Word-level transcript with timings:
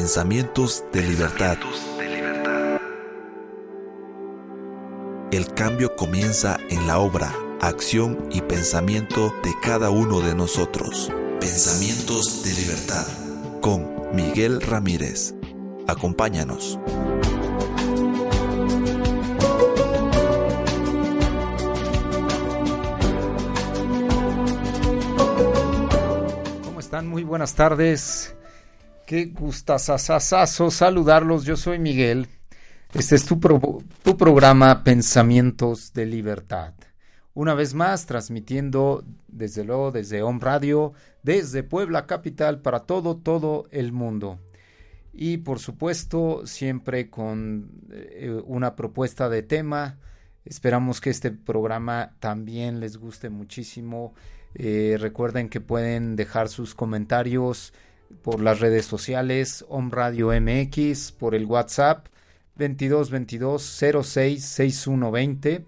Pensamientos 0.00 0.82
de 0.94 1.02
libertad. 1.02 1.58
El 5.30 5.52
cambio 5.52 5.94
comienza 5.94 6.58
en 6.70 6.86
la 6.86 6.98
obra, 6.98 7.34
acción 7.60 8.26
y 8.30 8.40
pensamiento 8.40 9.30
de 9.44 9.52
cada 9.62 9.90
uno 9.90 10.20
de 10.20 10.34
nosotros. 10.34 11.12
Pensamientos 11.38 12.42
de 12.42 12.54
libertad. 12.54 13.06
Con 13.60 14.14
Miguel 14.14 14.62
Ramírez. 14.62 15.34
Acompáñanos. 15.86 16.78
¿Cómo 26.64 26.80
están? 26.80 27.06
Muy 27.06 27.22
buenas 27.22 27.54
tardes. 27.54 28.34
Qué 29.10 29.24
gustazazazazo 29.24 30.70
saludarlos. 30.70 31.44
Yo 31.44 31.56
soy 31.56 31.80
Miguel. 31.80 32.28
Este 32.94 33.16
es 33.16 33.26
tu, 33.26 33.40
pro- 33.40 33.82
tu 34.04 34.16
programa 34.16 34.84
Pensamientos 34.84 35.92
de 35.92 36.06
Libertad. 36.06 36.74
Una 37.34 37.54
vez 37.54 37.74
más, 37.74 38.06
transmitiendo 38.06 39.04
desde 39.26 39.64
luego 39.64 39.90
desde 39.90 40.22
Home 40.22 40.38
Radio, 40.40 40.92
desde 41.24 41.64
Puebla 41.64 42.06
Capital 42.06 42.60
para 42.62 42.84
todo, 42.86 43.16
todo 43.16 43.66
el 43.72 43.90
mundo. 43.90 44.38
Y 45.12 45.38
por 45.38 45.58
supuesto, 45.58 46.46
siempre 46.46 47.10
con 47.10 47.68
eh, 47.90 48.40
una 48.46 48.76
propuesta 48.76 49.28
de 49.28 49.42
tema. 49.42 49.98
Esperamos 50.44 51.00
que 51.00 51.10
este 51.10 51.32
programa 51.32 52.14
también 52.20 52.78
les 52.78 52.96
guste 52.96 53.28
muchísimo. 53.28 54.14
Eh, 54.54 54.98
recuerden 55.00 55.48
que 55.48 55.60
pueden 55.60 56.14
dejar 56.14 56.48
sus 56.48 56.76
comentarios 56.76 57.72
por 58.22 58.40
las 58.40 58.60
redes 58.60 58.86
sociales, 58.86 59.64
Om 59.68 59.90
Radio 59.90 60.30
MX, 60.38 61.12
por 61.12 61.34
el 61.34 61.46
WhatsApp 61.46 62.06
22 62.56 63.10
22 63.10 63.62
06 64.02 64.44
6120. 64.44 65.64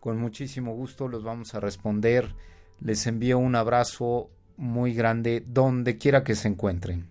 Con 0.00 0.18
muchísimo 0.18 0.74
gusto 0.74 1.06
los 1.08 1.22
vamos 1.22 1.54
a 1.54 1.60
responder. 1.60 2.34
Les 2.80 3.06
envío 3.06 3.38
un 3.38 3.54
abrazo 3.54 4.30
muy 4.56 4.94
grande 4.94 5.44
donde 5.46 5.98
quiera 5.98 6.24
que 6.24 6.34
se 6.34 6.48
encuentren, 6.48 7.06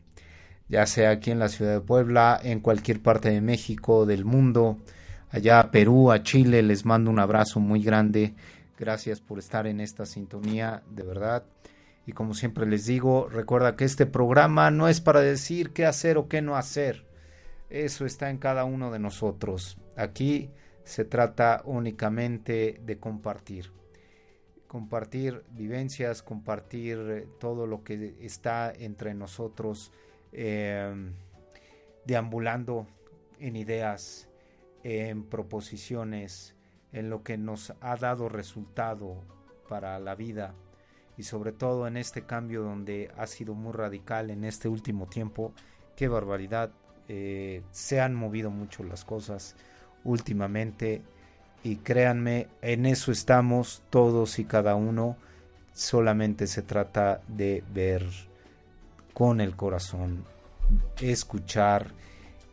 ya 0.67 0.85
sea 0.85 1.11
aquí 1.11 1.31
en 1.31 1.39
la 1.39 1.49
ciudad 1.49 1.73
de 1.73 1.81
Puebla, 1.81 2.39
en 2.43 2.59
cualquier 2.59 3.01
parte 3.01 3.29
de 3.29 3.41
México, 3.41 4.05
del 4.05 4.25
mundo, 4.25 4.79
allá 5.29 5.59
a 5.59 5.71
Perú, 5.71 6.11
a 6.11 6.23
Chile, 6.23 6.61
les 6.61 6.85
mando 6.85 7.09
un 7.09 7.19
abrazo 7.19 7.59
muy 7.59 7.81
grande. 7.81 8.33
Gracias 8.77 9.21
por 9.21 9.39
estar 9.39 9.67
en 9.67 9.79
esta 9.79 10.05
sintonía, 10.05 10.83
de 10.89 11.03
verdad. 11.03 11.43
Y 12.11 12.13
como 12.13 12.33
siempre 12.33 12.65
les 12.65 12.85
digo, 12.85 13.29
recuerda 13.29 13.77
que 13.77 13.85
este 13.85 14.05
programa 14.05 14.69
no 14.69 14.89
es 14.89 14.99
para 14.99 15.21
decir 15.21 15.71
qué 15.71 15.85
hacer 15.85 16.17
o 16.17 16.27
qué 16.27 16.41
no 16.41 16.57
hacer. 16.57 17.05
Eso 17.69 18.05
está 18.05 18.29
en 18.29 18.37
cada 18.37 18.65
uno 18.65 18.91
de 18.91 18.99
nosotros. 18.99 19.77
Aquí 19.95 20.49
se 20.83 21.05
trata 21.05 21.61
únicamente 21.63 22.81
de 22.83 22.99
compartir. 22.99 23.71
Compartir 24.67 25.45
vivencias, 25.51 26.21
compartir 26.21 26.97
eh, 26.99 27.27
todo 27.39 27.65
lo 27.65 27.81
que 27.81 28.17
está 28.19 28.73
entre 28.73 29.13
nosotros, 29.13 29.93
eh, 30.33 30.93
deambulando 32.03 32.87
en 33.39 33.55
ideas, 33.55 34.27
en 34.83 35.23
proposiciones, 35.23 36.55
en 36.91 37.09
lo 37.09 37.23
que 37.23 37.37
nos 37.37 37.73
ha 37.79 37.95
dado 37.95 38.27
resultado 38.27 39.23
para 39.69 39.97
la 39.97 40.15
vida 40.15 40.53
y 41.17 41.23
sobre 41.23 41.51
todo 41.51 41.87
en 41.87 41.97
este 41.97 42.23
cambio 42.23 42.63
donde 42.63 43.11
ha 43.17 43.27
sido 43.27 43.53
muy 43.53 43.73
radical 43.73 44.29
en 44.29 44.43
este 44.43 44.67
último 44.67 45.07
tiempo. 45.07 45.53
Qué 45.95 46.07
barbaridad. 46.07 46.71
eh, 47.07 47.61
se 47.71 47.99
han 47.99 48.15
movido 48.15 48.49
mucho 48.51 48.83
las 48.83 49.03
cosas 49.03 49.55
últimamente 50.03 51.01
y 51.63 51.77
créanme, 51.77 52.47
en 52.61 52.85
eso 52.85 53.11
estamos 53.11 53.83
todos 53.89 54.39
y 54.39 54.45
cada 54.45 54.75
uno. 54.75 55.17
Solamente 55.73 56.47
se 56.47 56.61
trata 56.61 57.21
de 57.27 57.63
ver 57.73 58.05
con 59.13 59.41
el 59.41 59.55
corazón, 59.55 60.25
escuchar 60.99 61.91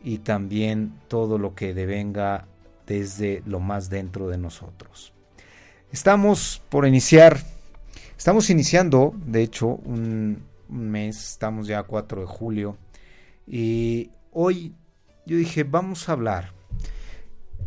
y 0.03 0.19
también 0.19 0.93
todo 1.07 1.37
lo 1.37 1.55
que 1.55 1.73
devenga 1.73 2.45
desde 2.85 3.43
lo 3.45 3.59
más 3.59 3.89
dentro 3.89 4.27
de 4.27 4.37
nosotros. 4.37 5.13
Estamos 5.91 6.61
por 6.69 6.85
iniciar, 6.85 7.39
estamos 8.19 8.49
iniciando, 8.49 9.13
de 9.25 9.41
hecho, 9.41 9.67
un, 9.67 10.43
mes, 10.67 11.31
estamos 11.31 11.67
ya 11.67 11.79
a 11.79 11.83
4 11.83 12.19
de 12.19 12.27
julio, 12.27 12.77
y 13.47 14.11
hoy 14.33 14.75
yo 15.25 15.37
dije, 15.37 15.63
vamos 15.63 16.09
a 16.09 16.11
hablar 16.11 16.51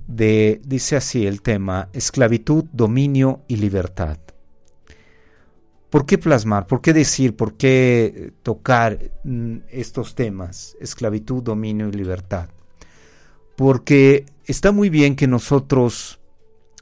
de, 0.06 0.60
dice 0.62 0.96
así 0.96 1.26
el 1.26 1.40
tema, 1.40 1.88
esclavitud, 1.94 2.64
dominio 2.70 3.40
y 3.48 3.56
libertad. 3.56 4.18
¿Por 5.88 6.04
qué 6.04 6.18
plasmar? 6.18 6.66
¿Por 6.66 6.82
qué 6.82 6.92
decir? 6.92 7.34
¿Por 7.34 7.54
qué 7.54 8.34
tocar 8.42 8.98
mm, 9.24 9.56
estos 9.70 10.14
temas? 10.14 10.76
Esclavitud, 10.80 11.42
dominio 11.42 11.88
y 11.88 11.92
libertad. 11.92 12.50
Porque 13.56 14.26
está 14.44 14.70
muy 14.70 14.90
bien 14.90 15.16
que 15.16 15.26
nosotros 15.26 16.20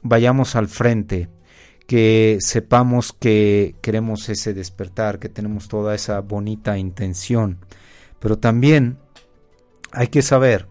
vayamos 0.03 0.57
al 0.57 0.67
frente, 0.67 1.29
que 1.91 2.37
sepamos 2.39 3.11
que 3.11 3.75
queremos 3.81 4.29
ese 4.29 4.53
despertar, 4.53 5.19
que 5.19 5.27
tenemos 5.27 5.67
toda 5.67 5.93
esa 5.93 6.21
bonita 6.21 6.77
intención, 6.77 7.57
pero 8.17 8.37
también 8.37 8.97
hay 9.91 10.07
que 10.07 10.21
saber, 10.21 10.69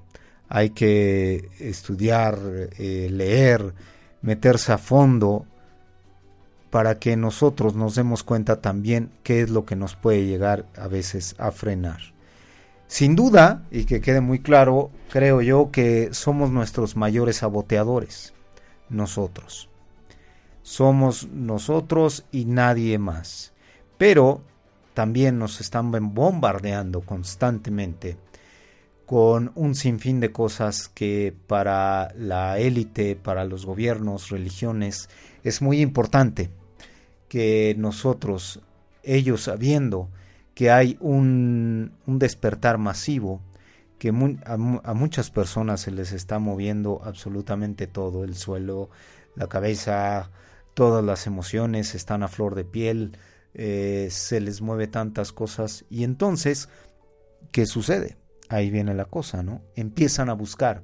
hay 0.48 0.70
que 0.70 1.50
estudiar, 1.59 2.38
eh, 2.78 3.10
leer, 3.12 3.75
meterse 4.22 4.72
a 4.72 4.78
fondo 4.78 5.44
para 6.70 6.98
que 6.98 7.19
nosotros 7.19 7.75
nos 7.75 7.97
demos 7.97 8.22
cuenta 8.22 8.62
también 8.62 9.10
qué 9.22 9.42
es 9.42 9.50
lo 9.50 9.66
que 9.66 9.76
nos 9.76 9.97
puede 9.97 10.25
llegar 10.25 10.64
a 10.75 10.88
veces 10.88 11.34
a 11.36 11.50
frenar. 11.50 12.00
Sin 12.86 13.14
duda, 13.14 13.66
y 13.70 13.84
que 13.84 14.00
quede 14.00 14.22
muy 14.22 14.38
claro, 14.38 14.91
creo 15.10 15.42
yo 15.42 15.70
que 15.70 16.14
somos 16.14 16.50
nuestros 16.50 16.97
mayores 16.97 17.36
saboteadores, 17.36 18.32
nosotros. 18.88 19.69
Somos 20.62 21.28
nosotros 21.28 22.25
y 22.32 22.44
nadie 22.44 22.98
más. 22.98 23.53
Pero 23.98 24.43
también 24.94 25.38
nos 25.38 25.60
están 25.60 25.91
bombardeando 26.15 27.00
constantemente 27.00 28.16
con 29.06 29.50
un 29.56 29.75
sinfín 29.75 30.21
de 30.21 30.31
cosas 30.31 30.88
que 30.88 31.34
para 31.47 32.12
la 32.16 32.59
élite, 32.59 33.16
para 33.16 33.44
los 33.44 33.66
gobiernos, 33.66 34.31
religiones, 34.31 35.09
es 35.43 35.62
muy 35.62 35.81
importante 35.81 36.50
que 37.28 37.75
nosotros, 37.77 38.60
ellos 39.03 39.42
sabiendo 39.42 40.09
que 40.54 40.71
hay 40.71 40.97
un, 41.00 41.92
un 42.06 42.19
despertar 42.19 42.78
masivo, 42.78 43.41
que 43.98 44.09
a, 44.44 44.56
muchas 44.95 45.30
personas 45.30 45.80
se 45.80 45.91
les 45.91 46.13
está 46.13 46.39
moviendo 46.39 47.03
absolutamente 47.04 47.86
todo, 47.86 48.24
el 48.24 48.34
suelo, 48.34 48.91
la 49.36 49.47
cabeza, 49.47 50.30
todas 50.80 51.04
las 51.04 51.27
emociones 51.27 51.94
están 51.94 52.22
a 52.22 52.28
flor 52.28 52.54
de 52.54 52.65
piel, 52.65 53.18
eh, 53.53 54.09
se 54.10 54.41
les 54.41 54.62
mueve 54.62 54.86
tantas 54.86 55.30
cosas 55.30 55.84
y 55.91 56.04
entonces, 56.04 56.71
¿qué 57.53 57.66
sucede? 57.66 58.16
Ahí 58.48 58.71
viene 58.71 58.94
la 58.94 59.04
cosa, 59.04 59.42
¿no? 59.42 59.60
Empiezan 59.77 60.30
a 60.30 60.32
buscar, 60.32 60.82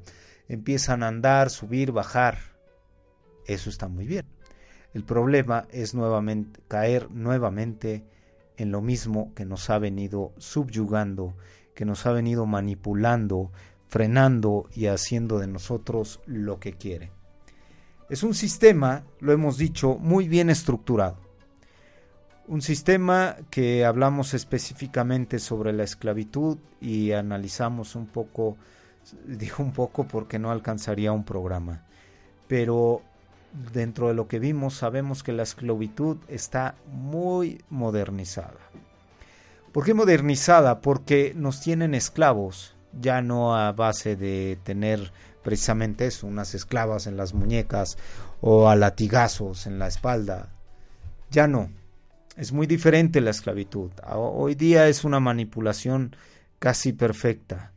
empiezan 0.49 1.03
a 1.03 1.09
andar, 1.09 1.49
subir, 1.49 1.93
bajar. 1.93 2.37
Eso 3.47 3.71
está 3.71 3.89
muy 3.89 4.07
bien. 4.07 4.27
El 4.93 5.03
problema 5.03 5.67
es 5.71 5.95
nuevamente 5.95 6.61
caer 6.69 7.11
nuevamente 7.11 8.05
en 8.59 8.73
lo 8.73 8.83
mismo 8.83 9.33
que 9.33 9.47
nos 9.47 9.71
ha 9.71 9.79
venido 9.79 10.35
subyugando, 10.37 11.39
que 11.75 11.87
nos 11.87 12.05
ha 12.05 12.13
venido 12.13 12.45
manipulando, 12.45 13.51
frenando 13.89 14.69
y 14.75 14.89
haciendo 14.89 15.39
de 15.39 15.47
nosotros 15.47 16.21
lo 16.27 16.61
que 16.61 16.75
quiere. 16.75 17.16
Es 18.09 18.23
un 18.23 18.35
sistema, 18.35 19.03
lo 19.19 19.33
hemos 19.33 19.59
dicho, 19.59 19.97
muy 20.01 20.29
bien 20.29 20.49
estructurado. 20.49 21.17
Un 22.47 22.63
sistema 22.63 23.37
que 23.51 23.85
hablamos 23.85 24.33
específicamente 24.33 25.41
sobre 25.41 25.73
la 25.73 25.83
esclavitud 25.83 26.59
y 26.81 27.11
analizamos 27.11 27.97
un 27.97 28.07
poco, 28.07 28.57
digo 29.27 29.57
un 29.59 29.73
poco 29.73 30.07
porque 30.07 30.39
no 30.39 30.53
alcanzaría 30.53 31.11
un 31.11 31.25
programa, 31.25 31.83
pero 32.47 33.03
dentro 33.73 34.07
de 34.07 34.15
lo 34.15 34.29
que 34.29 34.39
vimos 34.39 34.75
sabemos 34.75 35.25
que 35.25 35.33
la 35.33 35.43
esclavitud 35.43 36.19
está 36.29 36.77
muy 36.87 37.61
modernizada. 37.71 38.61
¿Por 39.73 39.85
qué 39.85 39.95
modernizada? 39.95 40.81
Porque 40.81 41.33
nos 41.35 41.61
tienen 41.61 41.97
esclavos, 41.97 42.77
ya 43.01 43.21
no 43.21 43.57
a 43.57 43.73
base 43.73 44.15
de 44.15 44.59
tener 44.63 45.11
precisamente 45.47 46.09
eso, 46.09 46.27
unas 46.27 46.57
esclavas 46.57 47.07
en 47.07 47.17
las 47.17 47.33
muñecas 47.33 47.99
o 48.41 48.69
a 48.69 48.75
latigazos 48.75 49.69
en 49.69 49.79
la 49.79 49.87
espalda. 49.87 50.49
Ya 51.31 51.47
no, 51.47 51.71
es 52.37 52.51
muy 52.51 52.67
diferente 52.67 53.21
la 53.21 53.31
esclavitud. 53.31 53.93
Hoy 54.13 54.57
día 54.57 54.89
es 54.89 55.05
una 55.05 55.21
manipulación 55.21 56.17
casi 56.59 56.93
perfecta 56.93 57.71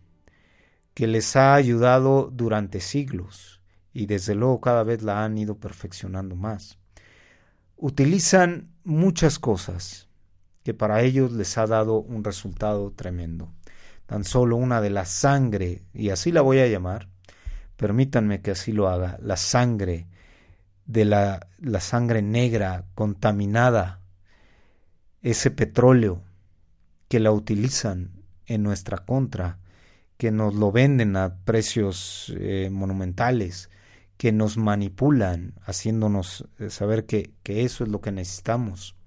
que 0.95 1.05
les 1.05 1.35
ha 1.35 1.53
ayudado 1.53 2.31
durante 2.33 2.79
siglos 2.79 3.61
y 3.93 4.07
desde 4.07 4.33
luego 4.33 4.61
cada 4.61 4.81
vez 4.81 5.03
la 5.03 5.23
han 5.23 5.37
ido 5.37 5.59
perfeccionando 5.59 6.35
más. 6.35 6.79
Utilizan 7.77 8.73
muchas 8.83 9.37
cosas 9.37 10.09
que 10.63 10.73
para 10.73 11.03
ellos 11.03 11.33
les 11.33 11.55
ha 11.59 11.67
dado 11.67 11.99
un 11.99 12.23
resultado 12.23 12.93
tremendo. 12.93 13.53
Tan 14.07 14.23
solo 14.23 14.55
una 14.55 14.81
de 14.81 14.89
la 14.89 15.05
sangre, 15.05 15.83
y 15.93 16.09
así 16.09 16.31
la 16.31 16.41
voy 16.41 16.57
a 16.57 16.67
llamar, 16.67 17.09
permítanme 17.79 18.41
que 18.41 18.51
así 18.51 18.73
lo 18.73 18.89
haga, 18.89 19.17
la 19.21 19.37
sangre 19.37 20.05
de 20.85 21.05
la, 21.05 21.47
la 21.59 21.79
sangre 21.79 22.21
negra 22.21 22.83
contaminada 22.93 24.01
ese 25.21 25.49
petróleo 25.49 26.21
que 27.07 27.21
la 27.21 27.31
utilizan 27.31 28.11
en 28.47 28.63
nuestra 28.63 28.97
contra, 28.97 29.59
que 30.17 30.29
nos 30.29 30.55
lo 30.55 30.73
venden 30.73 31.15
a 31.15 31.37
precios 31.45 32.33
eh, 32.37 32.69
monumentales, 32.69 33.69
que 34.17 34.33
nos 34.33 34.57
manipulan, 34.57 35.53
haciéndonos 35.61 36.49
eh, 36.59 36.69
saber 36.69 37.05
que, 37.05 37.31
que 37.43 37.63
eso 37.63 37.85
es 37.85 37.89
lo 37.89 38.01
que 38.01 38.11
necesitamos, 38.11 38.97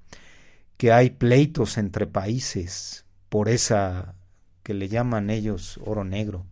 que 0.78 0.92
hay 0.92 1.10
pleitos 1.10 1.76
entre 1.76 2.06
países 2.06 3.04
por 3.28 3.50
esa 3.50 4.14
que 4.62 4.72
le 4.72 4.88
llaman 4.88 5.28
ellos 5.28 5.78
oro 5.84 6.04
negro. 6.04 6.46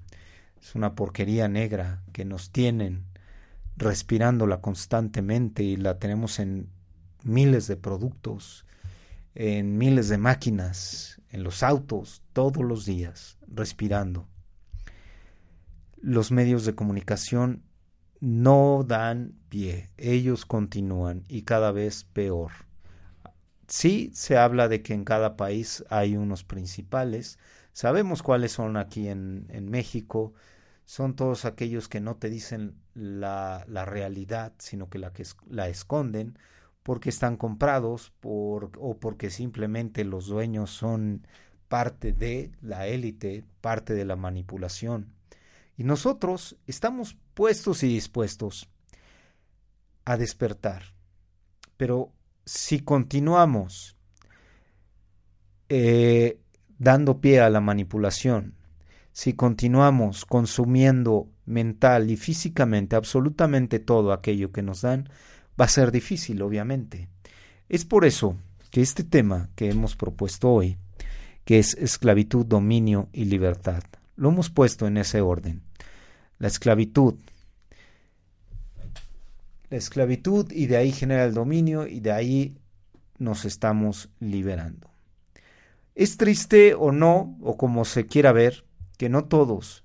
Es 0.60 0.74
una 0.74 0.94
porquería 0.94 1.48
negra 1.48 2.02
que 2.12 2.24
nos 2.24 2.50
tienen 2.50 3.04
respirándola 3.76 4.60
constantemente 4.60 5.62
y 5.62 5.76
la 5.76 5.98
tenemos 5.98 6.38
en 6.38 6.68
miles 7.24 7.66
de 7.66 7.76
productos 7.76 8.66
en 9.34 9.78
miles 9.78 10.08
de 10.08 10.18
máquinas, 10.18 11.20
en 11.30 11.42
los 11.44 11.62
autos, 11.62 12.22
todos 12.32 12.64
los 12.64 12.84
días, 12.84 13.38
respirando. 13.46 14.26
Los 16.00 16.32
medios 16.32 16.64
de 16.64 16.74
comunicación 16.74 17.62
no 18.20 18.84
dan 18.86 19.34
pie, 19.48 19.90
ellos 19.96 20.44
continúan 20.44 21.24
y 21.28 21.42
cada 21.42 21.72
vez 21.72 22.04
peor. 22.04 22.50
Sí 23.68 24.10
se 24.14 24.36
habla 24.36 24.68
de 24.68 24.82
que 24.82 24.94
en 24.94 25.04
cada 25.04 25.36
país 25.36 25.84
hay 25.90 26.16
unos 26.16 26.42
principales, 26.42 27.38
sabemos 27.72 28.22
cuáles 28.22 28.52
son 28.52 28.76
aquí 28.76 29.08
en, 29.08 29.46
en 29.50 29.70
México, 29.70 30.34
son 30.90 31.14
todos 31.14 31.44
aquellos 31.44 31.86
que 31.86 32.00
no 32.00 32.16
te 32.16 32.28
dicen 32.28 32.74
la, 32.94 33.64
la 33.68 33.84
realidad, 33.84 34.54
sino 34.58 34.90
que 34.90 34.98
la, 34.98 35.12
que 35.12 35.22
la 35.48 35.68
esconden, 35.68 36.36
porque 36.82 37.10
están 37.10 37.36
comprados 37.36 38.12
por, 38.18 38.72
o 38.76 38.98
porque 38.98 39.30
simplemente 39.30 40.02
los 40.02 40.26
dueños 40.26 40.70
son 40.70 41.24
parte 41.68 42.12
de 42.12 42.50
la 42.60 42.88
élite, 42.88 43.44
parte 43.60 43.94
de 43.94 44.04
la 44.04 44.16
manipulación. 44.16 45.12
Y 45.76 45.84
nosotros 45.84 46.56
estamos 46.66 47.16
puestos 47.34 47.84
y 47.84 47.86
dispuestos 47.86 48.68
a 50.04 50.16
despertar. 50.16 50.82
Pero 51.76 52.12
si 52.44 52.80
continuamos 52.80 53.96
eh, 55.68 56.40
dando 56.78 57.20
pie 57.20 57.38
a 57.38 57.48
la 57.48 57.60
manipulación, 57.60 58.56
si 59.12 59.34
continuamos 59.34 60.24
consumiendo 60.24 61.28
mental 61.46 62.10
y 62.10 62.16
físicamente 62.16 62.96
absolutamente 62.96 63.78
todo 63.78 64.12
aquello 64.12 64.52
que 64.52 64.62
nos 64.62 64.82
dan, 64.82 65.08
va 65.60 65.64
a 65.64 65.68
ser 65.68 65.90
difícil, 65.90 66.42
obviamente. 66.42 67.08
Es 67.68 67.84
por 67.84 68.04
eso 68.04 68.36
que 68.70 68.80
este 68.80 69.04
tema 69.04 69.50
que 69.56 69.70
hemos 69.70 69.96
propuesto 69.96 70.50
hoy, 70.50 70.78
que 71.44 71.58
es 71.58 71.74
esclavitud, 71.74 72.46
dominio 72.46 73.08
y 73.12 73.24
libertad, 73.24 73.82
lo 74.16 74.28
hemos 74.28 74.50
puesto 74.50 74.86
en 74.86 74.96
ese 74.96 75.20
orden. 75.20 75.62
La 76.38 76.48
esclavitud. 76.48 77.14
La 79.70 79.76
esclavitud 79.76 80.50
y 80.52 80.66
de 80.66 80.76
ahí 80.76 80.92
genera 80.92 81.24
el 81.24 81.34
dominio 81.34 81.86
y 81.86 82.00
de 82.00 82.12
ahí 82.12 82.56
nos 83.18 83.44
estamos 83.44 84.08
liberando. 84.18 84.90
Es 85.94 86.16
triste 86.16 86.74
o 86.74 86.92
no, 86.92 87.36
o 87.40 87.56
como 87.56 87.84
se 87.84 88.06
quiera 88.06 88.32
ver, 88.32 88.64
que 89.00 89.08
no 89.08 89.24
todos, 89.24 89.82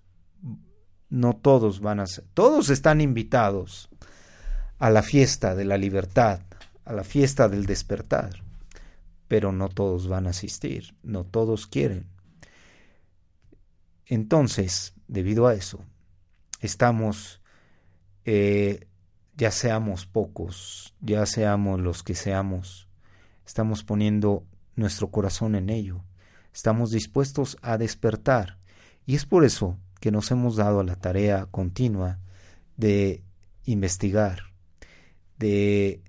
no 1.09 1.37
todos 1.37 1.79
van 1.79 2.01
a 2.01 2.05
ser, 2.05 2.25
todos 2.33 2.69
están 2.69 2.99
invitados 2.99 3.87
a 4.77 4.89
la 4.89 5.03
fiesta 5.03 5.55
de 5.55 5.63
la 5.63 5.77
libertad, 5.77 6.41
a 6.83 6.91
la 6.91 7.05
fiesta 7.05 7.47
del 7.47 7.65
despertar. 7.65 8.43
Pero 9.29 9.53
no 9.53 9.69
todos 9.69 10.09
van 10.09 10.27
a 10.27 10.31
asistir, 10.31 10.97
no 11.01 11.23
todos 11.23 11.65
quieren. 11.65 12.09
Entonces, 14.05 14.95
debido 15.07 15.47
a 15.47 15.53
eso, 15.53 15.79
estamos, 16.59 17.41
eh, 18.25 18.85
ya 19.37 19.51
seamos 19.51 20.05
pocos, 20.07 20.93
ya 20.99 21.25
seamos 21.25 21.79
los 21.79 22.03
que 22.03 22.15
seamos, 22.15 22.89
estamos 23.45 23.85
poniendo 23.85 24.45
nuestro 24.75 25.09
corazón 25.09 25.55
en 25.55 25.69
ello, 25.69 26.03
estamos 26.53 26.91
dispuestos 26.91 27.57
a 27.61 27.77
despertar. 27.77 28.59
Y 29.05 29.15
es 29.15 29.25
por 29.25 29.45
eso 29.45 29.77
que 29.99 30.11
nos 30.11 30.31
hemos 30.31 30.55
dado 30.55 30.79
a 30.79 30.83
la 30.83 30.95
tarea 30.95 31.47
continua 31.51 32.19
de 32.77 33.23
investigar, 33.65 34.39
de 35.37 36.01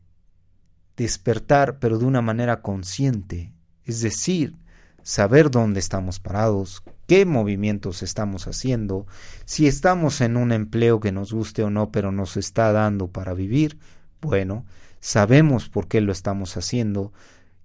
despertar, 0.97 1.79
pero 1.79 1.99
de 1.99 2.05
una 2.05 2.23
manera 2.23 2.63
consciente, 2.63 3.53
es 3.85 4.01
decir, 4.01 4.57
saber 5.03 5.51
dónde 5.51 5.79
estamos 5.81 6.19
parados, 6.19 6.83
qué 7.07 7.25
movimientos 7.27 8.03
estamos 8.03 8.49
haciendo, 8.49 9.07
si 9.45 9.67
estamos 9.67 10.21
en 10.21 10.37
un 10.37 10.53
empleo 10.53 11.01
que 11.01 11.13
nos 11.13 11.33
guste 11.33 11.63
o 11.63 11.71
no, 11.71 11.93
pero 11.93 12.13
nos 12.13 12.37
está 12.37 12.73
dando 12.73 13.09
para 13.09 13.35
vivir, 13.35 13.79
bueno, 14.21 14.65
sabemos 15.01 15.69
por 15.69 15.87
qué 15.87 16.01
lo 16.01 16.13
estamos 16.13 16.57
haciendo, 16.57 17.13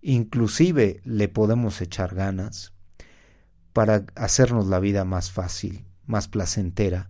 inclusive 0.02 1.02
le 1.04 1.28
podemos 1.30 1.82
echar 1.82 2.14
ganas 2.14 2.74
para 3.74 4.06
hacernos 4.16 4.68
la 4.68 4.80
vida 4.80 5.06
más 5.06 5.32
fácil, 5.32 5.86
más 6.06 6.28
placentera. 6.28 7.10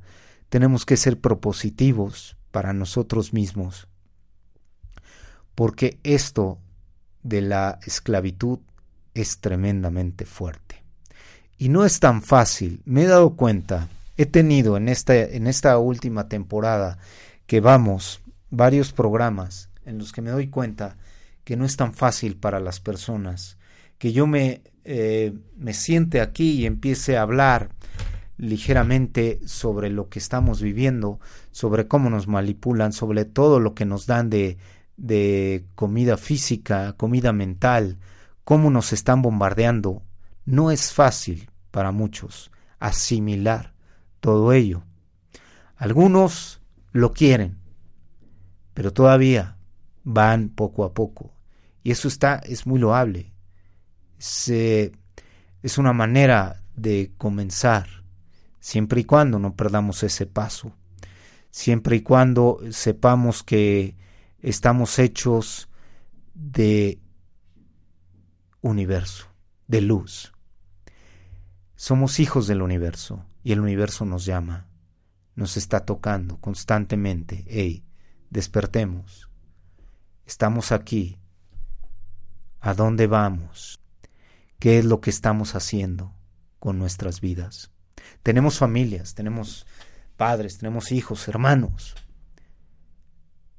Tenemos 0.50 0.86
que 0.86 0.98
ser 0.98 1.20
propositivos 1.20 2.38
para 2.52 2.74
nosotros 2.74 3.34
mismos 3.34 3.88
porque 5.56 6.00
esto 6.04 6.60
de 7.24 7.42
la 7.42 7.80
esclavitud 7.86 8.60
es 9.14 9.40
tremendamente 9.40 10.26
fuerte. 10.26 10.84
Y 11.58 11.70
no 11.70 11.86
es 11.86 12.00
tan 12.00 12.22
fácil, 12.22 12.82
me 12.86 13.04
he 13.04 13.08
dado 13.08 13.36
cuenta, 13.36 13.88
he 14.18 14.26
tenido 14.26 14.78
en 14.78 14.90
esta, 14.90 15.16
en 15.16 15.48
esta 15.48 15.78
última 15.78 16.28
temporada 16.28 16.98
que 17.46 17.60
vamos 17.60 18.22
varios 18.50 18.92
programas 18.92 19.70
en 19.86 19.98
los 19.98 20.12
que 20.12 20.22
me 20.22 20.32
doy 20.32 20.48
cuenta 20.48 20.98
que 21.44 21.56
no 21.56 21.66
es 21.66 21.76
tan 21.76 21.94
fácil 21.94 22.38
para 22.38 22.60
las 22.60 22.80
personas, 22.80 23.58
que 24.02 24.14
yo 24.14 24.26
me, 24.26 24.64
eh, 24.84 25.32
me 25.58 25.76
siente 25.76 26.22
aquí 26.22 26.54
y 26.54 26.66
empiece 26.66 27.18
a 27.18 27.22
hablar 27.22 27.70
ligeramente 28.36 29.40
sobre 29.46 29.92
lo 29.92 30.10
que 30.10 30.18
estamos 30.18 30.60
viviendo, 30.60 31.20
sobre 31.52 31.88
cómo 31.88 32.10
nos 32.10 32.28
manipulan, 32.28 32.94
sobre 32.94 33.26
todo 33.26 33.60
lo 33.60 33.76
que 33.76 33.86
nos 33.86 34.08
dan 34.08 34.32
de, 34.32 34.58
de 34.98 35.66
comida 35.76 36.18
física, 36.18 36.94
comida 36.94 37.32
mental, 37.32 38.00
cómo 38.44 38.72
nos 38.72 38.92
están 38.92 39.22
bombardeando, 39.22 40.02
no 40.46 40.72
es 40.72 40.92
fácil 40.94 41.52
para 41.70 41.92
muchos 41.92 42.50
asimilar 42.80 43.76
todo 44.20 44.52
ello. 44.52 44.82
Algunos 45.76 46.60
lo 46.92 47.14
quieren, 47.14 47.60
pero 48.74 48.94
todavía 48.94 49.58
van 50.04 50.50
poco 50.50 50.86
a 50.86 50.96
poco. 50.96 51.36
Y 51.84 51.92
eso 51.92 52.08
está, 52.08 52.38
es 52.38 52.66
muy 52.66 52.80
loable. 52.80 53.32
Se, 54.22 54.92
es 55.64 55.80
una 55.80 55.94
manera 55.94 56.62
de 56.76 57.12
comenzar, 57.18 57.88
siempre 58.60 59.02
y 59.02 59.04
cuando 59.04 59.40
no 59.40 59.56
perdamos 59.56 60.04
ese 60.04 60.28
paso, 60.28 60.74
siempre 61.50 61.96
y 61.96 62.02
cuando 62.02 62.60
sepamos 62.70 63.42
que 63.42 63.96
estamos 64.42 65.00
hechos 65.00 65.70
de 66.36 67.00
universo, 68.62 69.26
de 69.68 69.82
luz. 69.82 70.34
Somos 71.76 72.20
hijos 72.20 72.46
del 72.46 72.62
universo 72.62 73.26
y 73.44 73.54
el 73.54 73.60
universo 73.60 74.06
nos 74.06 74.24
llama, 74.24 74.68
nos 75.36 75.58
está 75.58 75.84
tocando 75.84 76.38
constantemente. 76.38 77.44
Hey, 77.48 77.84
despertemos. 78.30 79.30
Estamos 80.28 80.72
aquí. 80.72 81.18
¿A 82.60 82.76
dónde 82.76 83.08
vamos? 83.08 83.81
¿Qué 84.62 84.78
es 84.78 84.86
lo 84.86 85.02
que 85.02 85.10
estamos 85.10 85.56
haciendo 85.56 86.14
con 86.60 86.78
nuestras 86.78 87.20
vidas? 87.20 87.72
Tenemos 88.22 88.60
familias, 88.60 89.16
tenemos 89.16 89.66
padres, 90.18 90.60
tenemos 90.60 90.92
hijos, 90.92 91.28
hermanos. 91.28 91.96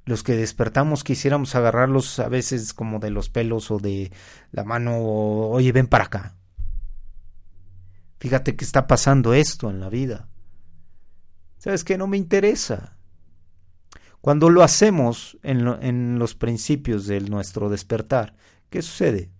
Los 0.05 0.23
que 0.23 0.37
despertamos 0.37 1.03
quisiéramos 1.03 1.57
agarrarlos 1.57 2.21
a 2.21 2.29
veces 2.29 2.73
como 2.73 3.01
de 3.01 3.11
los 3.11 3.31
pelos 3.31 3.73
o 3.73 3.81
de 3.81 4.13
la 4.53 4.63
mano, 4.63 4.97
oye, 5.03 5.73
ven 5.73 5.89
para 5.89 6.05
acá. 6.05 6.37
Fíjate 8.21 8.55
que 8.55 8.65
está 8.65 8.87
pasando 8.87 9.35
esto 9.35 9.71
en 9.71 9.81
la 9.81 9.89
vida. 9.89 10.29
¿Sabes 11.59 11.83
qué? 11.83 11.99
No 11.99 12.07
me 12.07 12.17
interesa. 12.17 12.97
Cuando 14.21 14.51
lo 14.51 14.63
hacemos 14.63 15.37
en, 15.43 15.67
en 15.83 16.21
los 16.21 16.37
principios 16.37 17.09
de 17.09 17.21
nuestro 17.23 17.71
despertar, 17.71 18.37
¿qué 18.71 18.83
sucede? 18.83 19.33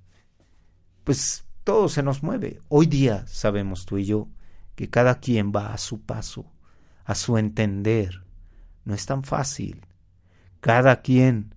Pues 1.05 1.45
todo 1.65 1.89
se 1.89 2.03
nos 2.03 2.23
mueve. 2.23 2.61
Hoy 2.69 2.87
día 2.87 3.27
sabemos 3.27 3.87
tú 3.87 3.99
y 3.99 4.05
yo 4.05 4.29
que 4.75 4.89
cada 4.89 5.21
quien 5.21 5.53
va 5.55 5.73
a 5.73 5.79
su 5.79 6.01
paso, 6.01 6.47
a 7.05 7.15
su 7.15 7.39
entender. 7.39 8.25
No 8.85 8.95
es 8.95 9.07
tan 9.07 9.23
fácil. 9.23 9.87
Cada 10.61 11.03
quien 11.03 11.55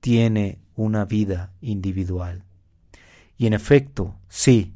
tiene 0.00 0.60
una 0.74 1.04
vida 1.04 1.52
individual. 1.60 2.44
Y 3.36 3.46
en 3.46 3.54
efecto, 3.54 4.16
sí, 4.28 4.74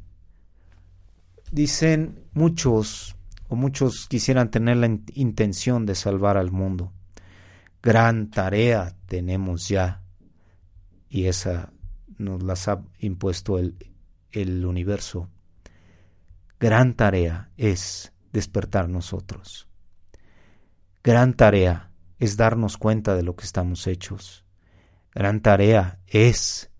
Dicen 1.51 2.25
muchos, 2.33 3.15
o 3.47 3.55
muchos 3.55 4.07
quisieran 4.07 4.51
tener 4.51 4.77
la 4.77 4.87
intención 5.13 5.85
de 5.85 5.95
salvar 5.95 6.37
al 6.37 6.51
mundo. 6.51 6.91
Gran 7.81 8.29
tarea 8.29 8.93
tenemos 9.07 9.69
ya, 9.69 10.01
y 11.09 11.25
esa 11.25 11.71
nos 12.17 12.43
las 12.43 12.67
ha 12.67 12.83
impuesto 12.99 13.59
el, 13.59 13.75
el 14.31 14.65
universo. 14.65 15.29
Gran 16.59 16.95
tarea 16.95 17.49
es 17.57 18.13
despertar 18.33 18.89
nosotros. 18.89 19.67
Gran 21.03 21.33
tarea 21.33 21.91
es 22.19 22.37
darnos 22.37 22.77
cuenta 22.77 23.15
de 23.15 23.23
lo 23.23 23.35
que 23.35 23.45
estamos 23.45 23.87
hechos. 23.87 24.43
Gran 25.13 25.41
tarea 25.41 25.99
es 26.07 26.71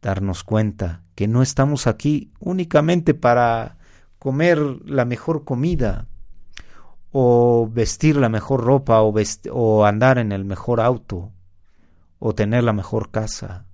darnos 0.00 0.44
cuenta 0.44 1.02
que 1.14 1.28
no 1.28 1.42
estamos 1.42 1.86
aquí 1.86 2.32
únicamente 2.40 3.14
para 3.14 3.78
comer 4.18 4.58
la 4.58 5.04
mejor 5.04 5.44
comida 5.44 6.08
o 7.12 7.68
vestir 7.70 8.16
la 8.16 8.28
mejor 8.28 8.64
ropa 8.64 9.02
o, 9.02 9.14
o 9.52 9.84
andar 9.84 10.18
en 10.18 10.32
el 10.32 10.44
mejor 10.44 10.80
auto 10.80 11.32
o 12.18 12.34
tener 12.34 12.64
la 12.64 12.72
mejor 12.72 13.10
casa 13.10 13.66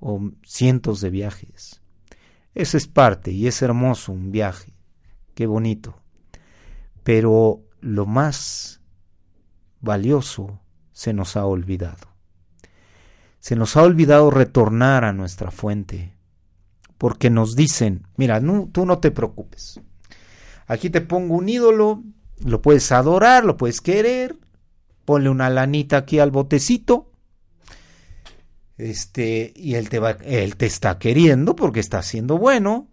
o 0.00 0.30
cientos 0.44 1.00
de 1.00 1.10
viajes. 1.10 1.83
Eso 2.54 2.76
es 2.76 2.86
parte 2.86 3.32
y 3.32 3.46
es 3.46 3.62
hermoso 3.62 4.12
un 4.12 4.30
viaje, 4.30 4.72
qué 5.34 5.46
bonito. 5.46 6.00
Pero 7.02 7.62
lo 7.80 8.06
más 8.06 8.80
valioso 9.80 10.60
se 10.92 11.12
nos 11.12 11.36
ha 11.36 11.44
olvidado. 11.44 12.08
Se 13.40 13.56
nos 13.56 13.76
ha 13.76 13.82
olvidado 13.82 14.30
retornar 14.30 15.04
a 15.04 15.12
nuestra 15.12 15.50
fuente, 15.50 16.14
porque 16.96 17.28
nos 17.28 17.56
dicen, 17.56 18.06
mira, 18.16 18.40
tú 18.72 18.86
no 18.86 18.98
te 18.98 19.10
preocupes. 19.10 19.80
Aquí 20.66 20.88
te 20.88 21.02
pongo 21.02 21.34
un 21.34 21.48
ídolo, 21.48 22.02
lo 22.42 22.62
puedes 22.62 22.90
adorar, 22.92 23.44
lo 23.44 23.56
puedes 23.56 23.80
querer, 23.80 24.38
ponle 25.04 25.28
una 25.28 25.50
lanita 25.50 25.98
aquí 25.98 26.20
al 26.20 26.30
botecito. 26.30 27.10
Este, 28.76 29.52
y 29.56 29.74
él 29.74 29.88
te 29.88 29.98
va, 29.98 30.12
él 30.24 30.56
te 30.56 30.66
está 30.66 30.98
queriendo 30.98 31.54
porque 31.56 31.80
está 31.80 31.98
haciendo 31.98 32.38
bueno. 32.38 32.88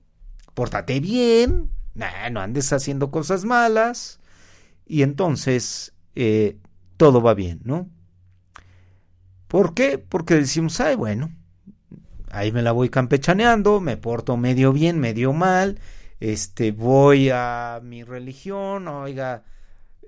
Pórtate 0.54 1.00
bien, 1.00 1.70
no 1.96 2.40
andes 2.40 2.74
haciendo 2.74 3.12
cosas 3.12 3.46
malas. 3.46 4.20
Y 4.86 5.04
entonces 5.04 5.94
eh, 6.16 6.58
todo 6.98 7.22
va 7.22 7.34
bien, 7.34 7.62
¿no? 7.64 7.90
¿Por 9.48 9.74
qué? 9.74 9.98
Porque 9.98 10.36
decimos, 10.36 10.80
ay, 10.80 10.96
bueno, 10.96 11.32
ahí 12.30 12.52
me 12.52 12.62
la 12.62 12.72
voy 12.72 12.90
campechaneando, 12.90 13.80
me 13.82 13.98
porto 13.98 14.38
medio 14.38 14.72
bien, 14.72 15.00
medio 15.00 15.34
mal, 15.34 15.80
este, 16.20 16.72
voy 16.72 17.30
a 17.34 17.82
mi 17.84 18.04
religión, 18.04 18.88
oiga, 18.88 19.44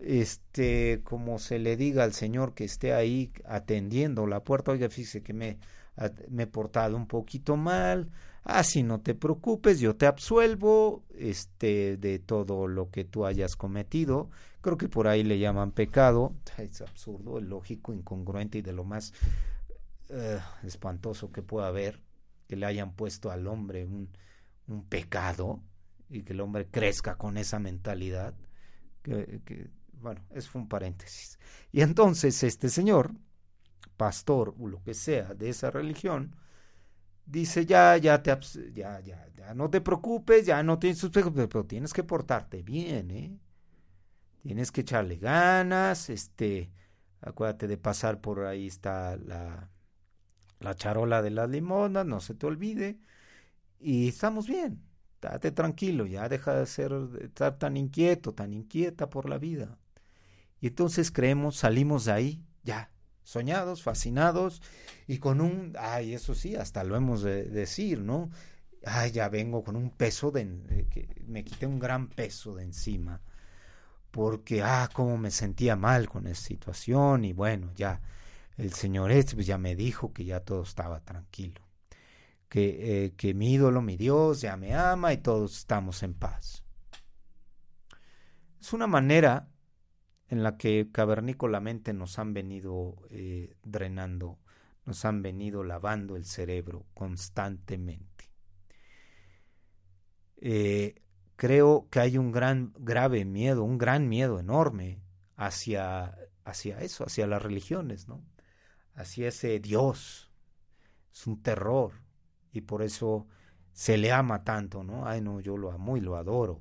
este, 0.04 1.02
como 1.04 1.40
se 1.40 1.60
le 1.60 1.78
diga 1.78 2.04
al 2.04 2.14
Señor 2.14 2.54
que 2.54 2.66
esté 2.66 2.94
ahí 2.94 3.32
atendiendo 3.46 4.28
la 4.28 4.44
puerta, 4.44 4.72
oiga, 4.72 4.90
fíjese 4.90 5.24
que 5.24 5.34
me, 5.34 5.58
me 6.30 6.44
he 6.44 6.48
portado 6.48 6.96
un 6.96 7.08
poquito 7.08 7.58
mal, 7.58 8.10
así 8.44 8.82
ah, 8.82 8.84
no 8.84 9.02
te 9.02 9.16
preocupes, 9.16 9.80
yo 9.80 9.96
te 9.96 10.06
absuelvo, 10.06 11.04
este, 11.18 11.98
de 11.98 12.20
todo 12.20 12.68
lo 12.68 12.90
que 12.90 13.06
tú 13.06 13.26
hayas 13.26 13.56
cometido, 13.56 14.30
Creo 14.64 14.78
que 14.78 14.88
por 14.88 15.10
ahí 15.10 15.24
le 15.24 15.40
llaman 15.40 15.74
pecado. 15.74 16.34
Es 16.58 16.82
absurdo, 16.82 17.42
lógico, 17.42 17.92
incongruente 17.92 18.60
y 18.60 18.62
de 18.62 18.72
lo 18.72 18.86
más 18.86 19.12
eh, 20.08 20.40
espantoso 20.64 21.34
que 21.34 21.42
pueda 21.42 21.68
haber 21.68 22.02
que 22.48 22.56
le 22.56 22.66
hayan 22.66 22.94
puesto 22.94 23.30
al 23.30 23.46
hombre 23.48 23.84
un, 23.84 24.10
un, 24.68 24.86
pecado 24.86 25.62
y 26.10 26.24
que 26.24 26.32
el 26.32 26.40
hombre 26.40 26.66
crezca 26.68 27.18
con 27.18 27.38
esa 27.38 27.60
mentalidad. 27.60 28.36
Que, 29.02 29.42
bueno, 30.04 30.22
es 30.32 30.54
un 30.56 30.68
paréntesis. 30.70 31.40
Y 31.72 31.82
entonces 31.82 32.44
este 32.44 32.70
señor, 32.70 33.14
pastor 33.98 34.56
o 34.60 34.68
lo 34.68 34.84
que 34.84 34.94
sea 34.94 35.34
de 35.34 35.50
esa 35.50 35.72
religión, 35.72 36.36
dice 37.26 37.66
ya, 37.66 37.98
ya 37.98 38.22
te, 38.24 38.38
ya, 38.74 39.00
ya, 39.02 39.28
ya 39.36 39.54
no 39.54 39.70
te 39.70 39.82
preocupes, 39.82 40.46
ya 40.46 40.64
no 40.64 40.80
tienes 40.80 41.10
pero 41.12 41.66
tienes 41.66 41.94
que 41.94 42.04
portarte 42.04 42.64
bien, 42.64 43.12
¿eh? 43.12 43.40
Tienes 44.42 44.72
que 44.72 44.82
echarle 44.82 45.18
ganas, 45.18 46.10
este, 46.10 46.70
acuérdate 47.22 47.68
de 47.68 47.78
pasar 47.78 48.20
por 48.22 48.46
ahí 48.46 48.68
está 48.68 49.16
la, 49.18 49.70
la 50.60 50.76
charola 50.76 51.22
de 51.22 51.32
las 51.32 51.50
limonas, 51.50 52.06
no 52.06 52.20
se 52.20 52.36
te 52.36 52.46
olvide. 52.46 53.00
Y 53.80 54.10
estamos 54.10 54.48
bien, 54.48 54.84
date 55.22 55.52
tranquilo, 55.52 56.06
ya 56.06 56.30
deja 56.30 56.56
de 56.56 56.66
ser, 56.66 56.92
de 56.94 57.26
estar 57.26 57.58
tan 57.60 57.78
inquieto, 57.78 58.34
tan 58.34 58.54
inquieta 58.54 59.10
por 59.10 59.30
la 59.30 59.38
vida. 59.38 59.78
Y 60.64 60.68
entonces 60.68 61.12
creemos, 61.12 61.58
salimos 61.58 62.06
de 62.06 62.14
ahí, 62.14 62.46
ya, 62.64 62.90
soñados, 63.22 63.84
fascinados, 63.84 64.62
y 65.08 65.18
con 65.18 65.42
un, 65.42 65.74
ay, 65.78 66.14
eso 66.14 66.34
sí, 66.36 66.56
hasta 66.56 66.86
lo 66.86 66.96
hemos 66.96 67.22
de 67.22 67.44
decir, 67.44 68.00
¿no? 68.00 68.30
Ay, 68.86 69.12
ya 69.12 69.28
vengo 69.28 69.66
con 69.66 69.76
un 69.76 69.90
peso 69.90 70.32
de, 70.32 70.88
que 70.90 71.22
me 71.28 71.44
quité 71.44 71.66
un 71.66 71.80
gran 71.80 72.08
peso 72.08 72.56
de 72.56 72.64
encima 72.64 73.22
porque, 74.10 74.62
ah, 74.64 74.90
cómo 74.94 75.18
me 75.18 75.32
sentía 75.32 75.76
mal 75.76 76.08
con 76.08 76.28
esa 76.28 76.42
situación 76.42 77.26
y 77.26 77.34
bueno, 77.34 77.74
ya 77.76 78.00
el 78.56 78.72
señor 78.72 79.12
este 79.12 79.36
pues 79.36 79.46
ya 79.48 79.58
me 79.58 79.76
dijo 79.76 80.14
que 80.14 80.24
ya 80.24 80.40
todo 80.40 80.64
estaba 80.64 81.02
tranquilo, 81.02 81.60
que, 82.48 83.08
eh, 83.08 83.14
que 83.18 83.34
mi 83.34 83.52
ídolo, 83.52 83.82
mi 83.82 83.98
Dios, 83.98 84.40
ya 84.40 84.56
me 84.56 84.74
ama 84.74 85.12
y 85.12 85.18
todos 85.18 85.58
estamos 85.58 86.04
en 86.04 86.14
paz. 86.14 86.64
Es 88.62 88.72
una 88.72 88.88
manera 88.88 89.50
en 90.34 90.42
la 90.42 90.58
que 90.58 90.90
cavernícolamente 90.92 91.94
nos 91.94 92.18
han 92.18 92.34
venido 92.34 92.96
eh, 93.12 93.56
drenando, 93.64 94.40
nos 94.84 95.06
han 95.06 95.22
venido 95.22 95.64
lavando 95.64 96.16
el 96.16 96.26
cerebro 96.26 96.88
constantemente. 96.96 98.32
Eh, 100.38 100.96
creo 101.36 101.88
que 101.92 102.00
hay 102.00 102.18
un 102.18 102.32
gran, 102.32 102.74
grave 102.80 103.26
miedo, 103.26 103.64
un 103.64 103.78
gran 103.78 104.10
miedo 104.10 104.40
enorme 104.40 105.04
hacia, 105.36 106.18
hacia 106.46 106.80
eso, 106.80 107.06
hacia 107.06 107.28
las 107.28 107.44
religiones, 107.44 108.08
¿no? 108.08 108.26
Hacia 108.96 109.28
ese 109.28 109.60
Dios. 109.60 110.32
Es 111.14 111.28
un 111.28 111.44
terror 111.44 111.92
y 112.52 112.62
por 112.62 112.82
eso 112.82 113.28
se 113.72 113.98
le 113.98 114.12
ama 114.12 114.44
tanto, 114.44 114.84
¿no? 114.84 115.06
Ay, 115.06 115.22
no, 115.22 115.40
yo 115.42 115.58
lo 115.58 115.72
amo 115.72 115.96
y 115.96 116.02
lo 116.02 116.18
adoro. 116.18 116.60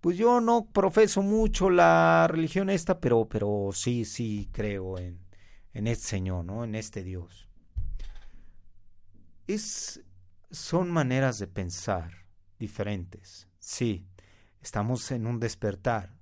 Pues 0.00 0.16
yo 0.16 0.40
no 0.40 0.66
profeso 0.66 1.22
mucho 1.22 1.70
la 1.70 2.26
religión 2.30 2.70
esta, 2.70 3.00
pero, 3.00 3.28
pero 3.28 3.70
sí, 3.72 4.04
sí 4.04 4.48
creo 4.52 4.98
en, 4.98 5.18
en 5.74 5.86
este 5.86 6.06
Señor, 6.06 6.44
¿no? 6.44 6.64
En 6.64 6.74
este 6.74 7.02
Dios. 7.02 7.48
Es, 9.46 10.00
son 10.50 10.90
maneras 10.90 11.38
de 11.38 11.48
pensar 11.48 12.12
diferentes. 12.58 13.48
Sí, 13.58 14.06
estamos 14.62 15.10
en 15.10 15.26
un 15.26 15.40
despertar, 15.40 16.14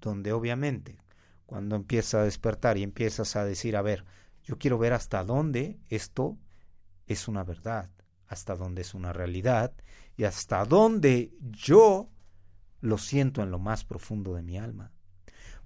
donde 0.00 0.32
obviamente 0.32 0.98
cuando 1.46 1.76
empieza 1.76 2.20
a 2.20 2.24
despertar 2.24 2.78
y 2.78 2.82
empiezas 2.82 3.36
a 3.36 3.44
decir, 3.44 3.76
a 3.76 3.82
ver, 3.82 4.04
yo 4.42 4.58
quiero 4.58 4.78
ver 4.78 4.92
hasta 4.92 5.24
dónde 5.24 5.78
esto 5.88 6.38
es 7.06 7.28
una 7.28 7.44
verdad, 7.44 7.90
hasta 8.26 8.56
dónde 8.56 8.82
es 8.82 8.94
una 8.94 9.12
realidad 9.12 9.72
y 10.16 10.24
hasta 10.24 10.64
dónde 10.64 11.32
yo 11.40 12.10
lo 12.84 12.98
siento 12.98 13.42
en 13.42 13.50
lo 13.50 13.58
más 13.58 13.82
profundo 13.82 14.34
de 14.34 14.42
mi 14.42 14.58
alma. 14.58 14.92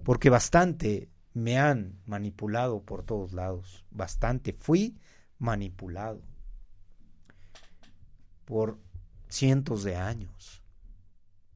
Porque 0.05 0.31
bastante 0.31 1.11
me 1.35 1.59
han 1.59 2.01
manipulado 2.07 2.85
por 2.85 3.03
todos 3.03 3.33
lados, 3.33 3.85
bastante 3.91 4.53
fui 4.53 4.97
manipulado 5.37 6.23
por 8.45 8.79
cientos 9.29 9.83
de 9.83 9.97
años. 9.97 10.63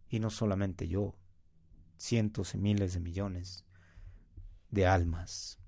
Y 0.09 0.19
no 0.19 0.31
solamente 0.31 0.89
yo, 0.89 1.15
cientos 1.97 2.57
y 2.57 2.59
miles 2.59 2.95
de 2.95 3.01
millones 3.01 3.65
de 4.69 4.89
almas 4.89 5.61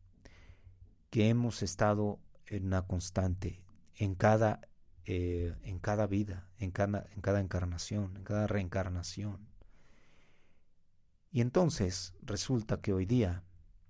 que 1.10 1.28
hemos 1.28 1.62
estado 1.62 2.18
en 2.46 2.66
una 2.66 2.82
constante 2.82 3.62
en 3.94 4.16
cada, 4.16 4.60
eh, 5.04 5.54
en 5.62 5.78
cada 5.78 6.08
vida, 6.08 6.48
en 6.58 6.72
cada, 6.72 7.06
en 7.14 7.20
cada 7.20 7.38
encarnación, 7.38 8.16
en 8.16 8.24
cada 8.24 8.48
reencarnación. 8.48 9.53
Y 11.35 11.41
entonces 11.41 12.14
resulta 12.23 12.81
que 12.81 12.93
hoy 12.93 13.07
día 13.07 13.43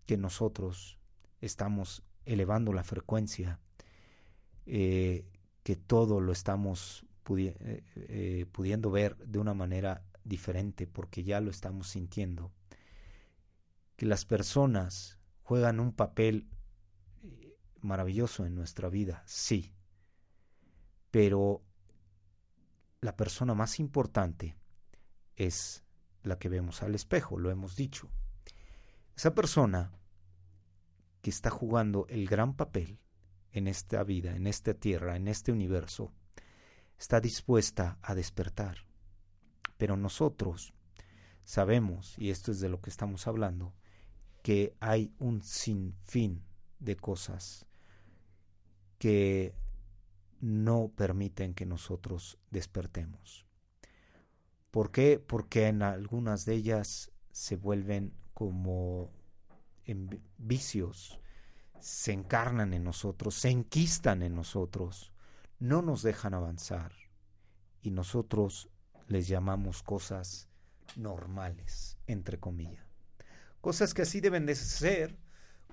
que 0.07 0.17
nosotros 0.17 0.99
estamos 1.43 2.03
elevando 2.25 2.73
la 2.73 2.85
frecuencia, 2.85 3.61
eh, 4.65 5.27
que 5.63 5.77
todo 5.77 6.23
lo 6.23 6.33
estamos 6.33 7.05
eh, 7.37 8.47
pudiendo 8.51 8.91
ver 8.91 9.19
de 9.19 9.39
una 9.39 9.53
manera 9.53 10.03
diferente 10.25 10.87
porque 10.87 11.23
ya 11.23 11.43
lo 11.43 11.51
estamos 11.51 11.89
sintiendo, 11.89 12.51
que 13.97 14.07
las 14.07 14.25
personas 14.25 15.19
juegan 15.43 15.81
un 15.81 15.93
papel 15.93 16.49
maravilloso 17.83 18.47
en 18.47 18.55
nuestra 18.55 18.89
vida, 18.89 19.23
sí, 19.27 19.75
pero 21.11 21.61
la 23.03 23.15
persona 23.19 23.53
más 23.53 23.81
importante 23.81 24.57
es 25.37 25.84
la 26.25 26.38
que 26.38 26.49
vemos 26.49 26.83
al 26.83 26.95
espejo, 26.95 27.38
lo 27.38 27.50
hemos 27.50 27.76
dicho. 27.76 28.11
Esa 29.16 29.35
persona 29.35 29.93
que 31.23 31.31
está 31.31 31.50
jugando 31.50 32.07
el 32.09 32.26
gran 32.26 32.54
papel 32.54 32.99
en 33.52 33.69
esta 33.69 34.02
vida, 34.02 34.35
en 34.35 34.47
esta 34.47 34.75
tierra, 34.75 35.16
en 35.16 35.28
este 35.28 35.52
universo, 35.52 36.12
está 36.99 37.21
dispuesta 37.21 37.99
a 38.02 38.14
despertar. 38.14 38.78
Pero 39.76 39.97
nosotros 39.97 40.75
sabemos, 41.45 42.19
y 42.19 42.31
esto 42.31 42.50
es 42.50 42.61
de 42.61 42.69
lo 42.69 42.81
que 42.81 42.90
estamos 42.90 43.26
hablando, 43.26 43.75
que 44.43 44.76
hay 44.81 45.14
un 45.19 45.43
sinfín 45.43 46.43
de 46.78 46.97
cosas 46.97 47.66
que 48.99 49.54
no 50.40 50.93
permiten 50.95 51.54
que 51.54 51.66
nosotros 51.66 52.38
despertemos. 52.50 53.47
¿Por 54.75 54.90
qué? 54.90 55.21
Porque 55.25 55.69
en 55.69 55.83
algunas 55.83 56.47
de 56.47 56.54
ellas 56.54 57.12
se 57.31 57.54
vuelven 57.54 58.12
como 58.33 59.12
vicios, 60.37 61.21
se 61.78 62.11
encarnan 62.11 62.75
en 62.75 62.83
nosotros, 62.83 63.37
se 63.37 63.50
enquistan 63.50 64.25
en 64.25 64.35
nosotros, 64.35 65.12
no 65.61 65.81
nos 65.81 66.02
dejan 66.02 66.35
avanzar 66.35 66.90
y 67.83 67.93
nosotros 67.93 68.69
les 69.07 69.28
llamamos 69.28 69.85
cosas 69.85 70.49
normales, 70.97 71.97
entre 72.09 72.40
comillas. 72.40 72.85
Cosas 73.61 73.95
que 73.95 74.02
así 74.02 74.21
deben 74.21 74.45
de 74.45 74.57
ser, 74.57 75.16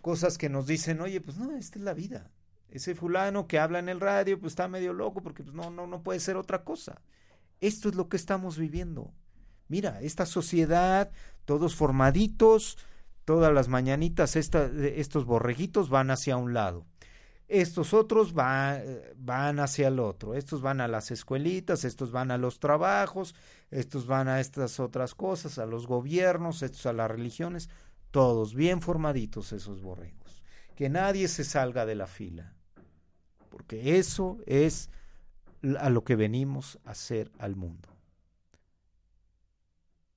cosas 0.02 0.38
que 0.38 0.48
nos 0.48 0.68
dicen, 0.68 1.02
oye, 1.02 1.22
pues 1.22 1.40
no, 1.40 1.58
esta 1.58 1.80
es 1.80 1.86
la 1.86 1.96
vida, 1.96 2.30
ese 2.70 2.94
fulano 2.94 3.48
que 3.48 3.58
habla 3.58 3.80
en 3.80 3.90
el 3.90 4.00
radio, 4.00 4.40
pues 4.40 4.52
está 4.52 4.68
medio 4.68 4.94
loco 4.94 5.24
porque 5.24 5.42
pues, 5.42 5.56
no, 5.56 5.72
no, 5.72 5.88
no 5.88 6.04
puede 6.04 6.20
ser 6.20 6.38
otra 6.38 6.64
cosa. 6.64 7.02
Esto 7.62 7.90
es 7.90 7.96
lo 7.96 8.10
que 8.10 8.18
estamos 8.18 8.58
viviendo. 8.58 9.14
Mira, 9.70 10.02
esta 10.02 10.26
sociedad, 10.26 11.12
todos 11.46 11.76
formaditos, 11.76 12.78
todas 13.24 13.54
las 13.54 13.70
mañanitas, 13.70 14.36
estos 14.36 15.26
borreguitos 15.26 15.90
van 15.90 16.12
hacia 16.12 16.36
un 16.36 16.54
lado. 16.54 16.86
Estos 17.48 17.94
otros 17.94 18.34
van 18.34 19.60
hacia 19.60 19.88
el 19.88 20.00
otro. 20.00 20.36
Estos 20.36 20.62
van 20.62 20.82
a 20.82 20.90
las 20.90 21.12
escuelitas, 21.12 21.86
estos 21.86 22.12
van 22.12 22.32
a 22.32 22.38
los 22.38 22.60
trabajos, 22.60 23.36
estos 23.70 24.08
van 24.08 24.28
a 24.28 24.42
estas 24.42 24.82
otras 24.82 25.16
cosas, 25.16 25.58
a 25.58 25.66
los 25.66 25.88
gobiernos, 25.88 26.64
estos 26.64 26.86
a 26.86 26.94
las 26.94 27.10
religiones. 27.10 27.70
Todos 28.12 28.56
bien 28.56 28.82
formaditos 28.82 29.54
esos 29.54 29.82
borregos. 29.82 30.44
Que 30.76 30.90
nadie 30.90 31.30
se 31.30 31.46
salga 31.46 31.86
de 31.86 31.96
la 31.96 32.08
fila 32.08 32.56
porque 33.52 34.00
eso 34.00 34.40
es 34.48 34.90
a 35.80 35.90
lo 35.90 36.04
que 36.04 36.16
venimos 36.16 36.80
a 36.86 36.92
hacer 36.92 37.32
al 37.38 37.56
mundo. 37.56 37.90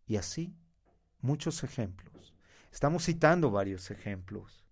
Y 0.07 0.17
así, 0.17 0.55
muchos 1.21 1.65
ejemplos. 1.65 2.35
Estamos 2.73 3.05
citando 3.05 3.51
varios 3.51 3.91
ejemplos. 3.91 4.65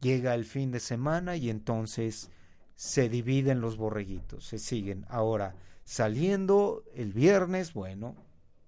Llega 0.00 0.34
el 0.34 0.44
fin 0.44 0.70
de 0.70 0.80
semana 0.80 1.36
y 1.36 1.50
entonces 1.50 2.30
se 2.74 3.08
dividen 3.08 3.60
los 3.60 3.76
borreguitos, 3.76 4.46
se 4.46 4.58
siguen. 4.58 5.04
Ahora, 5.08 5.56
saliendo 5.84 6.84
el 6.94 7.12
viernes, 7.12 7.72
bueno, 7.72 8.14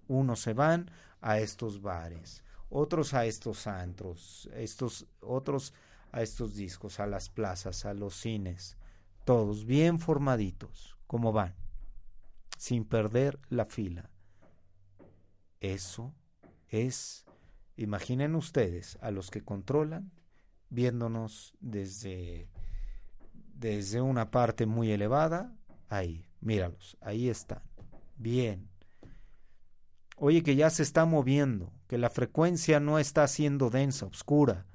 unos 0.08 0.40
se 0.40 0.52
van 0.52 0.90
a 1.20 1.38
estos 1.38 1.80
bares, 1.80 2.42
otros 2.68 3.14
a 3.14 3.26
estos 3.26 3.66
antros, 3.66 4.48
estos 4.54 5.06
otros 5.20 5.72
a 6.12 6.22
estos 6.22 6.54
discos, 6.56 6.98
a 6.98 7.06
las 7.06 7.28
plazas, 7.28 7.84
a 7.84 7.94
los 7.94 8.14
cines, 8.16 8.76
todos 9.31 9.64
bien 9.64 10.01
formaditos, 10.01 10.99
como 11.07 11.31
van, 11.31 11.55
sin 12.59 12.85
perder 12.85 13.38
la 13.49 13.64
fila. 13.64 14.11
Eso 15.61 16.12
es, 16.66 17.27
imaginen 17.77 18.35
ustedes, 18.35 18.99
a 19.01 19.12
los 19.12 19.31
que 19.31 19.45
controlan, 19.45 20.11
viéndonos 20.69 21.55
desde, 21.61 22.49
desde 23.55 24.01
una 24.01 24.33
parte 24.33 24.66
muy 24.66 24.90
elevada, 24.90 25.57
ahí, 25.88 26.27
míralos, 26.40 26.97
ahí 27.01 27.29
están, 27.29 27.62
bien. 28.16 28.69
Oye 30.16 30.43
que 30.43 30.57
ya 30.57 30.71
se 30.71 30.83
está 30.83 31.05
moviendo, 31.05 31.73
que 31.87 31.99
la 31.99 32.11
frecuencia 32.11 32.81
no 32.81 32.99
está 32.99 33.29
siendo 33.29 33.71
densa, 33.71 34.07
oscura, 34.07 34.66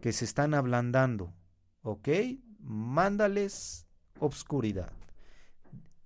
que 0.00 0.14
se 0.14 0.24
están 0.24 0.54
ablandando, 0.54 1.34
¿ok? 1.82 2.08
Mándales 2.58 3.84
obscuridad. 4.20 4.92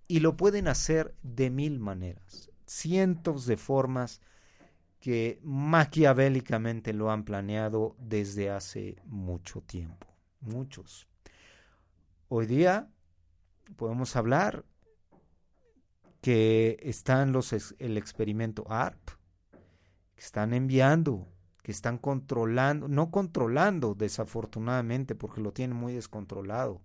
Y 0.08 0.20
lo 0.20 0.36
pueden 0.36 0.68
hacer 0.68 1.14
de 1.22 1.50
mil 1.50 1.78
maneras, 1.78 2.50
cientos 2.66 3.46
de 3.46 3.56
formas 3.56 4.20
que 5.00 5.40
maquiavélicamente 5.42 6.92
lo 6.92 7.10
han 7.10 7.24
planeado 7.24 7.96
desde 7.98 8.50
hace 8.50 8.96
mucho 9.04 9.62
tiempo, 9.62 10.06
muchos. 10.40 11.08
Hoy 12.28 12.46
día 12.46 12.88
podemos 13.76 14.14
hablar 14.16 14.64
que 16.20 16.78
están 16.82 17.32
los 17.32 17.52
el 17.52 17.96
experimento 17.96 18.64
ARP, 18.70 19.10
que 20.14 20.22
están 20.22 20.54
enviando 20.54 21.26
que 21.62 21.72
están 21.72 21.98
controlando, 21.98 22.88
no 22.88 23.10
controlando 23.10 23.94
desafortunadamente 23.94 25.14
porque 25.14 25.40
lo 25.40 25.52
tienen 25.52 25.76
muy 25.76 25.92
descontrolado, 25.94 26.82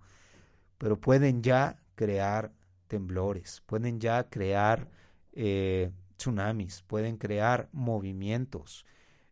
pero 0.78 1.00
pueden 1.00 1.42
ya 1.44 1.82
crear 1.96 2.54
temblores, 2.88 3.62
pueden 3.66 4.00
ya 4.00 4.30
crear 4.30 4.90
eh, 5.34 5.92
tsunamis, 6.18 6.84
pueden 6.84 7.18
crear 7.18 7.70
movimientos 7.72 8.86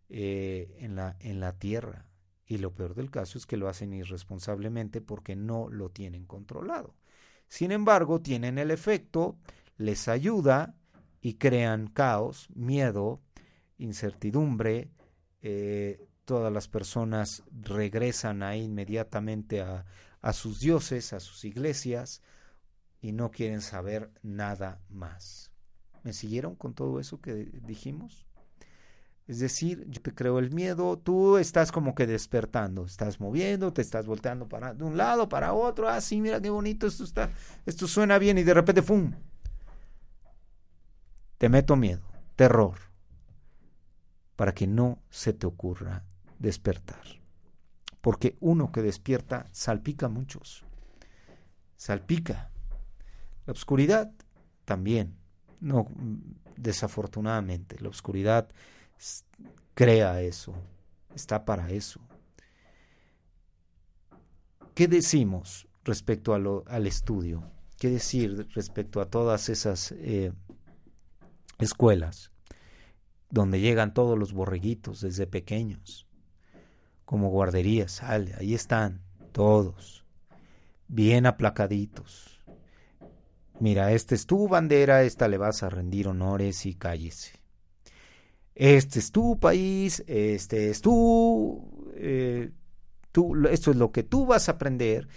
eh, 0.10 0.76
en, 0.80 0.96
la, 0.96 1.16
en 1.20 1.40
la 1.40 1.54
tierra. 1.54 2.06
Y 2.48 2.58
lo 2.58 2.74
peor 2.74 2.94
del 2.94 3.10
caso 3.10 3.38
es 3.38 3.46
que 3.46 3.58
lo 3.58 3.68
hacen 3.68 3.94
irresponsablemente 3.94 5.02
porque 5.02 5.36
no 5.36 5.68
lo 5.70 5.90
tienen 5.90 6.26
controlado. 6.26 6.96
Sin 7.48 7.72
embargo, 7.72 8.22
tienen 8.22 8.58
el 8.58 8.72
efecto, 8.72 9.38
les 9.78 10.08
ayuda 10.08 10.76
y 11.22 11.36
crean 11.36 11.88
caos, 11.88 12.50
miedo, 12.54 13.22
incertidumbre, 13.78 14.90
eh, 15.42 16.08
todas 16.26 16.52
las 16.52 16.68
personas 16.68 17.44
regresan 17.52 18.44
ahí 18.44 18.64
inmediatamente 18.64 19.62
a, 19.62 19.86
a 20.26 20.34
sus 20.34 20.60
dioses, 20.60 21.14
a 21.14 21.20
sus 21.20 21.46
iglesias, 21.46 22.24
y 23.00 23.12
no 23.12 23.30
quieren 23.30 23.62
saber 23.62 24.10
nada 24.24 24.82
más. 24.90 25.52
¿Me 26.02 26.14
siguieron 26.14 26.56
con 26.56 26.74
todo 26.74 27.00
eso 27.00 27.22
que 27.22 27.36
dijimos? 27.36 28.26
Es 29.28 29.38
decir, 29.38 29.86
yo 29.88 30.02
te 30.02 30.16
creo 30.16 30.40
el 30.40 30.50
miedo, 30.50 30.98
tú 30.98 31.38
estás 31.38 31.72
como 31.72 31.94
que 31.94 32.08
despertando, 32.08 32.86
estás 32.86 33.20
moviendo, 33.20 33.72
te 33.72 33.84
estás 33.84 34.08
volteando 34.08 34.50
para 34.50 34.74
de 34.74 34.84
un 34.84 34.98
lado 34.98 35.30
para 35.30 35.54
otro, 35.54 35.88
ah, 35.88 36.02
sí, 36.02 36.20
mira 36.20 36.42
qué 36.42 36.50
bonito 36.50 36.88
esto 36.88 37.04
está, 37.04 37.30
esto 37.68 37.88
suena 37.88 38.18
bien 38.18 38.40
y 38.40 38.44
de 38.44 38.54
repente 38.56 38.82
¡fum! 38.82 39.14
Te 41.38 41.50
meto 41.50 41.76
miedo, 41.76 42.08
terror, 42.36 42.80
para 44.36 44.56
que 44.56 44.66
no 44.66 45.04
se 45.12 45.34
te 45.34 45.46
ocurra 45.46 46.04
despertar. 46.40 47.25
Porque 48.06 48.38
uno 48.40 48.72
que 48.72 48.84
despierta 48.84 49.48
salpica 49.52 50.06
a 50.06 50.10
muchos. 50.10 50.64
Salpica. 51.76 52.52
La 53.48 53.54
oscuridad 53.54 54.12
también. 54.64 55.18
No, 55.60 55.88
desafortunadamente, 56.56 57.80
la 57.80 57.90
oscuridad 57.90 58.48
crea 59.74 60.22
eso, 60.22 60.54
está 61.16 61.46
para 61.46 61.72
eso. 61.72 62.00
¿Qué 64.76 64.88
decimos 64.88 65.68
respecto 65.84 66.36
al 66.36 66.86
estudio? 66.86 67.44
¿Qué 67.80 67.90
decir 67.90 68.48
respecto 68.54 69.02
a 69.02 69.10
todas 69.10 69.50
esas 69.50 69.94
eh, 69.94 70.32
escuelas 71.58 72.32
donde 73.32 73.62
llegan 73.62 73.96
todos 73.96 74.16
los 74.16 74.32
borreguitos 74.32 75.02
desde 75.02 75.26
pequeños, 75.26 76.05
como 77.06 77.30
guarderías, 77.30 77.92
sale, 77.92 78.34
ahí 78.38 78.54
están 78.54 79.02
todos, 79.32 80.06
bien 80.88 81.26
aplacaditos. 81.26 82.44
Mira, 83.60 83.94
esta 83.94 84.16
es 84.16 84.26
tu 84.26 84.48
bandera, 84.48 85.04
esta 85.04 85.28
le 85.28 85.38
vas 85.38 85.64
a 85.64 85.70
rendir 85.70 86.08
honores 86.08 86.66
y 86.66 86.76
cállese. 86.76 87.40
Este 88.54 89.00
es 89.00 89.12
tu 89.12 89.40
país, 89.40 90.04
este 90.08 90.70
es 90.70 90.82
tu, 90.82 91.92
eh, 91.96 92.52
tú, 93.12 93.48
esto 93.48 93.72
es 93.72 93.78
lo 93.78 93.92
que 93.92 94.04
tú 94.04 94.26
vas 94.26 94.50
a 94.50 94.54
aprender. 94.54 95.08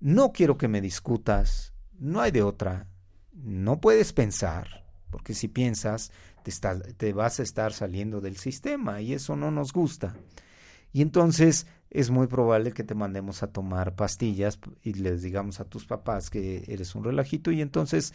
No 0.00 0.32
quiero 0.32 0.56
que 0.56 0.68
me 0.68 0.80
discutas, 0.80 1.74
no 1.98 2.20
hay 2.20 2.30
de 2.30 2.42
otra. 2.42 2.88
No 3.32 3.80
puedes 3.80 4.12
pensar, 4.12 4.84
porque 5.10 5.34
si 5.34 5.48
piensas, 5.48 6.12
te 6.96 7.12
vas 7.12 7.40
a 7.40 7.42
estar 7.42 7.72
saliendo 7.72 8.20
del 8.20 8.36
sistema 8.36 9.00
y 9.00 9.14
eso 9.14 9.36
no 9.36 9.50
nos 9.50 9.72
gusta. 9.72 10.14
Y 10.92 11.02
entonces 11.02 11.66
es 11.90 12.10
muy 12.10 12.26
probable 12.26 12.72
que 12.72 12.84
te 12.84 12.94
mandemos 12.94 13.42
a 13.42 13.48
tomar 13.48 13.94
pastillas 13.94 14.58
y 14.82 14.94
les 14.94 15.22
digamos 15.22 15.60
a 15.60 15.64
tus 15.64 15.86
papás 15.86 16.30
que 16.30 16.64
eres 16.68 16.94
un 16.94 17.04
relajito 17.04 17.50
y 17.50 17.60
entonces 17.60 18.14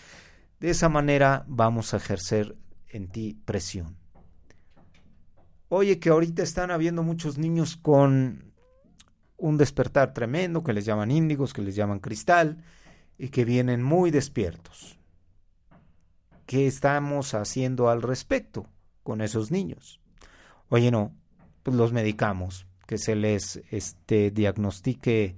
de 0.59 0.71
esa 0.71 0.89
manera 0.89 1.45
vamos 1.47 1.93
a 1.93 1.97
ejercer 1.97 2.55
en 2.89 3.07
ti 3.07 3.39
presión. 3.45 3.97
Oye, 5.69 5.99
que 5.99 6.09
ahorita 6.09 6.43
están 6.43 6.71
habiendo 6.71 7.03
muchos 7.03 7.37
niños 7.37 7.75
con 7.75 8.53
un 9.37 9.57
despertar 9.57 10.13
tremendo, 10.13 10.63
que 10.63 10.73
les 10.73 10.85
llaman 10.85 11.11
índigos, 11.11 11.53
que 11.53 11.61
les 11.61 11.75
llaman 11.75 11.99
cristal, 11.99 12.63
y 13.17 13.29
que 13.29 13.45
vienen 13.45 13.83
muy 13.83 14.09
despiertos. 14.09 14.97
¿Qué 16.45 16.67
estamos 16.67 17.33
haciendo 17.33 17.89
al 17.89 18.01
respecto 18.01 18.67
con 19.03 19.21
esos 19.21 19.51
niños? 19.51 19.99
Oye, 20.69 20.89
no, 20.91 21.13
pues 21.67 21.75
los 21.75 21.91
medicamos, 21.91 22.65
que 22.85 22.97
se 22.97 23.13
les 23.13 23.61
este, 23.71 24.31
diagnostique 24.31 25.35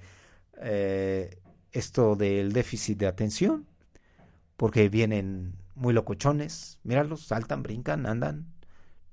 eh, 0.62 1.39
esto 1.72 2.15
del 2.15 2.54
déficit 2.54 3.00
de 3.00 3.08
atención, 3.08 3.65
porque 4.56 4.89
vienen 4.89 5.56
muy 5.74 5.92
locochones, 5.92 6.78
míralos, 6.84 7.26
saltan, 7.26 7.63
brincan, 7.63 8.06
andan, 8.06 8.46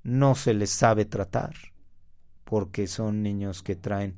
no 0.02 0.34
se 0.34 0.52
les 0.52 0.68
sabe 0.68 1.06
tratar 1.06 1.54
porque 2.44 2.86
son 2.86 3.22
niños 3.22 3.62
que 3.62 3.76
traen 3.76 4.16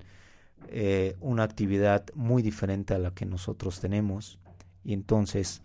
eh, 0.67 1.15
una 1.21 1.45
actividad 1.45 2.05
muy 2.17 2.43
diferente 2.43 2.95
a 2.95 2.99
la 2.99 3.13
que 3.13 3.27
nosotros 3.27 3.79
tenemos. 3.79 4.41
Y 4.83 4.93
entonces 4.93 5.63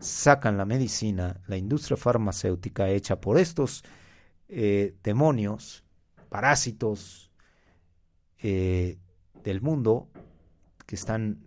sacan 0.00 0.56
la 0.56 0.64
medicina, 0.64 1.40
la 1.46 1.58
industria 1.58 1.96
farmacéutica 1.96 2.88
hecha 2.88 3.20
por 3.20 3.38
estos 3.38 3.84
eh, 4.48 4.96
demonios, 5.04 5.84
parásitos 6.28 7.30
eh, 8.38 8.98
del 9.42 9.60
mundo 9.60 10.08
que 10.86 10.94
están 10.94 11.38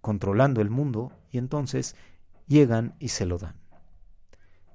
controlando 0.00 0.60
el 0.60 0.70
mundo 0.70 1.12
y 1.30 1.38
entonces 1.38 1.96
llegan 2.46 2.94
y 2.98 3.08
se 3.08 3.26
lo 3.26 3.38
dan. 3.38 3.54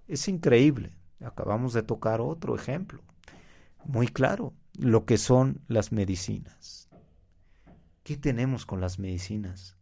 Es 0.08 0.28
increíble. 0.28 0.95
Acabamos 1.19 1.73
de 1.73 1.84
tocar 1.84 2.21
otro 2.21 2.56
ejemplo, 2.56 3.01
muy 3.86 4.08
claro, 4.08 4.54
lo 4.78 5.06
que 5.06 5.17
son 5.17 5.62
las 5.67 5.91
medicinas. 5.91 6.89
¿Qué 8.04 8.17
tenemos 8.17 8.65
con 8.65 8.82
las 8.82 8.99
medicinas? 8.99 9.78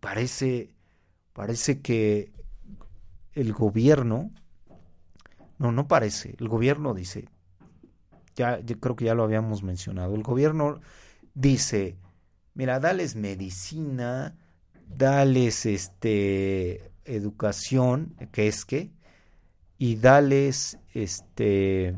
Parece, 0.00 0.74
parece 1.32 1.80
que 1.80 2.32
el 3.32 3.52
gobierno, 3.52 4.30
no, 5.58 5.72
no 5.72 5.88
parece, 5.88 6.36
el 6.38 6.48
gobierno 6.48 6.94
dice, 6.94 7.28
ya 8.34 8.60
creo 8.80 8.96
que 8.96 9.06
ya 9.06 9.14
lo 9.14 9.24
habíamos 9.24 9.62
mencionado, 9.62 10.14
el 10.14 10.22
gobierno 10.22 10.80
dice, 11.34 11.96
mira, 12.54 12.80
dales 12.80 13.16
medicina, 13.16 14.36
dales 14.88 15.66
este 15.66 16.90
educación, 17.04 18.14
que 18.32 18.48
es 18.48 18.64
que 18.64 18.90
y 19.78 19.96
dales 19.96 20.78
este 20.94 21.96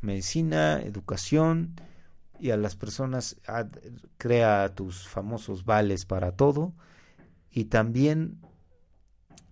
medicina, 0.00 0.80
educación 0.80 1.74
y 2.40 2.50
a 2.50 2.56
las 2.56 2.74
personas 2.74 3.36
crea 4.18 4.74
tus 4.74 5.06
famosos 5.08 5.64
vales 5.64 6.04
para 6.06 6.32
todo 6.32 6.72
y 7.50 7.66
también 7.66 8.40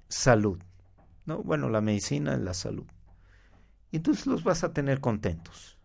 salud. 0.08 0.60
¿no? 1.24 1.42
Bueno, 1.42 1.68
la 1.68 1.80
medicina 1.80 2.34
es 2.34 2.40
la 2.40 2.54
salud. 2.54 2.86
Y 3.92 3.96
entonces 3.96 4.26
los 4.26 4.42
vas 4.42 4.64
a 4.64 4.72
tener 4.72 5.00
contentos. 5.00 5.78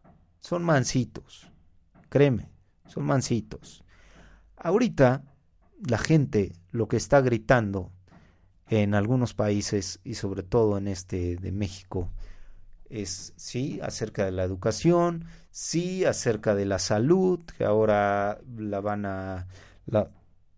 Son 0.45 0.63
mansitos, 0.63 1.51
créeme, 2.07 2.51
son 2.85 3.03
mansitos. 3.03 3.83
Ahorita 4.55 5.23
la 5.79 5.97
gente 5.97 6.53
lo 6.69 6.87
que 6.87 6.97
está 6.97 7.19
gritando 7.21 7.91
en 8.69 8.93
algunos 8.93 9.33
países 9.33 10.01
y 10.03 10.13
sobre 10.13 10.43
todo 10.43 10.77
en 10.77 10.87
este 10.87 11.37
de 11.37 11.51
México 11.51 12.11
es 12.91 13.33
sí 13.37 13.79
acerca 13.81 14.23
de 14.23 14.33
la 14.33 14.43
educación, 14.43 15.25
sí 15.49 16.05
acerca 16.05 16.53
de 16.53 16.65
la 16.65 16.77
salud, 16.77 17.39
que 17.57 17.65
ahora 17.65 18.39
la 18.55 18.81
van 18.81 19.07
a 19.07 19.47
la, 19.87 20.11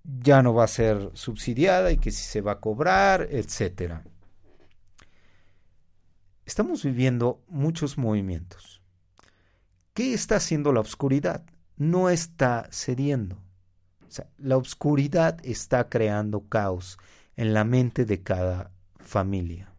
ya 0.04 0.44
no 0.44 0.54
va 0.54 0.66
a 0.66 0.68
ser 0.68 1.12
subsidiada 1.14 1.94
y 1.94 1.98
que 1.98 2.12
si 2.12 2.24
se 2.24 2.42
va 2.42 2.52
a 2.52 2.60
cobrar, 2.60 3.30
etcétera. 3.32 4.04
Estamos 6.46 6.84
viviendo 6.84 7.42
muchos 7.48 7.98
movimientos. 7.98 8.77
¿Qué 9.98 10.14
está 10.14 10.36
haciendo 10.36 10.74
la 10.74 10.82
oscuridad? 10.82 11.44
No 11.76 12.12
está 12.12 12.70
cediendo. 12.72 13.42
La 14.38 14.56
oscuridad 14.56 15.40
está 15.44 15.90
creando 15.90 16.42
caos 16.48 17.00
en 17.36 17.56
la 17.56 17.64
mente 17.64 18.06
de 18.06 18.22
cada 18.22 18.70
familia. 19.00 19.74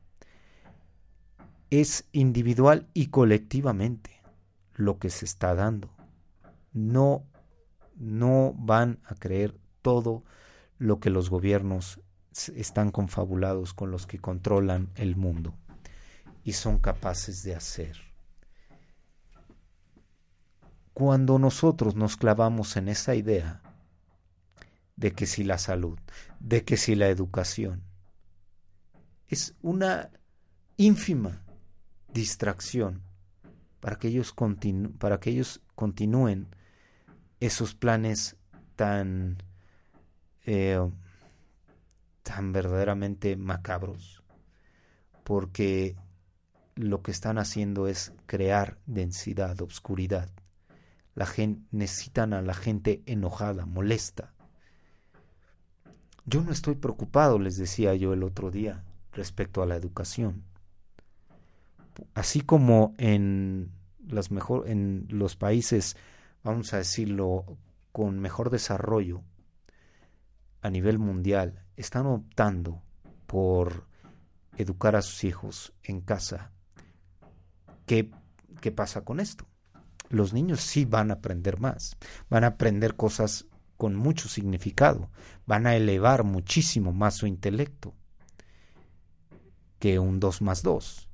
Es 1.71 2.05
individual 2.11 2.89
y 2.95 3.11
colectivamente 3.11 4.21
lo 4.75 4.99
que 4.99 5.09
se 5.09 5.25
está 5.25 5.55
dando. 5.55 5.89
No, 6.73 7.23
no 7.95 8.55
van 8.59 8.99
a 9.05 9.15
creer 9.15 9.57
todo 9.83 10.25
lo 10.79 10.99
que 10.99 11.11
los 11.11 11.31
gobiernos 11.31 12.01
están 12.57 12.91
confabulados 12.91 13.73
con 13.73 13.93
los 13.93 14.09
que 14.09 14.19
controlan 14.19 14.91
el 14.97 15.15
mundo 15.15 15.55
y 16.43 16.55
son 16.55 16.79
capaces 16.79 17.45
de 17.45 17.55
hacer. 17.55 18.08
Cuando 20.99 21.39
nosotros 21.39 21.95
nos 21.95 22.17
clavamos 22.17 22.77
en 22.77 22.89
esa 22.89 23.15
idea, 23.15 23.63
de 24.97 25.13
que 25.13 25.27
si 25.27 25.45
la 25.45 25.59
salud, 25.59 25.97
de 26.41 26.65
que 26.65 26.77
si 26.77 26.97
la 26.97 27.07
educación. 27.07 27.85
Es 29.29 29.55
una 29.63 30.11
ínfima 30.77 31.45
distracción 32.13 33.05
para 33.79 33.97
que 33.97 34.09
ellos, 34.09 34.35
para 34.99 35.21
que 35.21 35.31
ellos 35.31 35.61
continúen 35.77 36.49
esos 37.39 37.77
planes 37.77 38.37
tan, 38.75 39.39
eh, 40.47 40.81
tan 42.25 42.51
verdaderamente 42.51 43.37
macabros, 43.37 44.25
porque 45.23 45.95
lo 46.75 47.03
que 47.03 47.13
están 47.13 47.39
haciendo 47.39 47.87
es 47.87 48.13
crear 48.27 48.79
densidad, 48.87 49.61
obscuridad. 49.61 50.29
La 51.19 51.27
gente, 51.27 51.67
necesitan 51.73 52.33
a 52.33 52.43
la 52.43 52.55
gente 52.55 53.03
enojada, 53.07 53.67
molesta, 53.67 54.35
yo 56.27 56.45
no 56.45 56.53
estoy 56.53 56.77
preocupado, 56.77 57.41
les 57.41 57.57
decía 57.57 57.93
yo 57.97 58.13
el 58.13 58.23
otro 58.23 58.53
día, 58.53 58.85
respecto 59.13 59.63
a 59.63 59.67
la 59.67 59.75
educación. 59.75 60.45
Así 62.15 62.43
como 62.43 62.95
en, 62.99 63.73
los 65.09 65.37
países, 65.37 65.97
vamos 66.45 66.73
a 66.73 66.77
decirlo, 66.77 67.59
con 67.91 68.21
mejor 68.21 68.51
desarrollo 68.51 69.25
a 70.63 70.71
nivel 70.71 71.01
mundial, 71.01 71.65
están 71.77 72.07
optando 72.07 72.81
por 73.27 73.89
educar 74.57 74.95
a 74.95 75.03
sus 75.03 75.25
hijos 75.25 75.73
en 75.83 76.01
casa. 76.01 76.53
¿Qué, 77.87 78.09
qué 78.61 78.71
pasa 78.71 79.03
con 79.03 79.19
esto? 79.19 79.47
Los 80.11 80.33
niños 80.33 80.61
sí 80.61 80.85
van 80.85 81.11
a 81.11 81.15
aprender 81.15 81.61
más, 81.61 81.97
van 82.31 82.45
a 82.45 82.49
aprender 82.49 82.97
cosas 82.97 83.47
con 83.77 83.95
mucho 83.95 84.29
significado, 84.29 85.11
van 85.47 85.67
a 85.67 85.77
elevar 85.77 86.25
muchísimo 86.25 86.93
más 86.93 87.15
su 87.15 87.27
intelecto 87.27 87.95
que 89.79 89.99
un 89.99 90.19
2 90.19 90.43
más 90.43 90.63
2. 90.63 91.09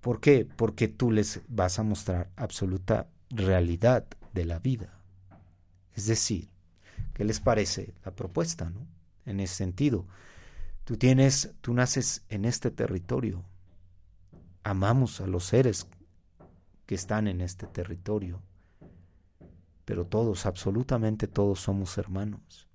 ¿Por 0.00 0.20
qué? 0.20 0.46
Porque 0.46 0.88
tú 0.88 1.10
les 1.10 1.40
vas 1.48 1.78
a 1.78 1.82
mostrar 1.82 2.30
absoluta 2.36 3.08
realidad 3.30 4.06
de 4.32 4.44
la 4.44 4.58
vida. 4.58 4.98
Es 5.94 6.06
decir, 6.06 6.48
¿qué 7.14 7.24
les 7.24 7.40
parece 7.40 7.94
la 8.04 8.12
propuesta, 8.12 8.70
no? 8.70 8.86
En 9.26 9.40
ese 9.40 9.56
sentido, 9.56 10.06
tú 10.84 10.96
tienes, 10.96 11.50
tú 11.60 11.74
naces 11.74 12.22
en 12.28 12.44
este 12.44 12.70
territorio. 12.70 13.44
Amamos 14.62 15.20
a 15.20 15.26
los 15.26 15.44
seres 15.44 15.88
que 16.88 16.94
están 16.94 17.28
en 17.28 17.42
este 17.42 17.66
territorio. 17.66 18.42
Pero 19.84 20.06
todos, 20.06 20.46
absolutamente 20.46 21.28
todos 21.28 21.60
somos 21.60 21.98
hermanos. 21.98 22.66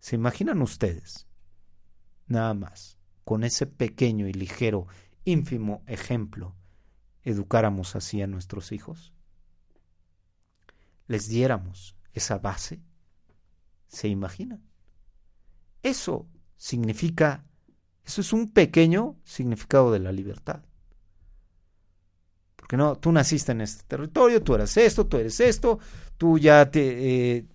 ¿Se 0.00 0.16
imaginan 0.16 0.60
ustedes? 0.60 1.26
Nada 2.26 2.52
más, 2.52 2.98
con 3.24 3.42
ese 3.42 3.64
pequeño 3.64 4.28
y 4.28 4.34
ligero 4.34 4.86
ínfimo 5.24 5.82
ejemplo 5.86 6.54
educáramos 7.24 7.96
así 7.96 8.20
a 8.20 8.26
nuestros 8.26 8.70
hijos? 8.70 9.14
¿Les 11.06 11.26
diéramos 11.26 11.96
esa 12.12 12.36
base? 12.36 12.82
¿Se 13.86 14.08
imaginan? 14.08 14.62
Eso 15.82 16.28
significa, 16.58 17.46
eso 18.04 18.20
es 18.20 18.34
un 18.34 18.52
pequeño 18.52 19.18
significado 19.24 19.90
de 19.90 20.00
la 20.00 20.12
libertad. 20.12 20.67
Porque 22.68 22.76
no, 22.76 22.96
tú 22.96 23.12
naciste 23.12 23.52
en 23.52 23.62
este 23.62 23.82
territorio, 23.88 24.42
tú 24.42 24.54
eres 24.54 24.76
esto, 24.76 25.06
tú 25.06 25.16
eres 25.16 25.40
esto, 25.40 25.78
tú 26.18 26.38
ya 26.38 26.70
te, 26.70 27.36
eh, 27.38 27.46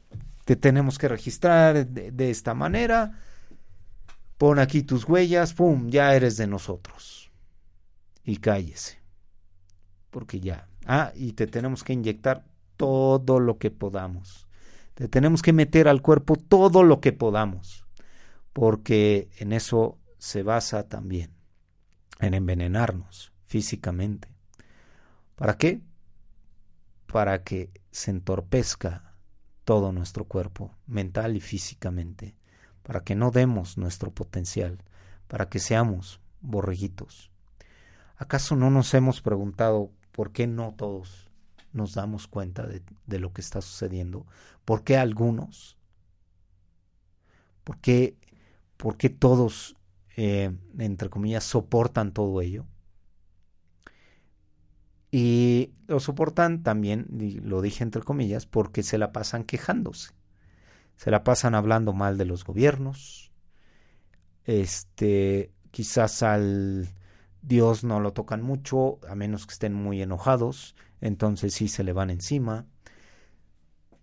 te 0.44 0.56
tenemos 0.56 0.98
que 0.98 1.08
registrar 1.08 1.86
de, 1.86 2.10
de 2.10 2.32
esta 2.32 2.56
manera, 2.56 3.20
pon 4.40 4.58
aquí 4.58 4.82
tus 4.82 5.08
huellas, 5.08 5.54
pum, 5.54 5.88
ya 5.92 6.16
eres 6.16 6.36
de 6.38 6.48
nosotros 6.48 7.32
y 8.24 8.38
cállese. 8.38 9.04
Porque 10.10 10.40
ya. 10.40 10.68
Ah, 10.88 11.12
y 11.14 11.34
te 11.34 11.46
tenemos 11.46 11.84
que 11.84 11.94
inyectar 11.94 12.44
todo 12.76 13.40
lo 13.40 13.60
que 13.60 13.70
podamos. 13.70 14.48
Te 14.96 15.08
tenemos 15.08 15.44
que 15.44 15.54
meter 15.54 15.88
al 15.88 16.02
cuerpo 16.02 16.38
todo 16.38 16.82
lo 16.82 17.02
que 17.02 17.14
podamos. 17.14 17.86
Porque 18.52 19.30
en 19.38 19.54
eso 19.54 20.00
se 20.18 20.42
basa 20.42 20.90
también. 20.90 21.36
En 22.20 22.34
envenenarnos 22.34 23.32
físicamente. 23.46 24.33
¿Para 25.36 25.58
qué? 25.58 25.82
Para 27.08 27.44
que 27.44 27.72
se 27.92 28.12
entorpezca 28.12 29.16
todo 29.64 29.92
nuestro 29.92 30.26
cuerpo, 30.26 30.76
mental 30.88 31.36
y 31.36 31.42
físicamente. 31.42 32.36
Para 32.82 33.02
que 33.02 33.16
no 33.16 33.32
demos 33.32 33.78
nuestro 33.78 34.12
potencial. 34.12 34.84
Para 35.28 35.50
que 35.50 35.60
seamos 35.60 36.20
borreguitos 36.42 37.32
¿Acaso 38.24 38.56
no 38.56 38.70
nos 38.70 38.94
hemos 38.94 39.22
preguntado 39.22 39.92
por 40.12 40.32
qué 40.32 40.48
no 40.48 40.74
todos 40.78 41.30
nos 41.72 41.94
damos 41.94 42.28
cuenta 42.28 42.66
de, 42.66 43.20
lo 43.20 43.34
que 43.34 43.42
está 43.42 43.62
sucediendo? 43.62 44.26
¿Por 44.64 44.84
qué 44.84 44.98
algunos? 44.98 45.78
¿Por 47.64 47.80
qué, 47.80 48.16
por 48.78 48.96
qué 48.96 49.10
todos, 49.10 49.76
eh, 50.16 50.56
entre 50.78 51.10
comillas, 51.10 51.44
soportan 51.44 52.14
todo 52.14 52.40
ello? 52.42 52.66
Y 55.16 55.76
lo 55.86 56.00
soportan 56.00 56.64
también, 56.64 57.06
lo 57.44 57.62
dije 57.62 57.84
entre 57.84 58.02
comillas, 58.02 58.48
porque 58.48 58.82
se 58.82 58.98
la 58.98 59.12
pasan 59.12 59.44
quejándose. 59.44 60.12
Se 60.96 61.12
la 61.12 61.24
pasan 61.24 61.54
hablando 61.54 61.94
mal 61.94 62.18
de 62.18 62.26
los 62.26 62.44
gobiernos. 62.44 63.32
Este, 64.44 65.52
quizás 65.70 66.24
al 66.24 66.88
Dios 67.44 67.84
no 67.84 68.00
lo 68.00 68.14
tocan 68.14 68.42
mucho, 68.42 68.98
a 69.08 69.14
menos 69.14 69.46
que 69.46 69.54
estén 69.54 69.76
muy 69.76 70.02
enojados, 70.02 70.76
entonces 71.00 71.54
sí 71.54 71.68
se 71.68 71.84
le 71.84 71.94
van 71.94 72.10
encima. 72.10 72.66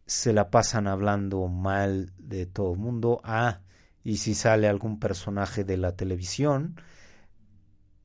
Se 0.07 0.33
la 0.33 0.49
pasan 0.49 0.87
hablando 0.87 1.49
mal 1.49 2.13
de 2.19 2.47
todo 2.47 2.75
el 2.75 2.79
mundo. 2.79 3.21
Ah, 3.25 3.63
y 4.05 4.19
si 4.19 4.35
sale 4.35 4.69
algún 4.69 5.01
personaje 5.01 5.65
de 5.65 5.77
la 5.77 5.97
televisión 5.97 6.77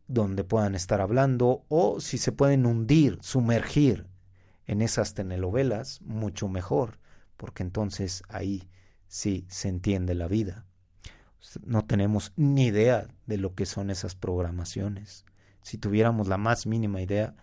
donde 0.07 0.43
puedan 0.43 0.75
estar 0.75 1.01
hablando, 1.01 1.65
o 1.69 1.99
si 1.99 2.17
se 2.17 2.31
pueden 2.31 2.65
hundir, 2.65 3.17
sumergir 3.21 4.07
en 4.67 4.81
esas 4.81 5.13
telenovelas, 5.13 6.01
mucho 6.01 6.47
mejor, 6.47 6.99
porque 7.37 7.63
entonces 7.63 8.23
ahí 8.29 8.69
sí 9.07 9.45
se 9.49 9.69
entiende 9.69 10.15
la 10.15 10.27
vida 10.27 10.65
no 11.63 11.85
tenemos 11.85 12.33
ni 12.35 12.65
idea 12.65 13.07
de 13.25 13.37
lo 13.37 13.55
que 13.55 13.65
son 13.65 13.89
esas 13.89 14.15
programaciones. 14.15 15.25
Si 15.61 15.77
tuviéramos 15.77 16.27
la 16.27 16.37
más 16.37 16.65
mínima 16.65 17.01
idea, 17.01 17.35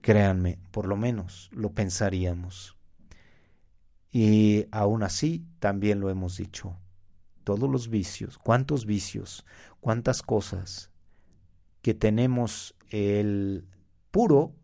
créanme, 0.00 0.58
por 0.70 0.86
lo 0.86 0.96
menos 0.96 1.50
lo 1.52 1.72
pensaríamos. 1.72 2.76
Y 4.10 4.66
aún 4.70 5.02
así, 5.02 5.46
también 5.58 6.00
lo 6.00 6.10
hemos 6.10 6.36
dicho, 6.36 6.76
todos 7.44 7.68
los 7.68 7.88
vicios, 7.88 8.38
cuántos 8.38 8.86
vicios, 8.86 9.44
cuántas 9.80 10.22
cosas 10.22 10.87
que 11.82 11.94
tenemos 11.94 12.74
el 12.90 13.68
puro, 14.10 14.54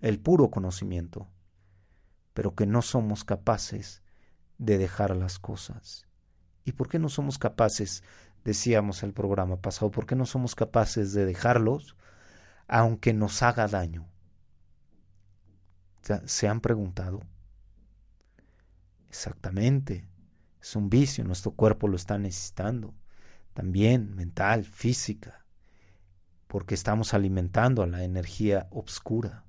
el 0.00 0.18
puro 0.20 0.50
conocimiento, 0.50 1.28
pero 2.34 2.54
que 2.54 2.66
no 2.66 2.82
somos 2.82 3.24
capaces 3.24 4.02
de 4.58 4.78
dejar 4.78 5.16
las 5.16 5.38
cosas. 5.38 6.06
¿Y 6.64 6.72
por 6.72 6.88
qué 6.88 6.98
no 6.98 7.08
somos 7.08 7.38
capaces, 7.38 8.02
decíamos 8.44 9.02
el 9.02 9.12
programa 9.12 9.56
pasado, 9.56 9.90
por 9.90 10.06
qué 10.06 10.16
no 10.16 10.26
somos 10.26 10.54
capaces 10.54 11.12
de 11.12 11.24
dejarlos 11.24 11.96
aunque 12.68 13.12
nos 13.12 13.42
haga 13.42 13.66
daño? 13.66 14.06
¿Se 16.24 16.48
han 16.48 16.60
preguntado? 16.60 17.20
Exactamente. 19.08 20.08
Es 20.60 20.76
un 20.76 20.88
vicio, 20.88 21.24
nuestro 21.24 21.52
cuerpo 21.52 21.88
lo 21.88 21.96
está 21.96 22.18
necesitando. 22.18 22.94
También 23.54 24.14
mental, 24.14 24.64
física. 24.64 25.39
Porque 26.50 26.74
estamos 26.74 27.14
alimentando 27.14 27.84
a 27.84 27.86
la 27.86 28.02
energía 28.02 28.66
obscura, 28.72 29.44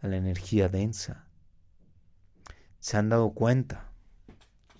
a 0.00 0.08
la 0.08 0.16
energía 0.16 0.68
densa. 0.68 1.28
¿Se 2.80 2.96
han 2.96 3.08
dado 3.08 3.30
cuenta? 3.30 3.92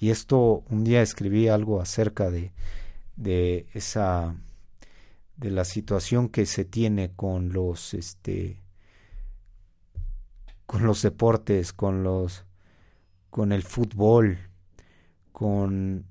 Y 0.01 0.11
esto 0.11 0.65
un 0.69 0.83
día 0.83 1.01
escribí 1.01 1.47
algo 1.47 1.81
acerca 1.81 2.29
de, 2.29 2.53
de 3.15 3.69
esa 3.73 4.35
de 5.37 5.53
la 5.53 5.65
situación 5.65 6.29
que 6.29 6.45
se 6.45 6.65
tiene 6.65 7.13
con 7.15 7.53
los 7.53 7.95
este 7.95 8.61
con 10.67 10.83
los 10.83 11.03
deportes, 11.03 11.73
con 11.73 12.03
los 12.03 12.47
con 13.31 13.53
el 13.53 13.63
fútbol, 13.63 14.39
con 15.31 16.10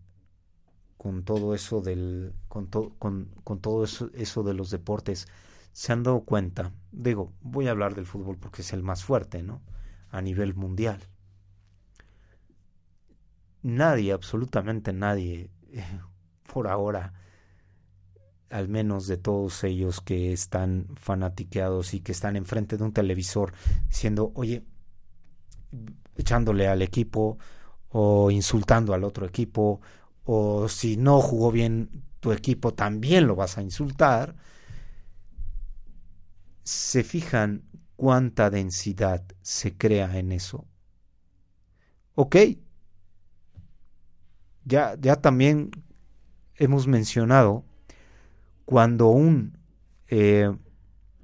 con 0.99 1.23
todo 1.23 1.55
eso 1.55 1.81
del 1.81 2.35
con, 2.47 2.67
con, 2.67 3.31
con 3.43 3.59
todo 3.59 3.83
eso, 3.83 4.11
eso 4.13 4.43
de 4.43 4.53
los 4.53 4.69
deportes 4.69 5.27
se 5.71 5.91
han 5.91 6.03
dado 6.03 6.21
cuenta 6.21 6.71
digo 6.91 7.33
voy 7.41 7.67
a 7.67 7.71
hablar 7.71 7.95
del 7.95 8.05
fútbol 8.05 8.37
porque 8.37 8.61
es 8.61 8.71
el 8.73 8.83
más 8.83 9.03
fuerte 9.03 9.41
no 9.41 9.63
a 10.11 10.21
nivel 10.21 10.53
mundial. 10.55 10.99
Nadie, 13.61 14.13
absolutamente 14.13 14.93
nadie, 14.93 15.49
por 16.53 16.67
ahora, 16.67 17.13
al 18.49 18.67
menos 18.67 19.07
de 19.07 19.17
todos 19.17 19.63
ellos 19.63 20.01
que 20.01 20.33
están 20.33 20.87
fanatiqueados 20.95 21.93
y 21.93 21.99
que 21.99 22.11
están 22.11 22.35
enfrente 22.35 22.77
de 22.77 22.83
un 22.83 22.93
televisor 22.93 23.53
diciendo, 23.87 24.31
oye, 24.35 24.63
echándole 26.15 26.67
al 26.67 26.81
equipo 26.81 27.37
o 27.89 28.31
insultando 28.31 28.93
al 28.93 29.03
otro 29.03 29.25
equipo 29.25 29.81
o 30.31 30.69
si 30.69 30.95
no 30.95 31.21
jugó 31.21 31.51
bien 31.51 31.89
tu 32.19 32.31
equipo 32.31 32.71
también 32.71 33.25
lo 33.25 33.35
vas 33.35 33.57
a 33.57 33.63
insultar, 33.63 34.35
se 36.63 37.03
fijan 37.03 37.63
cuánta 37.95 38.51
densidad 38.51 39.23
se 39.41 39.75
crea 39.75 40.19
en 40.19 40.31
eso. 40.31 40.67
Ok, 42.13 42.35
ya, 44.65 44.95
ya 45.01 45.15
también 45.15 45.71
hemos 46.57 46.85
mencionado 46.85 47.65
cuando 48.65 49.07
un 49.07 49.57
eh, 50.09 50.55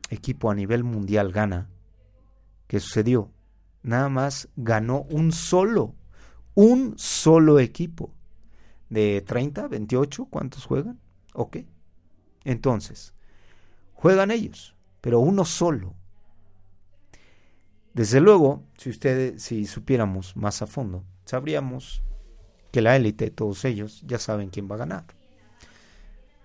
equipo 0.10 0.50
a 0.50 0.56
nivel 0.56 0.84
mundial 0.84 1.32
gana, 1.32 1.70
¿qué 2.66 2.80
sucedió? 2.80 3.32
Nada 3.84 4.10
más 4.10 4.50
ganó 4.56 5.04
un 5.04 5.32
solo, 5.32 5.94
un 6.56 6.96
solo 6.98 7.60
equipo. 7.60 8.15
De 8.90 9.22
30, 9.22 9.68
28, 9.68 10.26
¿cuántos 10.26 10.66
juegan? 10.66 11.00
Ok. 11.34 11.58
Entonces, 12.44 13.14
juegan 13.94 14.32
ellos, 14.32 14.76
pero 15.02 15.20
uno 15.20 15.46
solo. 15.46 15.96
Desde 17.94 18.20
luego, 18.20 18.64
si 18.78 18.90
ustedes, 18.90 19.42
si 19.42 19.66
supiéramos 19.66 20.36
más 20.36 20.62
a 20.62 20.68
fondo, 20.68 21.04
sabríamos 21.26 22.04
que 22.72 22.82
la 22.82 22.96
élite, 22.96 23.32
todos 23.32 23.64
ellos, 23.66 24.04
ya 24.06 24.20
saben 24.20 24.50
quién 24.50 24.70
va 24.70 24.76
a 24.76 24.80
ganar. 24.80 25.06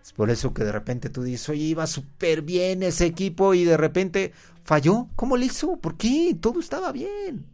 Es 0.03 0.12
por 0.12 0.31
eso 0.31 0.55
que 0.55 0.64
de 0.64 0.72
repente 0.72 1.11
tú 1.11 1.22
dices, 1.22 1.48
oye, 1.48 1.64
iba 1.64 1.87
súper 1.87 2.42
bien 2.42 2.83
ese 2.83 3.07
equipo 3.07 3.53
y 3.53 3.64
de 3.64 3.76
repente 3.76 4.33
falló. 4.64 5.09
¿Cómo 5.16 5.37
le 5.37 5.46
hizo? 5.46 5.76
¿Por 5.76 5.96
qué? 5.96 6.37
Todo 6.40 6.61
estaba 6.61 6.92
bien. 6.92 7.46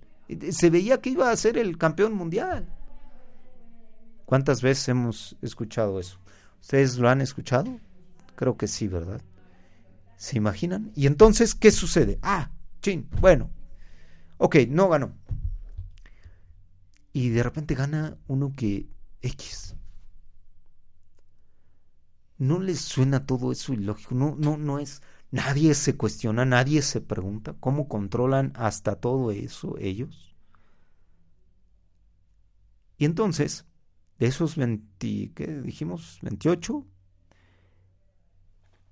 Se 0.51 0.70
veía 0.70 1.01
que 1.01 1.11
iba 1.11 1.31
a 1.31 1.37
ser 1.37 1.59
el 1.59 1.79
campeón 1.79 2.14
mundial. 2.14 2.68
¿Cuántas 4.26 4.60
veces 4.60 4.88
hemos 4.88 5.36
escuchado 5.40 6.00
eso? 6.00 6.18
¿Ustedes 6.60 6.98
lo 6.98 7.08
han 7.08 7.20
escuchado? 7.20 7.78
Creo 8.34 8.56
que 8.56 8.66
sí, 8.66 8.88
¿verdad? 8.88 9.22
¿Se 10.16 10.36
imaginan? 10.36 10.90
Y 10.96 11.06
entonces, 11.06 11.54
¿qué 11.54 11.70
sucede? 11.70 12.18
Ah, 12.22 12.50
chin, 12.82 13.08
bueno. 13.20 13.50
Ok, 14.38 14.56
no 14.68 14.88
ganó. 14.88 15.14
Y 17.12 17.30
de 17.30 17.42
repente 17.42 17.74
gana 17.74 18.18
uno 18.26 18.52
que 18.54 18.88
X. 19.22 19.76
¿No 22.36 22.58
les 22.60 22.80
suena 22.80 23.26
todo 23.26 23.52
eso 23.52 23.72
ilógico? 23.72 24.14
No, 24.14 24.34
no, 24.36 24.56
no 24.56 24.80
es. 24.80 25.02
Nadie 25.30 25.74
se 25.74 25.96
cuestiona, 25.96 26.44
nadie 26.44 26.82
se 26.82 27.00
pregunta 27.00 27.54
cómo 27.60 27.88
controlan 27.88 28.52
hasta 28.56 28.96
todo 28.96 29.30
eso 29.30 29.76
ellos. 29.78 30.34
Y 32.98 33.04
entonces, 33.04 33.66
de 34.18 34.26
esos 34.26 34.57
20, 34.57 35.33
¿qué 35.35 35.46
dijimos? 35.62 36.18
28, 36.22 36.87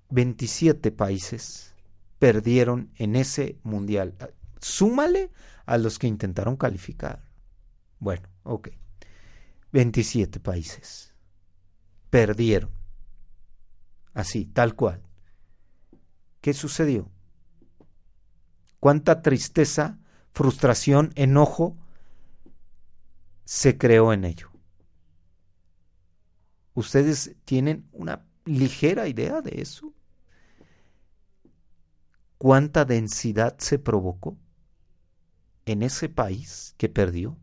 27 0.09 0.91
países 0.91 1.73
perdieron 2.19 2.91
en 2.95 3.15
ese 3.15 3.59
mundial. 3.63 4.15
Súmale 4.59 5.31
a 5.65 5.77
los 5.77 5.99
que 5.99 6.07
intentaron 6.07 6.57
calificar. 6.57 7.25
Bueno, 7.99 8.27
ok. 8.43 8.69
27 9.71 10.39
países 10.39 11.13
perdieron. 12.09 12.71
Así, 14.13 14.45
tal 14.45 14.75
cual. 14.75 15.01
¿Qué 16.39 16.53
sucedió? 16.53 17.11
¿Cuánta 18.79 19.21
tristeza, 19.21 19.99
frustración, 20.31 21.11
enojo 21.15 21.75
se 23.43 23.77
creó 23.77 24.13
en 24.13 24.23
ello? 24.23 24.54
¿Ustedes 26.75 27.35
tienen 27.45 27.87
una 27.93 28.25
ligera 28.45 29.07
idea 29.07 29.41
de 29.41 29.61
eso? 29.61 29.93
¿Cuánta 32.37 32.85
densidad 32.85 33.57
se 33.57 33.79
provocó 33.79 34.37
en 35.65 35.81
ese 35.81 36.09
país 36.09 36.75
que 36.77 36.89
perdió? 36.89 37.37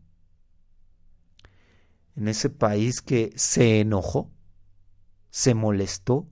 En 2.15 2.27
ese 2.27 2.49
país 2.49 3.01
que 3.01 3.33
se 3.35 3.81
enojó, 3.81 4.31
se 5.31 5.55
molestó, 5.55 6.29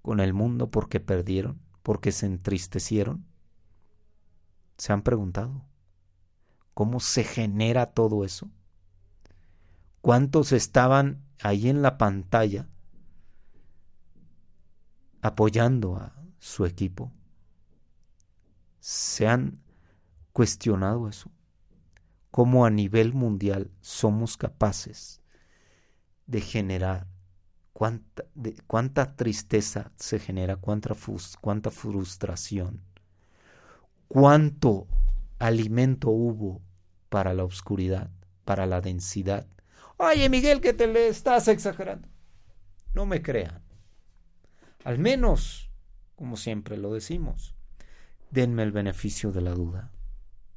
con 0.00 0.20
el 0.20 0.32
mundo 0.32 0.70
porque 0.70 0.98
perdieron, 0.98 1.60
porque 1.82 2.10
se 2.10 2.26
entristecieron? 2.26 3.26
¿Se 4.78 4.92
han 4.92 5.02
preguntado 5.02 5.64
cómo 6.72 7.00
se 7.00 7.24
genera 7.24 7.86
todo 7.92 8.24
eso? 8.24 8.48
¿Cuántos 10.00 10.52
estaban 10.52 11.25
ahí 11.40 11.68
en 11.68 11.82
la 11.82 11.98
pantalla 11.98 12.68
apoyando 15.22 15.96
a 15.96 16.14
su 16.38 16.64
equipo? 16.64 17.12
¿Se 18.80 19.26
han 19.26 19.60
cuestionado 20.32 21.08
eso? 21.08 21.30
¿Cómo 22.30 22.66
a 22.66 22.70
nivel 22.70 23.14
mundial 23.14 23.70
somos 23.80 24.36
capaces 24.36 25.20
de 26.26 26.40
generar 26.40 27.06
cuánta, 27.72 28.24
cuánta 28.66 29.16
tristeza 29.16 29.92
se 29.96 30.18
genera, 30.18 30.56
cuánta, 30.56 30.94
cuánta 31.40 31.70
frustración, 31.70 32.82
cuánto 34.08 34.86
alimento 35.38 36.10
hubo 36.10 36.62
para 37.08 37.34
la 37.34 37.44
oscuridad, 37.44 38.10
para 38.44 38.66
la 38.66 38.80
densidad. 38.80 39.46
Oye, 39.98 40.28
Miguel, 40.28 40.60
que 40.60 40.72
te 40.72 40.86
le 40.86 41.08
estás 41.08 41.48
exagerando. 41.48 42.08
No 42.94 43.06
me 43.06 43.22
crean. 43.22 43.62
Al 44.84 44.98
menos, 44.98 45.70
como 46.14 46.36
siempre 46.36 46.76
lo 46.76 46.92
decimos, 46.92 47.54
denme 48.30 48.62
el 48.62 48.72
beneficio 48.72 49.32
de 49.32 49.40
la 49.40 49.52
duda. 49.52 49.90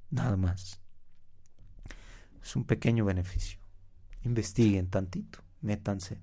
Nada 0.09 0.37
más. 0.37 0.81
Es 2.41 2.55
un 2.55 2.65
pequeño 2.65 3.05
beneficio. 3.05 3.59
Investiguen 4.23 4.89
tantito, 4.89 5.39
métanse 5.61 6.21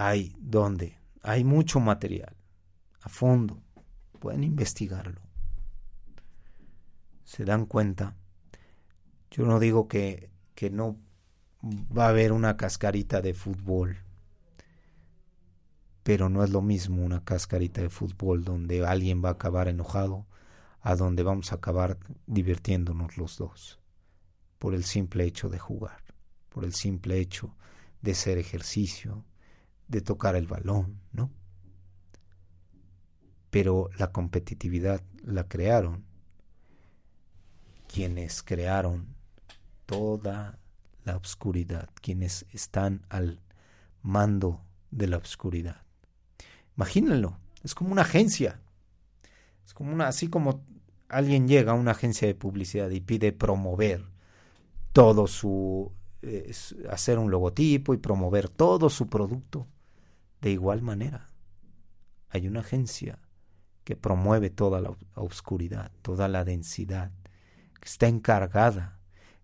hay 0.00 0.34
donde 0.38 0.96
hay 1.22 1.44
mucho 1.44 1.78
material 1.78 2.34
a 3.02 3.10
fondo, 3.10 3.62
pueden 4.18 4.44
investigarlo. 4.44 5.20
Se 7.24 7.44
dan 7.44 7.66
cuenta. 7.66 8.16
Yo 9.30 9.44
no 9.44 9.60
digo 9.60 9.88
que, 9.88 10.30
que 10.54 10.70
no 10.70 10.96
va 11.62 12.06
a 12.06 12.08
haber 12.08 12.32
una 12.32 12.56
cascarita 12.56 13.20
de 13.20 13.34
fútbol, 13.34 13.98
pero 16.02 16.28
no 16.28 16.42
es 16.42 16.50
lo 16.50 16.62
mismo 16.62 17.04
una 17.04 17.24
cascarita 17.24 17.82
de 17.82 17.90
fútbol 17.90 18.44
donde 18.44 18.84
alguien 18.86 19.22
va 19.22 19.30
a 19.30 19.32
acabar 19.32 19.68
enojado 19.68 20.26
a 20.80 20.96
donde 20.96 21.22
vamos 21.22 21.52
a 21.52 21.56
acabar 21.56 21.98
divirtiéndonos 22.26 23.18
los 23.18 23.36
dos, 23.36 23.78
por 24.58 24.74
el 24.74 24.84
simple 24.84 25.24
hecho 25.24 25.48
de 25.48 25.58
jugar, 25.58 26.02
por 26.48 26.64
el 26.64 26.72
simple 26.72 27.18
hecho 27.18 27.54
de 28.00 28.12
hacer 28.12 28.38
ejercicio, 28.38 29.24
de 29.88 30.00
tocar 30.00 30.36
el 30.36 30.46
balón, 30.46 31.00
¿no? 31.12 31.30
Pero 33.50 33.90
la 33.98 34.12
competitividad 34.12 35.02
la 35.24 35.48
crearon 35.48 36.04
quienes 37.92 38.42
crearon 38.42 39.14
toda 39.84 40.59
la 41.10 41.16
oscuridad, 41.16 41.88
quienes 42.00 42.46
están 42.52 43.04
al 43.08 43.40
mando 44.00 44.60
de 44.92 45.08
la 45.08 45.16
oscuridad. 45.16 45.82
Imagínenlo, 46.76 47.36
es 47.64 47.74
como 47.74 47.90
una 47.90 48.02
agencia. 48.02 48.60
Es 49.66 49.74
como 49.74 49.92
una, 49.92 50.06
así 50.06 50.28
como 50.28 50.64
alguien 51.08 51.48
llega 51.48 51.72
a 51.72 51.74
una 51.74 51.90
agencia 51.90 52.28
de 52.28 52.36
publicidad 52.36 52.90
y 52.90 53.00
pide 53.00 53.32
promover 53.32 54.04
todo 54.92 55.26
su, 55.26 55.90
eh, 56.22 56.52
hacer 56.88 57.18
un 57.18 57.32
logotipo 57.32 57.92
y 57.92 57.98
promover 57.98 58.48
todo 58.48 58.88
su 58.88 59.08
producto. 59.08 59.66
De 60.40 60.52
igual 60.52 60.80
manera, 60.80 61.26
hay 62.28 62.46
una 62.46 62.60
agencia 62.60 63.18
que 63.82 63.96
promueve 63.96 64.48
toda 64.48 64.80
la 64.80 64.96
oscuridad, 65.16 65.90
toda 66.02 66.28
la 66.28 66.44
densidad, 66.44 67.10
que 67.80 67.88
está 67.88 68.06
encargada, 68.06 68.99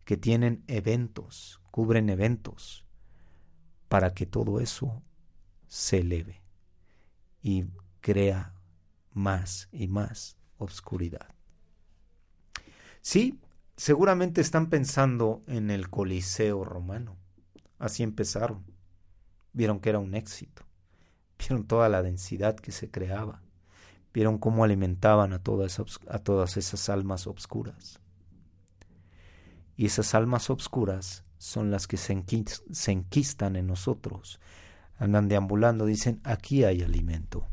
que 0.06 0.16
tienen 0.16 0.64
eventos, 0.66 1.60
cubren 1.70 2.08
eventos, 2.08 2.86
para 3.88 4.14
que 4.14 4.24
todo 4.24 4.58
eso 4.60 5.02
se 5.66 5.98
eleve 5.98 6.42
y 7.42 7.66
crea 8.00 8.54
más 9.12 9.68
y 9.70 9.86
más 9.88 10.38
oscuridad. 10.56 11.34
Sí, 13.02 13.38
seguramente 13.76 14.40
están 14.40 14.70
pensando 14.70 15.42
en 15.46 15.70
el 15.70 15.90
Coliseo 15.90 16.64
romano. 16.64 17.18
Así 17.78 18.02
empezaron. 18.02 18.64
Vieron 19.52 19.80
que 19.80 19.90
era 19.90 19.98
un 19.98 20.14
éxito 20.14 20.66
vieron 21.38 21.66
toda 21.66 21.88
la 21.88 22.02
densidad 22.02 22.56
que 22.56 22.72
se 22.72 22.90
creaba, 22.90 23.42
vieron 24.12 24.38
cómo 24.38 24.64
alimentaban 24.64 25.32
a 25.32 25.42
todas, 25.42 25.80
a 26.08 26.18
todas 26.18 26.56
esas 26.56 26.88
almas 26.88 27.26
obscuras. 27.26 28.00
Y 29.76 29.86
esas 29.86 30.14
almas 30.14 30.50
obscuras 30.50 31.24
son 31.38 31.70
las 31.70 31.86
que 31.86 31.96
se, 31.96 32.12
enquistan 32.12 33.56
en 33.56 33.66
nosotros, 33.66 34.40
andan 34.98 35.28
deambulando, 35.28 35.84
dicen, 35.84 36.20
aquí 36.24 36.64
hay 36.64 36.82
alimento, 36.82 37.46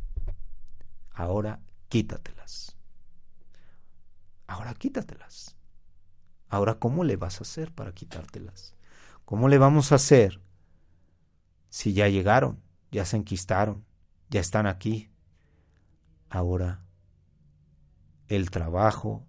ahora 1.12 1.60
quítatelas, 1.90 2.78
ahora 4.48 4.74
quítatelas. 4.74 5.56
Ahora, 6.50 6.76
¿cómo 6.76 7.04
le 7.04 7.16
vas 7.16 7.40
a 7.40 7.44
hacer 7.44 7.72
para 7.72 7.94
quitártelas? 7.94 8.76
¿Cómo 9.26 9.50
le 9.50 9.58
vamos 9.58 9.92
a 9.92 9.96
hacer 9.96 10.40
si 11.70 11.94
ya 11.94 12.08
llegaron? 12.08 12.62
ya 12.94 13.06
se 13.06 13.18
enquistaron, 13.18 13.84
ya 14.30 14.40
están 14.40 14.68
aquí. 14.68 15.10
Ahora 16.30 16.86
el 18.28 18.52
trabajo, 18.52 19.26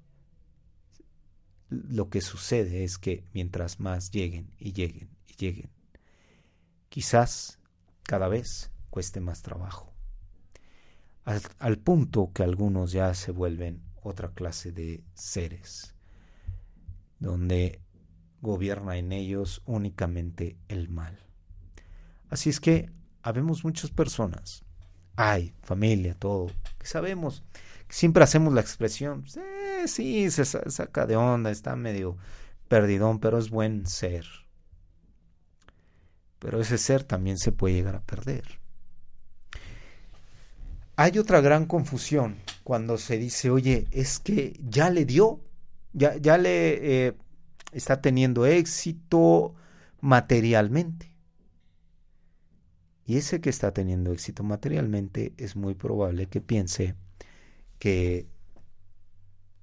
lo 1.88 2.08
que 2.08 2.20
sucede 2.20 2.84
es 2.84 2.98
que 2.98 3.24
mientras 3.32 3.80
más 3.80 4.10
lleguen 4.10 4.50
y 4.58 4.72
lleguen 4.72 5.10
y 5.26 5.34
lleguen, 5.34 5.70
quizás 6.88 7.58
cada 8.04 8.28
vez 8.28 8.70
cueste 8.90 9.20
más 9.20 9.42
trabajo. 9.42 9.92
Al, 11.24 11.78
punto 11.78 12.32
que 12.34 12.42
algunos 12.42 12.92
ya 12.92 13.14
se 13.14 13.32
vuelven 13.32 13.82
otra 14.02 14.32
clase 14.32 14.72
de 14.72 15.02
seres, 15.14 15.94
donde 17.18 17.80
gobierna 18.42 18.98
en 18.98 19.10
ellos 19.10 19.62
únicamente 19.64 20.58
el 20.68 20.90
mal. 20.90 21.18
Así 22.28 22.50
es 22.50 22.60
que 22.60 22.90
habemos 23.22 23.64
muchas 23.64 23.90
personas, 23.90 24.64
hay 25.16 25.54
familia, 25.62 26.14
todo, 26.14 26.48
que 26.78 26.86
sabemos, 26.86 27.42
siempre 27.88 28.24
hacemos 28.24 28.52
la 28.52 28.60
expresión, 28.60 29.24
sí, 29.86 30.30
se 30.30 30.44
saca 30.44 31.06
de 31.06 31.16
onda, 31.16 31.50
está 31.50 31.76
medio 31.76 32.16
perdidón, 32.68 33.20
pero 33.20 33.38
es 33.38 33.50
buen 33.50 33.86
ser. 33.86 34.26
Pero 36.38 36.60
ese 36.60 36.78
ser 36.78 37.04
también 37.04 37.38
se 37.38 37.52
puede 37.52 37.74
llegar 37.74 37.96
a 37.96 38.02
perder. 38.02 38.44
Hay 40.96 41.18
otra 41.18 41.40
gran 41.40 41.66
confusión 41.66 42.36
cuando 42.62 42.98
se 42.98 43.18
dice, 43.18 43.50
oye, 43.50 43.88
es 43.90 44.20
que 44.20 44.58
ya 44.62 44.90
le 44.90 45.04
dio, 45.04 45.40
ya, 45.92 46.16
ya 46.16 46.38
le 46.38 47.06
eh, 47.06 47.16
está 47.72 48.00
teniendo 48.00 48.46
éxito 48.46 49.54
materialmente. 50.00 51.14
Y 53.06 53.16
ese 53.16 53.40
que 53.40 53.50
está 53.50 53.72
teniendo 53.72 54.12
éxito 54.12 54.42
materialmente 54.44 55.34
es 55.36 55.56
muy 55.56 55.74
probable 55.74 56.26
que 56.26 56.40
piense 56.40 56.94
que, 57.84 58.26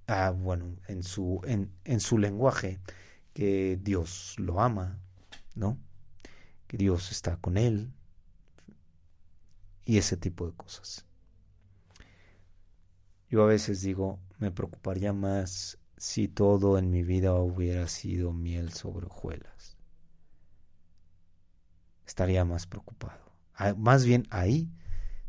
ah, 0.05 0.29
bueno, 0.29 0.75
en 0.87 1.01
su, 1.01 1.41
en, 1.43 1.71
en 1.85 1.99
su 1.99 2.19
lenguaje, 2.19 2.79
que 3.33 3.79
Dios 3.81 4.35
lo 4.37 4.61
ama, 4.61 4.99
¿no? 5.55 5.79
Que 6.67 6.77
Dios 6.77 7.11
está 7.11 7.37
con 7.37 7.57
él 7.57 7.91
y 9.85 9.97
ese 9.97 10.17
tipo 10.17 10.45
de 10.45 10.53
cosas. 10.53 11.07
Yo 13.27 13.41
a 13.41 13.47
veces 13.47 13.81
digo, 13.81 14.19
me 14.37 14.51
preocuparía 14.51 15.13
más 15.13 15.79
si 15.97 16.27
todo 16.27 16.77
en 16.77 16.91
mi 16.91 17.01
vida 17.01 17.33
hubiera 17.33 17.87
sido 17.87 18.33
miel 18.33 18.71
sobre 18.71 19.07
hojuelas. 19.07 19.77
Estaría 22.05 22.45
más 22.45 22.67
preocupado. 22.67 23.33
Ah, 23.55 23.73
más 23.75 24.05
bien 24.05 24.27
ahí 24.29 24.69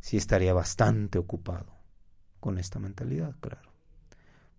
sí 0.00 0.18
estaría 0.18 0.52
bastante 0.52 1.16
ocupado 1.16 1.81
con 2.42 2.58
esta 2.58 2.78
mentalidad, 2.78 3.34
claro. 3.40 3.70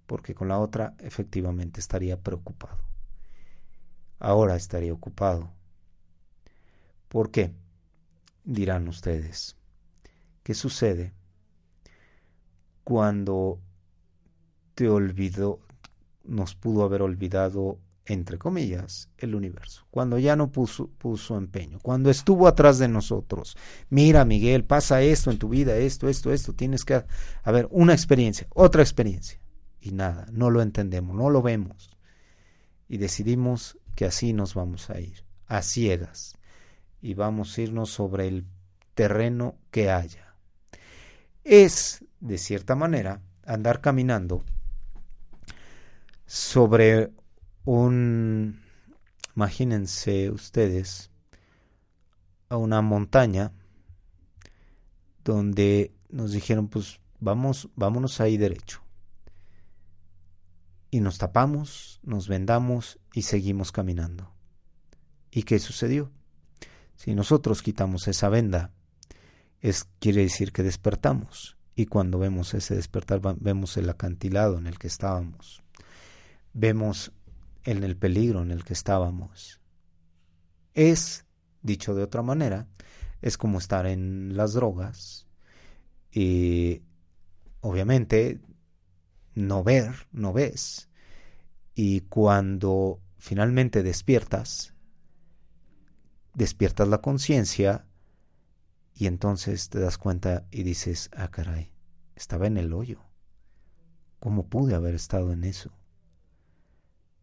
Porque 0.08 0.34
con 0.34 0.48
la 0.48 0.58
otra 0.58 0.96
efectivamente 0.98 1.80
estaría 1.80 2.20
preocupado. 2.20 2.80
Ahora 4.18 4.56
estaría 4.56 4.92
ocupado. 4.92 5.52
¿Por 7.10 7.30
qué? 7.30 7.54
Dirán 8.44 8.88
ustedes. 8.88 9.56
¿Qué 10.42 10.56
sucede? 10.56 11.14
cuando 12.84 13.60
te 14.76 14.90
olvidó, 14.90 15.60
nos 16.24 16.56
pudo 16.56 16.84
haber 16.84 17.02
olvidado, 17.02 17.80
entre 18.06 18.38
comillas, 18.38 19.10
el 19.18 19.34
universo, 19.34 19.86
cuando 19.90 20.20
ya 20.20 20.36
no 20.36 20.52
puso, 20.52 20.90
puso 20.98 21.38
empeño, 21.38 21.80
cuando 21.82 22.10
estuvo 22.10 22.48
atrás 22.48 22.78
de 22.78 22.90
nosotros. 22.90 23.56
Mira, 23.90 24.26
Miguel, 24.26 24.66
pasa 24.66 25.02
esto 25.02 25.32
en 25.32 25.40
tu 25.40 25.50
vida, 25.50 25.78
esto, 25.78 26.10
esto, 26.10 26.34
esto, 26.34 26.54
tienes 26.54 26.84
que, 26.84 27.06
a 27.44 27.52
ver, 27.52 27.68
una 27.72 27.94
experiencia, 27.94 28.48
otra 28.50 28.82
experiencia. 28.82 29.40
Y 29.80 29.92
nada, 29.92 30.28
no 30.32 30.50
lo 30.50 30.62
entendemos, 30.62 31.16
no 31.16 31.30
lo 31.30 31.42
vemos. 31.42 31.92
Y 32.90 32.98
decidimos 32.98 33.78
que 33.96 34.06
así 34.06 34.34
nos 34.34 34.54
vamos 34.54 34.90
a 34.90 35.00
ir, 35.00 35.24
a 35.48 35.62
ciegas, 35.62 36.38
y 37.02 37.14
vamos 37.14 37.58
a 37.58 37.62
irnos 37.62 37.90
sobre 37.90 38.28
el 38.28 38.46
terreno 38.96 39.56
que 39.72 39.90
haya. 39.90 40.36
Es 41.44 42.04
de 42.20 42.38
cierta 42.38 42.76
manera, 42.76 43.22
andar 43.46 43.82
caminando 43.82 44.44
sobre 46.26 47.12
un, 47.66 48.62
imagínense 49.36 50.30
ustedes, 50.30 51.10
a 52.50 52.58
una 52.58 52.82
montaña 52.82 53.52
donde 55.24 55.94
nos 56.10 56.32
dijeron, 56.32 56.68
pues 56.68 57.00
vamos, 57.20 57.70
vámonos 57.76 58.20
ahí 58.22 58.38
derecho. 58.38 58.82
Y 60.92 61.00
nos 61.00 61.18
tapamos, 61.18 62.00
nos 62.04 62.28
vendamos 62.28 63.00
y 63.14 63.24
seguimos 63.24 63.72
caminando. 63.72 64.32
¿Y 65.32 65.44
qué 65.44 65.58
sucedió? 65.58 66.12
Si 66.96 67.16
nosotros 67.16 67.64
quitamos 67.64 68.08
esa 68.08 68.30
venda, 68.30 68.72
es, 69.62 69.86
quiere 70.00 70.22
decir 70.22 70.52
que 70.52 70.62
despertamos 70.62 71.58
y 71.76 71.88
cuando 71.88 72.20
vemos 72.20 72.54
ese 72.54 72.76
despertar 72.76 73.20
vemos 73.40 73.78
el 73.78 73.90
acantilado 73.90 74.60
en 74.60 74.68
el 74.68 74.78
que 74.78 74.88
estábamos, 74.88 75.64
vemos 76.54 77.12
en 77.64 77.84
el 77.84 77.98
peligro 77.98 78.42
en 78.42 78.52
el 78.52 78.64
que 78.64 78.74
estábamos. 78.74 79.62
Es, 80.74 81.26
dicho 81.62 81.96
de 81.96 82.04
otra 82.04 82.22
manera, 82.22 82.68
es 83.22 83.38
como 83.38 83.58
estar 83.58 83.86
en 83.86 84.36
las 84.36 84.54
drogas 84.54 85.28
y 86.12 86.82
obviamente 87.62 88.42
no 89.36 89.64
ver, 89.64 90.08
no 90.12 90.34
ves. 90.34 90.90
Y 91.76 92.02
cuando 92.02 93.00
finalmente 93.18 93.82
despiertas, 93.82 94.74
despiertas 96.34 96.88
la 96.88 97.00
conciencia, 97.00 97.86
y 98.96 99.08
entonces 99.08 99.70
te 99.70 99.80
das 99.80 99.98
cuenta 99.98 100.46
y 100.52 100.64
dices, 100.64 101.10
ah, 101.16 101.32
caray, 101.32 101.72
estaba 102.16 102.48
en 102.48 102.58
el 102.58 102.74
hoyo. 102.74 103.00
¿Cómo 104.20 104.48
pude 104.48 104.76
haber 104.76 104.94
estado 104.96 105.34
en 105.34 105.44
eso? 105.44 105.72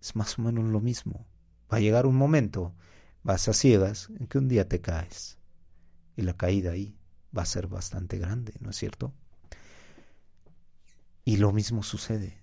Es 0.00 0.16
más 0.16 0.38
o 0.38 0.42
menos 0.42 0.64
lo 0.64 0.80
mismo. 0.80 1.26
Va 1.72 1.76
a 1.76 1.80
llegar 1.80 2.06
un 2.06 2.16
momento, 2.16 2.74
vas 3.22 3.48
a 3.48 3.52
ciegas, 3.52 4.10
en 4.18 4.26
que 4.26 4.38
un 4.38 4.48
día 4.48 4.68
te 4.68 4.80
caes. 4.80 5.38
Y 6.16 6.22
la 6.22 6.36
caída 6.36 6.72
ahí 6.72 6.96
va 7.36 7.42
a 7.42 7.46
ser 7.46 7.66
bastante 7.66 8.18
grande, 8.18 8.54
¿no 8.60 8.70
es 8.70 8.76
cierto? 8.76 9.12
Y 11.24 11.36
lo 11.36 11.52
mismo 11.52 11.82
sucede. 11.82 12.42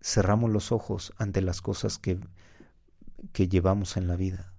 Cerramos 0.00 0.50
los 0.50 0.70
ojos 0.72 1.12
ante 1.16 1.40
las 1.42 1.62
cosas 1.62 1.98
que, 1.98 2.20
que 3.32 3.48
llevamos 3.48 3.96
en 3.96 4.06
la 4.06 4.16
vida. 4.16 4.52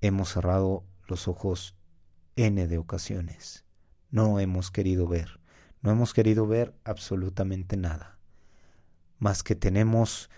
Hemos 0.00 0.30
cerrado 0.30 0.84
los 1.06 1.28
ojos 1.28 1.76
n 2.36 2.66
de 2.66 2.78
ocasiones. 2.78 3.64
No 4.10 4.40
hemos 4.40 4.70
querido 4.70 5.06
ver, 5.06 5.40
no 5.80 5.90
hemos 5.90 6.12
querido 6.12 6.46
ver 6.46 6.74
absolutamente 6.84 7.76
nada, 7.76 8.18
más 9.22 9.42
que 9.42 9.54
tenemos 9.54 10.28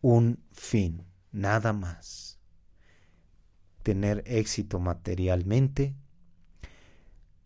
un 0.00 0.42
fin, 0.50 1.06
nada 1.30 1.72
más. 1.72 2.40
Tener 3.82 4.22
éxito 4.26 4.80
materialmente, 4.80 5.94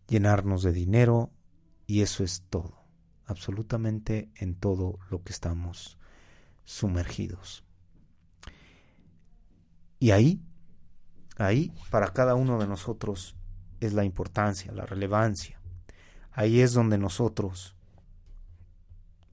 llenarnos 0.07 0.63
de 0.63 0.73
dinero, 0.73 1.31
y 1.85 2.01
eso 2.01 2.23
es 2.23 2.43
todo, 2.49 2.83
absolutamente 3.25 4.29
en 4.35 4.55
todo 4.55 4.99
lo 5.09 5.23
que 5.23 5.31
estamos 5.31 5.97
sumergidos. 6.65 7.63
Y 9.99 10.11
ahí 10.11 10.41
Ahí 11.37 11.71
para 11.91 12.07
cada 12.13 12.33
uno 12.33 12.57
de 12.57 12.67
nosotros 12.67 13.35
es 13.79 13.93
la 13.93 14.03
importancia, 14.03 14.71
la 14.71 14.87
relevancia. 14.87 15.61
Ahí 16.31 16.61
es 16.61 16.73
donde 16.73 16.97
nosotros 16.97 17.76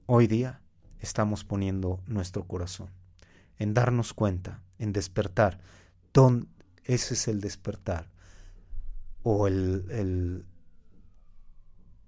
hoy 0.07 0.27
día 0.27 0.61
estamos 0.99 1.43
poniendo 1.43 2.01
nuestro 2.07 2.45
corazón, 2.45 2.89
en 3.57 3.73
darnos 3.73 4.13
cuenta, 4.13 4.61
en 4.79 4.93
despertar. 4.93 5.59
Don, 6.13 6.49
ese 6.83 7.13
es 7.15 7.27
el 7.27 7.41
despertar. 7.41 8.11
O 9.23 9.47
el, 9.47 9.85
el, 9.89 10.45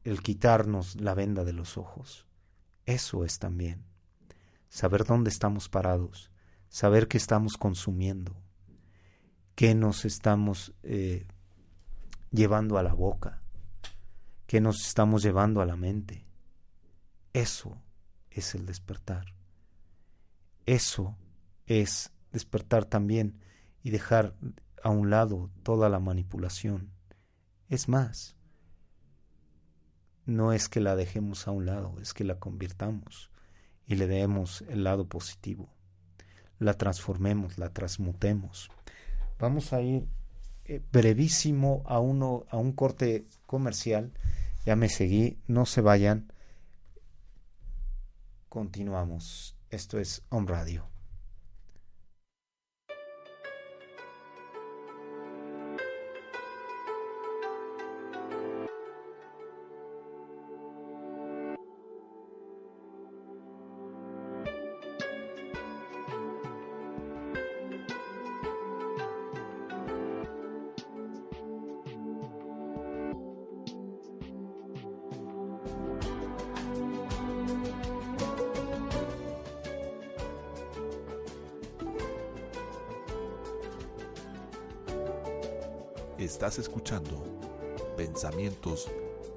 el 0.03 0.21
quitarnos 0.21 0.95
la 1.01 1.15
venda 1.15 1.43
de 1.43 1.53
los 1.53 1.77
ojos. 1.77 2.27
Eso 2.85 3.25
es 3.25 3.39
también. 3.39 3.83
Saber 4.69 5.03
dónde 5.03 5.29
estamos 5.29 5.69
parados, 5.69 6.31
saber 6.69 7.07
qué 7.07 7.17
estamos 7.17 7.57
consumiendo, 7.57 8.35
qué 9.55 9.73
nos 9.73 10.05
estamos 10.05 10.73
eh, 10.83 11.25
llevando 12.31 12.77
a 12.77 12.83
la 12.83 12.93
boca, 12.93 13.41
qué 14.45 14.61
nos 14.61 14.85
estamos 14.85 15.23
llevando 15.23 15.61
a 15.61 15.65
la 15.65 15.75
mente. 15.75 16.25
Eso 17.33 17.81
es 18.39 18.55
el 18.55 18.65
despertar. 18.65 19.33
Eso 20.65 21.17
es 21.65 22.11
despertar 22.31 22.85
también 22.85 23.39
y 23.83 23.89
dejar 23.89 24.35
a 24.83 24.89
un 24.89 25.09
lado 25.09 25.49
toda 25.63 25.89
la 25.89 25.99
manipulación. 25.99 26.91
Es 27.69 27.87
más, 27.87 28.35
no 30.25 30.53
es 30.53 30.69
que 30.69 30.81
la 30.81 30.95
dejemos 30.95 31.47
a 31.47 31.51
un 31.51 31.65
lado, 31.65 31.95
es 32.01 32.13
que 32.13 32.23
la 32.23 32.39
convirtamos 32.39 33.31
y 33.85 33.95
le 33.95 34.07
demos 34.07 34.63
el 34.69 34.83
lado 34.83 35.07
positivo. 35.07 35.69
La 36.59 36.73
transformemos, 36.73 37.57
la 37.57 37.69
transmutemos. 37.69 38.69
Vamos 39.39 39.71
a 39.71 39.81
ir 39.81 40.07
eh, 40.65 40.81
brevísimo 40.91 41.83
a, 41.85 41.99
uno, 41.99 42.45
a 42.49 42.57
un 42.57 42.73
corte 42.73 43.25
comercial 43.45 44.11
Ya 44.65 44.75
me 44.75 44.89
seguí, 44.89 45.39
no 45.47 45.65
se 45.65 45.79
vayan. 45.79 46.33
Continuamos. 48.49 49.57
Esto 49.69 49.99
es 49.99 50.23
Home 50.29 50.47
Radio. 50.47 50.96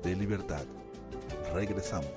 De 0.03 0.17
Libertad. 0.17 0.65
Regresamos. 1.55 2.11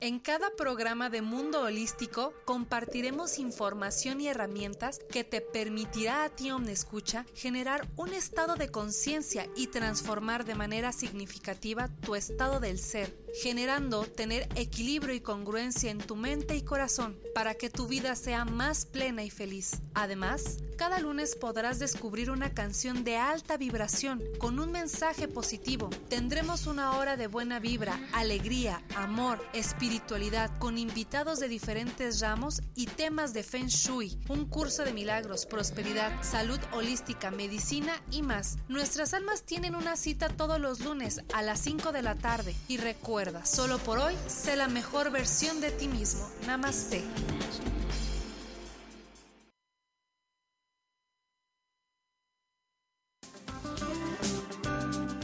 En 0.00 0.20
cada 0.20 0.50
programa 0.50 1.08
de 1.08 1.22
Mundo 1.22 1.62
Holístico 1.62 2.34
compartiremos 2.44 3.38
información 3.38 4.20
y 4.20 4.28
herramientas 4.28 5.00
que 5.10 5.24
te 5.24 5.40
permitirá 5.40 6.24
a 6.24 6.28
ti, 6.28 6.50
Omnescucha, 6.50 7.24
generar 7.34 7.88
un 7.96 8.12
estado 8.12 8.56
de 8.56 8.70
conciencia 8.70 9.48
y 9.56 9.68
transformar 9.68 10.44
de 10.44 10.54
manera 10.54 10.92
significativa 10.92 11.88
tu 12.02 12.14
estado 12.14 12.60
del 12.60 12.78
ser, 12.78 13.16
generando 13.42 14.04
tener 14.04 14.48
equilibrio 14.54 15.14
y 15.14 15.20
congruencia 15.20 15.90
en 15.90 15.98
tu 15.98 16.16
mente 16.16 16.56
y 16.56 16.62
corazón 16.62 17.18
para 17.34 17.54
que 17.54 17.70
tu 17.70 17.86
vida 17.86 18.14
sea 18.16 18.44
más 18.44 18.86
plena 18.86 19.22
y 19.24 19.30
feliz. 19.30 19.82
Además, 19.94 20.58
cada 20.76 21.00
lunes 21.00 21.36
podrás 21.36 21.78
descubrir 21.78 22.30
una 22.30 22.52
canción 22.52 23.02
de 23.02 23.16
alta 23.16 23.56
vibración 23.56 24.22
con 24.38 24.58
un 24.58 24.72
mensaje 24.72 25.26
positivo. 25.26 25.88
Tendremos 26.08 26.66
una 26.66 26.98
hora 26.98 27.16
de 27.16 27.28
buena 27.28 27.60
vibra, 27.60 27.98
alegría, 28.12 28.82
amor, 28.94 29.42
espiritualidad 29.54 30.50
con 30.58 30.76
invitados 30.76 31.40
de 31.40 31.48
diferentes 31.48 32.20
ramos 32.20 32.60
y 32.74 32.86
temas 32.86 33.32
de 33.32 33.42
Feng 33.42 33.68
Shui, 33.68 34.18
un 34.28 34.44
curso 34.44 34.84
de 34.84 34.92
milagros, 34.92 35.46
prosperidad, 35.46 36.22
salud 36.22 36.60
holística, 36.72 37.30
medicina 37.30 38.02
y 38.10 38.22
más. 38.22 38.58
Nuestras 38.68 39.14
almas 39.14 39.42
tienen 39.42 39.74
una 39.74 39.96
cita 39.96 40.28
todos 40.28 40.60
los 40.60 40.80
lunes 40.80 41.22
a 41.32 41.42
las 41.42 41.60
5 41.60 41.92
de 41.92 42.02
la 42.02 42.16
tarde 42.16 42.54
y 42.68 42.76
recuerda, 42.76 43.25
solo 43.44 43.78
por 43.78 43.98
hoy, 43.98 44.14
sé 44.26 44.56
la 44.56 44.68
mejor 44.68 45.10
versión 45.10 45.60
de 45.60 45.70
ti 45.70 45.88
mismo. 45.88 46.28
Namaste. 46.46 47.04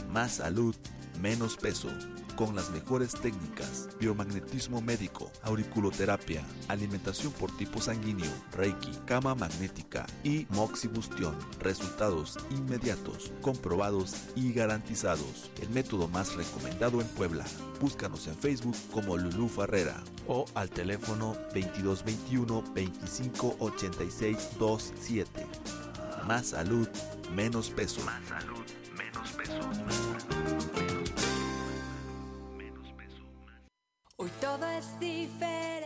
Más 0.09 0.33
salud, 0.33 0.75
menos 1.19 1.57
peso. 1.57 1.89
Con 2.35 2.55
las 2.55 2.71
mejores 2.71 3.11
técnicas, 3.13 3.89
biomagnetismo 3.99 4.81
médico, 4.81 5.31
auriculoterapia, 5.43 6.43
alimentación 6.67 7.31
por 7.33 7.55
tipo 7.57 7.79
sanguíneo, 7.79 8.31
reiki, 8.53 8.91
cama 9.05 9.35
magnética 9.35 10.07
y 10.23 10.47
moxibustión. 10.49 11.37
Resultados 11.59 12.37
inmediatos, 12.49 13.31
comprobados 13.41 14.15
y 14.35 14.51
garantizados. 14.51 15.51
El 15.61 15.69
método 15.69 16.07
más 16.07 16.35
recomendado 16.35 17.01
en 17.01 17.07
Puebla. 17.09 17.45
Búscanos 17.79 18.25
en 18.25 18.35
Facebook 18.35 18.75
como 18.91 19.15
Lulú 19.15 19.47
Farrera 19.47 20.03
o 20.27 20.45
al 20.55 20.71
teléfono 20.71 21.35
2221 21.53 22.63
2586 22.75 24.49
27. 24.59 25.45
Más 26.27 26.47
salud, 26.47 26.87
menos 27.35 27.69
peso. 27.69 28.01
Más 28.05 28.27
salud, 28.27 28.63
menos 28.97 29.31
peso. 29.33 30.22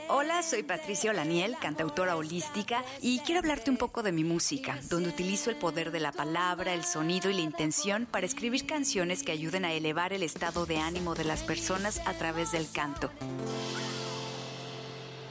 Hola, 0.09 0.43
soy 0.43 0.61
Patricia 0.63 1.11
Olaniel, 1.11 1.55
cantautora 1.61 2.17
holística, 2.17 2.83
y 3.01 3.19
quiero 3.19 3.39
hablarte 3.39 3.71
un 3.71 3.77
poco 3.77 4.03
de 4.03 4.11
mi 4.11 4.25
música, 4.25 4.77
donde 4.89 5.09
utilizo 5.09 5.49
el 5.49 5.55
poder 5.55 5.91
de 5.91 6.01
la 6.01 6.11
palabra, 6.11 6.73
el 6.73 6.83
sonido 6.83 7.29
y 7.29 7.33
la 7.33 7.41
intención 7.41 8.05
para 8.05 8.25
escribir 8.25 8.65
canciones 8.65 9.23
que 9.23 9.31
ayuden 9.31 9.63
a 9.63 9.71
elevar 9.71 10.11
el 10.11 10.23
estado 10.23 10.65
de 10.65 10.77
ánimo 10.77 11.15
de 11.15 11.23
las 11.23 11.43
personas 11.43 12.01
a 12.05 12.13
través 12.13 12.51
del 12.51 12.69
canto. 12.69 13.09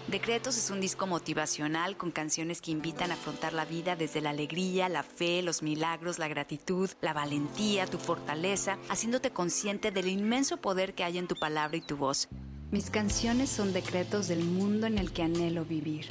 Decretos 0.09 0.57
es 0.57 0.71
un 0.71 0.81
disco 0.81 1.07
motivacional 1.07 1.99
con 1.99 2.11
canciones 2.13 2.63
que 2.63 2.71
invitan 2.71 3.11
a 3.11 3.15
afrontar 3.15 3.53
la 3.53 3.67
vida 3.67 3.95
desde 3.95 4.23
la 4.23 4.31
alegría, 4.31 4.89
la 4.89 5.03
fe, 5.03 5.43
los 5.43 5.63
milagros, 5.63 6.19
la 6.19 6.29
gratitud, 6.29 6.89
la 7.03 7.13
valentía, 7.13 7.87
tu 7.87 7.99
fortaleza, 7.99 8.79
haciéndote 8.89 9.33
consciente 9.33 9.91
del 9.91 10.09
inmenso 10.09 10.57
poder 10.57 10.95
que 10.95 11.05
hay 11.05 11.19
en 11.19 11.29
tu 11.29 11.37
palabra 11.37 11.77
y 11.77 11.83
tu 11.83 11.97
voz. 11.97 12.29
Mis 12.73 12.91
canciones 12.91 13.49
son 13.49 13.73
decretos 13.73 14.27
del 14.27 14.43
mundo 14.45 14.89
en 14.89 14.99
el 14.99 15.13
que 15.13 15.23
anhelo 15.23 15.65
vivir. 15.65 16.07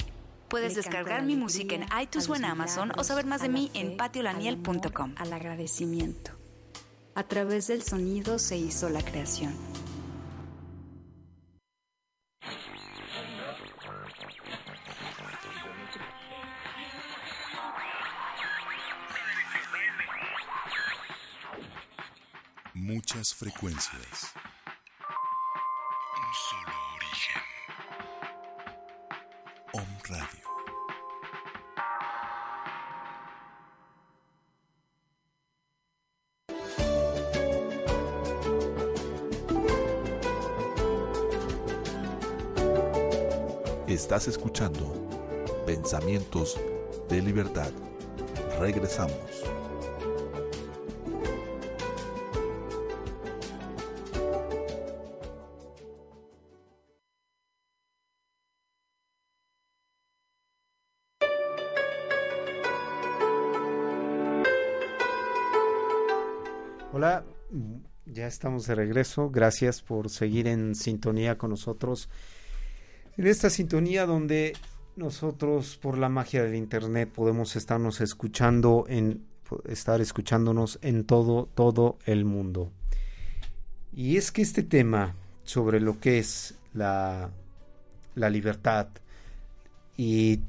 Puedes 0.48 0.70
Le 0.70 0.82
descargar 0.82 1.22
mi 1.22 1.36
música 1.36 1.74
en 1.74 1.84
iTunes 2.00 2.30
o 2.30 2.34
en 2.34 2.46
Amazon 2.46 2.92
o 2.96 3.04
saber 3.04 3.26
más 3.26 3.42
de 3.42 3.50
mí 3.50 3.70
fe, 3.74 3.80
en 3.80 3.96
patiolaniel.com. 3.98 5.14
Al 5.16 5.32
agradecimiento. 5.34 6.30
A 7.14 7.24
través 7.24 7.66
del 7.66 7.82
sonido 7.82 8.38
se 8.38 8.56
hizo 8.56 8.88
la 8.88 9.02
creación. 9.02 9.54
Muchas 22.72 23.34
frecuencias. 23.34 24.32
Estás 44.16 44.28
escuchando 44.38 44.94
Pensamientos 45.66 46.58
de 47.06 47.20
Libertad. 47.20 47.70
Regresamos. 48.58 49.12
Hola, 66.94 67.22
ya 68.06 68.26
estamos 68.26 68.66
de 68.66 68.76
regreso. 68.76 69.28
Gracias 69.28 69.82
por 69.82 70.08
seguir 70.08 70.46
en 70.46 70.74
sintonía 70.74 71.36
con 71.36 71.50
nosotros. 71.50 72.08
En 73.16 73.26
esta 73.26 73.48
sintonía 73.48 74.04
donde 74.04 74.52
nosotros 74.94 75.78
por 75.80 75.96
la 75.96 76.10
magia 76.10 76.42
del 76.42 76.54
internet 76.54 77.10
podemos 77.10 77.56
estarnos 77.56 78.02
escuchando 78.02 78.84
en 78.88 79.24
estar 79.66 80.00
escuchándonos 80.00 80.78
en 80.82 81.04
todo 81.04 81.48
todo 81.54 81.98
el 82.04 82.26
mundo. 82.26 82.72
Y 83.94 84.18
es 84.18 84.32
que 84.32 84.42
este 84.42 84.62
tema 84.62 85.14
sobre 85.44 85.80
lo 85.80 85.98
que 85.98 86.18
es 86.18 86.58
la 86.74 87.30
la 88.14 88.28
libertad 88.28 88.88
y 89.96 90.40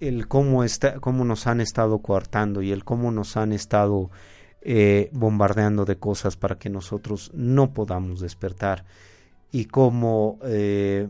el 0.00 0.26
cómo 0.26 0.64
está 0.64 0.98
cómo 0.98 1.24
nos 1.24 1.46
han 1.46 1.60
estado 1.60 2.00
coartando 2.00 2.60
y 2.60 2.72
el 2.72 2.84
cómo 2.84 3.12
nos 3.12 3.36
han 3.36 3.52
estado 3.52 4.10
eh, 4.62 5.10
bombardeando 5.12 5.84
de 5.84 5.96
cosas 5.96 6.36
para 6.36 6.58
que 6.58 6.70
nosotros 6.70 7.30
no 7.34 7.72
podamos 7.72 8.18
despertar 8.18 8.84
y 9.50 9.66
cómo, 9.66 10.38
eh, 10.44 11.08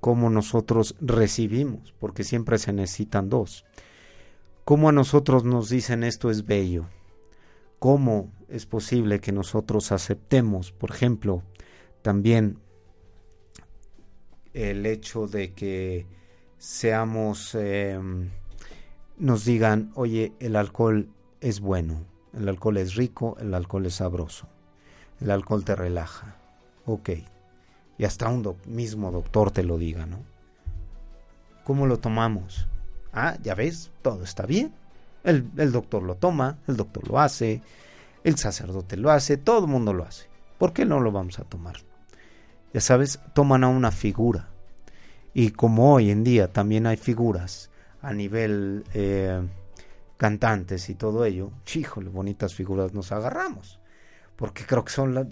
cómo 0.00 0.30
nosotros 0.30 0.96
recibimos, 1.00 1.92
porque 1.98 2.24
siempre 2.24 2.58
se 2.58 2.72
necesitan 2.72 3.28
dos. 3.28 3.64
Cómo 4.64 4.88
a 4.88 4.92
nosotros 4.92 5.44
nos 5.44 5.68
dicen 5.68 6.04
esto 6.04 6.30
es 6.30 6.46
bello. 6.46 6.86
Cómo 7.78 8.32
es 8.48 8.66
posible 8.66 9.20
que 9.20 9.32
nosotros 9.32 9.92
aceptemos, 9.92 10.72
por 10.72 10.90
ejemplo, 10.90 11.42
también 12.02 12.58
el 14.54 14.86
hecho 14.86 15.26
de 15.26 15.52
que 15.52 16.06
seamos, 16.58 17.54
em, 17.54 18.30
nos 19.18 19.44
digan, 19.44 19.90
oye, 19.94 20.32
el 20.40 20.56
alcohol 20.56 21.10
es 21.40 21.60
bueno, 21.60 22.06
el 22.32 22.48
alcohol 22.48 22.78
es 22.78 22.94
rico, 22.94 23.36
el 23.40 23.52
alcohol 23.52 23.86
es 23.86 23.94
sabroso, 23.94 24.48
el 25.20 25.30
alcohol 25.30 25.64
te 25.64 25.74
relaja, 25.76 26.38
ok, 26.86 27.10
y 27.98 28.04
hasta 28.04 28.28
un 28.28 28.56
mismo 28.66 29.10
doctor 29.10 29.50
te 29.50 29.62
lo 29.62 29.78
diga, 29.78 30.06
¿no? 30.06 30.18
¿Cómo 31.64 31.86
lo 31.86 31.98
tomamos? 31.98 32.68
Ah, 33.12 33.36
ya 33.42 33.54
ves, 33.54 33.90
todo 34.02 34.24
está 34.24 34.44
bien. 34.44 34.74
El, 35.22 35.48
el, 35.56 35.72
doctor 35.72 36.02
lo 36.02 36.16
toma, 36.16 36.58
el 36.68 36.76
doctor 36.76 37.08
lo 37.08 37.18
hace, 37.18 37.62
el 38.24 38.36
sacerdote 38.36 38.96
lo 38.96 39.10
hace, 39.10 39.36
todo 39.36 39.64
el 39.64 39.70
mundo 39.70 39.94
lo 39.94 40.04
hace. 40.04 40.26
¿Por 40.58 40.72
qué 40.72 40.84
no 40.84 41.00
lo 41.00 41.12
vamos 41.12 41.38
a 41.38 41.44
tomar? 41.44 41.76
Ya 42.74 42.80
sabes, 42.80 43.20
toman 43.34 43.64
a 43.64 43.68
una 43.68 43.90
figura. 43.90 44.48
Y 45.32 45.50
como 45.50 45.94
hoy 45.94 46.10
en 46.10 46.24
día 46.24 46.52
también 46.52 46.86
hay 46.86 46.96
figuras 46.96 47.70
a 48.02 48.12
nivel 48.12 48.84
eh, 48.92 49.40
cantantes 50.16 50.90
y 50.90 50.94
todo 50.94 51.24
ello, 51.24 51.50
híjole, 51.74 52.10
bonitas 52.10 52.54
figuras 52.54 52.92
nos 52.92 53.12
agarramos. 53.12 53.80
Porque 54.36 54.64
creo 54.66 54.84
que 54.84 54.92
son 54.92 55.28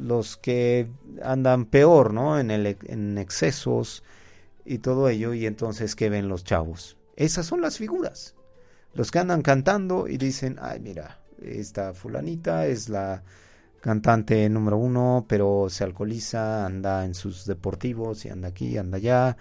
los 0.00 0.36
que 0.36 0.90
andan 1.22 1.66
peor, 1.66 2.12
¿no? 2.12 2.38
En, 2.38 2.50
el, 2.50 2.76
en 2.84 3.16
excesos 3.18 4.02
y 4.64 4.78
todo 4.78 5.08
ello. 5.08 5.32
Y 5.32 5.46
entonces, 5.46 5.96
¿qué 5.96 6.10
ven 6.10 6.28
los 6.28 6.44
chavos? 6.44 6.98
Esas 7.16 7.46
son 7.46 7.60
las 7.60 7.78
figuras. 7.78 8.34
Los 8.94 9.10
que 9.10 9.18
andan 9.18 9.42
cantando 9.42 10.06
y 10.06 10.18
dicen, 10.18 10.58
ay, 10.60 10.80
mira, 10.80 11.22
esta 11.40 11.94
fulanita 11.94 12.66
es 12.66 12.88
la 12.88 13.22
cantante 13.80 14.48
número 14.48 14.76
uno, 14.76 15.26
pero 15.28 15.68
se 15.68 15.84
alcoholiza, 15.84 16.64
anda 16.64 17.04
en 17.04 17.14
sus 17.14 17.46
deportivos 17.46 18.24
y 18.24 18.28
anda 18.28 18.48
aquí, 18.48 18.78
anda 18.78 18.98
allá. 18.98 19.36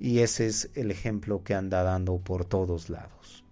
Y 0.00 0.20
ese 0.20 0.46
es 0.46 0.70
el 0.74 0.90
ejemplo 0.90 1.44
que 1.44 1.54
anda 1.54 1.82
dando 1.82 2.18
por 2.18 2.44
todos 2.44 2.90
lados. 2.90 3.44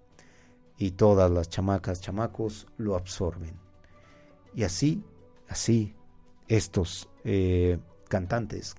Y 0.78 0.92
todas 0.92 1.30
las 1.30 1.50
chamacas, 1.50 2.00
chamacos 2.00 2.66
lo 2.78 2.96
absorben. 2.96 3.59
Y 4.54 4.64
así, 4.64 5.02
así, 5.48 5.94
estos 6.48 7.08
eh, 7.24 7.78
cantantes, 8.08 8.74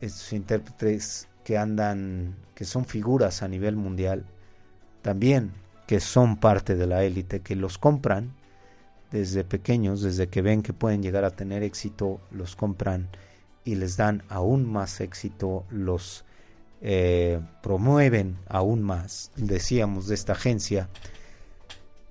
estos 0.00 0.32
intérpretes 0.32 1.28
que 1.44 1.56
andan, 1.56 2.36
que 2.54 2.64
son 2.64 2.84
figuras 2.84 3.42
a 3.42 3.48
nivel 3.48 3.76
mundial, 3.76 4.26
también 5.02 5.52
que 5.86 6.00
son 6.00 6.36
parte 6.36 6.74
de 6.74 6.86
la 6.86 7.04
élite, 7.04 7.40
que 7.40 7.54
los 7.54 7.78
compran 7.78 8.34
desde 9.10 9.44
pequeños, 9.44 10.02
desde 10.02 10.28
que 10.28 10.42
ven 10.42 10.62
que 10.62 10.72
pueden 10.72 11.02
llegar 11.02 11.24
a 11.24 11.30
tener 11.30 11.62
éxito, 11.62 12.20
los 12.30 12.56
compran 12.56 13.08
y 13.64 13.76
les 13.76 13.96
dan 13.96 14.22
aún 14.28 14.70
más 14.70 15.00
éxito, 15.00 15.64
los 15.70 16.24
eh, 16.82 17.40
promueven 17.62 18.36
aún 18.48 18.82
más. 18.82 19.30
Decíamos 19.36 20.08
de 20.08 20.14
esta 20.14 20.32
agencia 20.32 20.88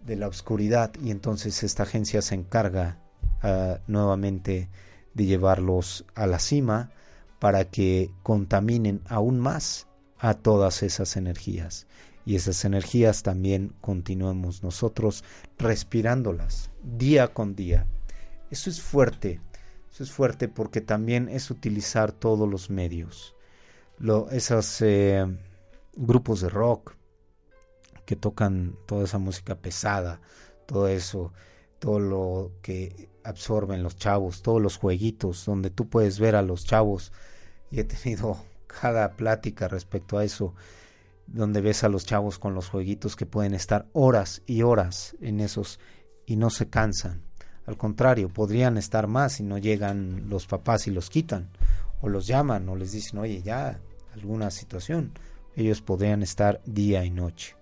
de 0.06 0.16
la 0.16 0.28
oscuridad 0.28 0.94
y 1.02 1.12
entonces 1.12 1.64
esta 1.64 1.84
agencia 1.84 2.22
se 2.22 2.36
encarga 2.36 3.00
uh, 3.44 3.78
nuevamente 3.88 4.70
de 5.14 5.26
llevarlos 5.26 6.06
a 6.16 6.28
la 6.28 6.40
cima 6.40 6.92
para 7.40 7.66
que 7.66 8.12
contaminen 8.24 9.02
aún 9.08 9.40
más 9.40 9.88
a 10.20 10.34
todas 10.34 10.84
esas 10.84 11.18
energías 11.18 11.88
y 12.26 12.36
esas 12.36 12.66
energías 12.66 13.24
también 13.24 13.74
continuemos 13.82 14.64
nosotros 14.64 15.24
respirándolas 15.58 16.72
día 16.84 17.28
con 17.28 17.56
día. 17.56 17.86
Eso 18.50 18.70
es 18.70 18.82
fuerte, 18.82 19.40
eso 19.92 20.04
es 20.04 20.12
fuerte 20.12 20.48
porque 20.48 20.82
también 20.82 21.30
es 21.30 21.52
utilizar 21.52 22.12
todos 22.12 22.50
los 22.50 22.70
medios. 22.70 23.36
Lo, 24.00 24.30
esos 24.32 24.82
eh, 24.82 25.26
grupos 25.96 26.42
de 26.42 26.50
rock 26.50 26.96
que 28.06 28.16
tocan 28.16 28.76
toda 28.86 29.06
esa 29.06 29.18
música 29.18 29.56
pesada, 29.56 30.22
todo 30.66 30.88
eso, 30.88 31.34
todo 31.80 32.00
lo 32.00 32.52
que 32.62 33.10
absorben 33.24 33.84
los 33.84 33.98
chavos, 33.98 34.42
todos 34.42 34.62
los 34.62 34.78
jueguitos 34.78 35.46
donde 35.46 35.70
tú 35.70 35.90
puedes 35.90 36.20
ver 36.20 36.36
a 36.36 36.42
los 36.42 36.66
chavos 36.66 37.12
y 37.72 37.80
he 37.80 37.84
tenido 37.84 38.38
cada 38.68 39.14
plática 39.14 39.68
respecto 39.68 40.18
a 40.18 40.24
eso 40.24 40.54
donde 41.28 41.62
ves 41.62 41.84
a 41.84 41.90
los 41.90 42.06
chavos 42.06 42.38
con 42.40 42.54
los 42.54 42.70
jueguitos 42.70 43.16
que 43.16 43.26
pueden 43.26 43.54
estar 43.54 43.88
horas 43.94 44.42
y 44.46 44.62
horas 44.62 45.16
en 45.22 45.40
esos 45.40 45.80
y 46.26 46.36
no 46.36 46.50
se 46.50 46.70
cansan. 46.70 47.24
Al 47.66 47.78
contrario, 47.78 48.30
podrían 48.30 48.78
estar 48.78 49.08
más 49.08 49.40
y 49.40 49.44
no 49.44 49.58
llegan 49.58 50.30
los 50.30 50.46
papás 50.46 50.88
y 50.88 50.92
los 50.92 51.10
quitan 51.10 51.50
o 52.02 52.10
los 52.10 52.28
llaman 52.28 52.70
o 52.70 52.76
les 52.76 52.92
dicen, 52.92 53.20
oye, 53.20 53.42
ya, 53.42 53.80
alguna 54.14 54.52
situación. 54.52 55.12
Ellos 55.56 55.82
podrían 55.82 56.22
estar 56.22 56.62
día 56.66 57.06
y 57.06 57.10
noche, 57.10 57.56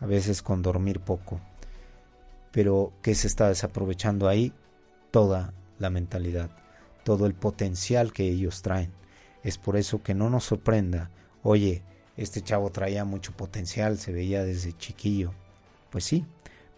a 0.00 0.06
veces 0.06 0.42
con 0.42 0.62
dormir 0.62 1.00
poco. 1.00 1.40
Pero 2.50 2.92
¿qué 3.02 3.14
se 3.14 3.26
está 3.26 3.48
desaprovechando 3.48 4.28
ahí? 4.28 4.52
Toda 5.10 5.52
la 5.78 5.90
mentalidad, 5.90 6.50
todo 7.04 7.26
el 7.26 7.34
potencial 7.34 8.12
que 8.12 8.28
ellos 8.28 8.62
traen. 8.62 8.92
Es 9.42 9.58
por 9.58 9.76
eso 9.76 10.02
que 10.02 10.14
no 10.14 10.30
nos 10.30 10.44
sorprenda, 10.44 11.10
oye, 11.42 11.82
este 12.16 12.42
chavo 12.42 12.70
traía 12.70 13.04
mucho 13.04 13.32
potencial, 13.32 13.98
se 13.98 14.12
veía 14.12 14.44
desde 14.44 14.76
chiquillo. 14.76 15.32
Pues 15.90 16.04
sí, 16.04 16.24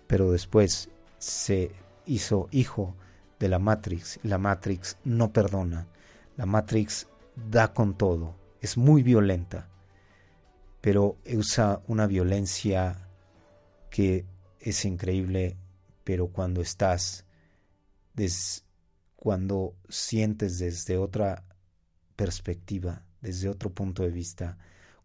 pero 0.06 0.32
después 0.32 0.88
se 1.18 1.72
hizo 2.06 2.48
hijo 2.50 2.94
de 3.38 3.48
la 3.48 3.58
Matrix. 3.58 4.18
La 4.22 4.38
Matrix 4.38 4.96
no 5.04 5.32
perdona. 5.32 5.86
La 6.36 6.46
Matrix 6.46 7.06
da 7.50 7.72
con 7.72 7.96
todo. 7.96 8.34
Es 8.60 8.76
muy 8.76 9.02
violenta. 9.02 9.68
Pero 10.80 11.16
usa 11.34 11.80
una 11.86 12.06
violencia 12.06 13.05
que 13.96 14.26
es 14.60 14.84
increíble. 14.84 15.56
Pero 16.04 16.28
cuando 16.28 16.60
estás, 16.60 17.24
cuando 19.16 19.74
sientes 19.88 20.58
desde 20.58 20.98
otra 20.98 21.44
perspectiva, 22.14 23.02
desde 23.22 23.48
otro 23.48 23.70
punto 23.70 24.02
de 24.02 24.10
vista, 24.10 24.58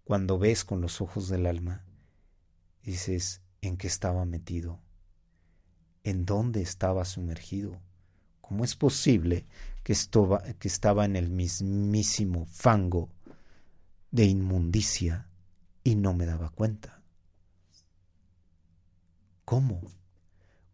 cuando 0.03 0.37
ves 0.37 0.65
con 0.65 0.81
los 0.81 0.99
ojos 0.99 1.29
del 1.29 1.45
alma, 1.45 1.85
dices, 2.83 3.41
¿en 3.61 3.77
qué 3.77 3.87
estaba 3.87 4.25
metido? 4.25 4.81
¿En 6.03 6.25
dónde 6.25 6.61
estaba 6.61 7.05
sumergido? 7.05 7.79
¿Cómo 8.41 8.65
es 8.65 8.75
posible 8.75 9.45
que, 9.83 9.95
que 10.59 10.67
estaba 10.67 11.05
en 11.05 11.15
el 11.15 11.29
mismísimo 11.29 12.45
fango 12.45 13.09
de 14.11 14.25
inmundicia 14.25 15.29
y 15.81 15.95
no 15.95 16.13
me 16.13 16.25
daba 16.25 16.49
cuenta? 16.49 17.00
¿Cómo? 19.51 19.81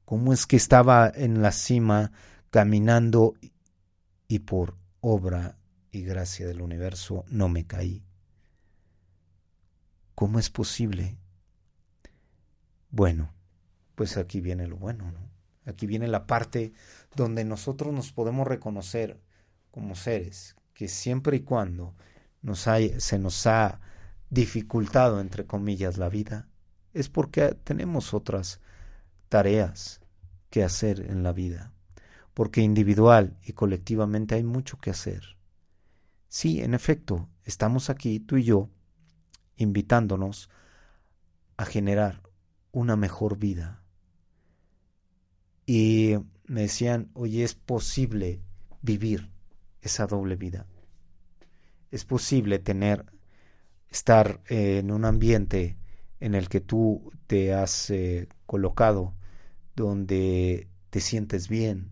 ¿Cómo 0.05 0.33
es 0.33 0.45
que 0.45 0.55
estaba 0.55 1.11
en 1.11 1.41
la 1.41 1.51
cima 1.51 2.11
caminando 2.51 3.33
y 4.27 4.37
por 4.37 4.77
obra 5.01 5.57
y 5.89 6.03
gracia 6.03 6.45
del 6.45 6.61
universo 6.61 7.25
no 7.27 7.49
me 7.49 7.65
caí? 7.65 8.05
¿Cómo 10.13 10.37
es 10.37 10.51
posible? 10.51 11.17
Bueno, 12.91 13.33
pues 13.95 14.15
aquí 14.15 14.41
viene 14.41 14.67
lo 14.67 14.77
bueno, 14.77 15.11
¿no? 15.11 15.27
Aquí 15.65 15.87
viene 15.87 16.07
la 16.07 16.27
parte 16.27 16.71
donde 17.15 17.45
nosotros 17.45 17.91
nos 17.91 18.11
podemos 18.11 18.45
reconocer 18.45 19.19
como 19.71 19.95
seres 19.95 20.55
que 20.75 20.87
siempre 20.87 21.37
y 21.37 21.39
cuando 21.39 21.95
nos 22.43 22.59
se 22.99 23.17
nos 23.17 23.47
ha 23.47 23.79
dificultado, 24.29 25.19
entre 25.19 25.47
comillas, 25.47 25.97
la 25.97 26.09
vida, 26.09 26.47
es 26.93 27.09
porque 27.09 27.55
tenemos 27.63 28.13
otras 28.13 28.61
tareas 29.29 30.01
que 30.49 30.63
hacer 30.63 31.01
en 31.01 31.23
la 31.23 31.33
vida, 31.33 31.73
porque 32.33 32.61
individual 32.61 33.37
y 33.43 33.53
colectivamente 33.53 34.35
hay 34.35 34.43
mucho 34.43 34.77
que 34.77 34.89
hacer. 34.89 35.37
Sí, 36.29 36.61
en 36.61 36.73
efecto, 36.73 37.29
estamos 37.43 37.89
aquí, 37.89 38.19
tú 38.19 38.37
y 38.37 38.43
yo, 38.43 38.69
invitándonos 39.55 40.49
a 41.57 41.65
generar 41.65 42.21
una 42.71 42.95
mejor 42.95 43.37
vida. 43.37 43.81
Y 45.65 46.15
me 46.45 46.61
decían, 46.61 47.09
oye, 47.13 47.43
es 47.43 47.55
posible 47.55 48.41
vivir 48.81 49.31
esa 49.81 50.07
doble 50.07 50.35
vida. 50.35 50.65
Es 51.91 52.05
posible 52.05 52.59
tener, 52.59 53.05
estar 53.89 54.41
en 54.47 54.91
un 54.91 55.05
ambiente 55.05 55.77
en 56.19 56.35
el 56.35 56.49
que 56.49 56.61
tú 56.61 57.11
te 57.27 57.53
has 57.53 57.89
eh, 57.89 58.27
colocado, 58.45 59.13
donde 59.77 60.67
te 60.89 60.99
sientes 60.99 61.47
bien, 61.47 61.91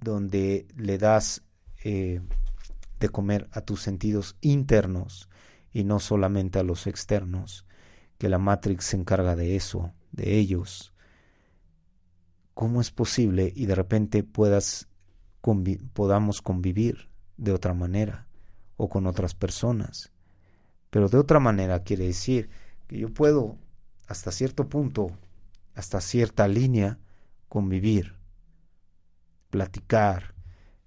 donde 0.00 0.66
le 0.74 0.96
das 0.96 1.42
eh, 1.84 2.22
de 2.98 3.08
comer 3.10 3.48
a 3.52 3.60
tus 3.60 3.82
sentidos 3.82 4.36
internos 4.40 5.28
y 5.72 5.84
no 5.84 6.00
solamente 6.00 6.58
a 6.58 6.62
los 6.62 6.86
externos, 6.86 7.66
que 8.16 8.30
la 8.30 8.38
Matrix 8.38 8.86
se 8.86 8.96
encarga 8.96 9.36
de 9.36 9.56
eso, 9.56 9.92
de 10.10 10.38
ellos. 10.38 10.94
¿Cómo 12.54 12.80
es 12.80 12.90
posible 12.90 13.52
y 13.54 13.66
de 13.66 13.74
repente 13.74 14.24
puedas 14.24 14.88
podamos 15.92 16.42
convivir 16.42 17.08
de 17.36 17.52
otra 17.52 17.74
manera 17.74 18.26
o 18.78 18.88
con 18.88 19.06
otras 19.06 19.34
personas? 19.34 20.12
Pero 20.88 21.10
de 21.10 21.18
otra 21.18 21.40
manera 21.40 21.82
quiere 21.82 22.06
decir 22.06 22.48
que 22.86 22.98
yo 22.98 23.12
puedo 23.12 23.58
hasta 24.08 24.32
cierto 24.32 24.68
punto, 24.68 25.12
hasta 25.76 26.00
cierta 26.00 26.48
línea, 26.48 26.98
convivir, 27.48 28.16
platicar, 29.50 30.34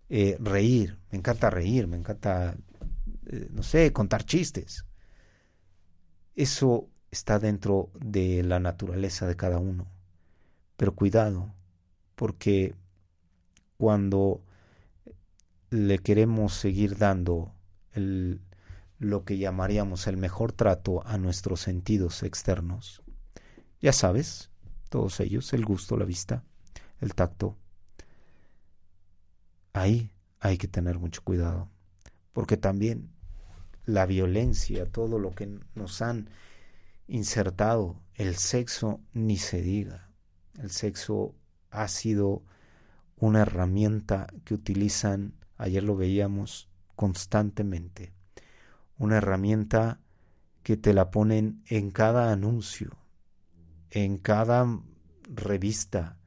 eh, 0.09 0.35
reír. 0.39 0.97
Me 1.11 1.19
encanta 1.19 1.49
reír, 1.51 1.87
me 1.87 1.95
encanta, 1.95 2.57
eh, 3.27 3.47
no 3.51 3.63
sé, 3.63 3.93
contar 3.93 4.25
chistes. 4.25 4.85
Eso 6.35 6.89
está 7.11 7.37
dentro 7.39 7.91
de 7.99 8.43
la 8.43 8.59
naturaleza 8.59 9.27
de 9.27 9.35
cada 9.35 9.59
uno. 9.59 9.87
Pero 10.75 10.95
cuidado, 10.95 11.53
porque 12.15 12.73
cuando 13.77 14.41
le 15.69 15.99
queremos 15.99 16.53
seguir 16.53 16.97
dando 16.97 17.53
el, 17.93 18.41
lo 18.97 19.23
que 19.23 19.37
llamaríamos 19.37 20.07
el 20.07 20.17
mejor 20.17 20.51
trato 20.51 21.05
a 21.05 21.19
nuestros 21.19 21.59
sentidos 21.61 22.23
externos, 22.23 23.03
ya 23.81 23.93
sabes, 23.93 24.49
todos 24.89 25.19
ellos, 25.19 25.53
el 25.53 25.65
gusto, 25.65 25.95
la 25.97 26.05
vista, 26.05 26.43
el 26.99 27.13
tacto, 27.13 27.57
ahí 29.73 30.11
hay 30.39 30.57
que 30.57 30.67
tener 30.67 30.99
mucho 30.99 31.21
cuidado, 31.23 31.69
porque 32.33 32.57
también 32.57 33.11
la 33.85 34.05
violencia, 34.05 34.85
todo 34.85 35.19
lo 35.19 35.31
que 35.31 35.59
nos 35.75 36.01
han 36.01 36.29
insertado, 37.07 38.01
el 38.15 38.35
sexo 38.35 39.01
ni 39.13 39.37
se 39.37 39.61
diga, 39.61 40.09
el 40.59 40.71
sexo 40.71 41.35
ha 41.71 41.87
sido 41.87 42.43
una 43.17 43.41
herramienta 43.41 44.27
que 44.45 44.53
utilizan, 44.53 45.33
ayer 45.57 45.83
lo 45.83 45.95
veíamos 45.95 46.69
constantemente, 46.95 48.13
una 48.97 49.17
herramienta 49.17 49.99
que 50.63 50.77
te 50.77 50.93
la 50.93 51.09
ponen 51.09 51.63
en 51.67 51.91
cada 51.91 52.31
anuncio, 52.31 52.98
en 53.91 54.17
cada 54.17 54.67
revista, 55.33 56.17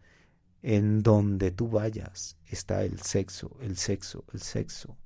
en 0.62 1.02
donde 1.02 1.50
tú 1.50 1.68
vayas, 1.68 2.36
está 2.46 2.84
el 2.84 3.00
sexo, 3.00 3.56
el 3.60 3.76
sexo, 3.76 4.24
el 4.32 4.40
sexo. 4.40 4.96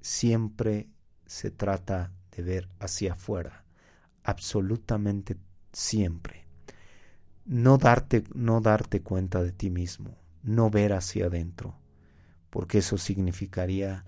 Siempre 0.00 0.88
se 1.26 1.50
trata 1.50 2.12
de 2.36 2.42
ver 2.42 2.68
hacia 2.78 3.12
afuera, 3.12 3.64
absolutamente 4.24 5.36
siempre. 5.72 6.46
No 7.44 7.78
darte, 7.78 8.24
no 8.34 8.60
darte 8.60 9.02
cuenta 9.02 9.42
de 9.42 9.52
ti 9.52 9.70
mismo, 9.70 10.16
no 10.42 10.70
ver 10.70 10.92
hacia 10.92 11.26
adentro, 11.26 11.78
porque 12.50 12.78
eso 12.78 12.98
significaría 12.98 14.04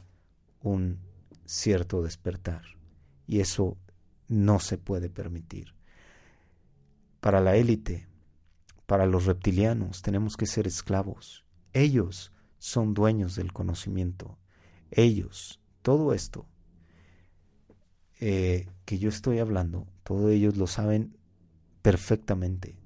un 0.60 0.98
cierto 1.44 2.02
despertar, 2.02 2.62
y 3.26 3.40
eso 3.40 3.76
no 4.28 4.60
se 4.60 4.78
puede 4.78 5.10
permitir. 5.10 5.74
Para 7.24 7.40
la 7.40 7.56
élite, 7.56 8.06
para 8.84 9.06
los 9.06 9.24
reptilianos, 9.24 10.02
tenemos 10.02 10.36
que 10.36 10.44
ser 10.44 10.66
esclavos. 10.66 11.46
Ellos 11.72 12.34
son 12.58 12.92
dueños 12.92 13.34
del 13.34 13.50
conocimiento. 13.50 14.36
Ellos, 14.90 15.58
todo 15.80 16.12
esto 16.12 16.44
eh, 18.20 18.68
que 18.84 18.98
yo 18.98 19.08
estoy 19.08 19.38
hablando, 19.38 19.86
todos 20.02 20.32
ellos 20.32 20.58
lo 20.58 20.66
saben 20.66 21.16
perfectamente, 21.80 22.76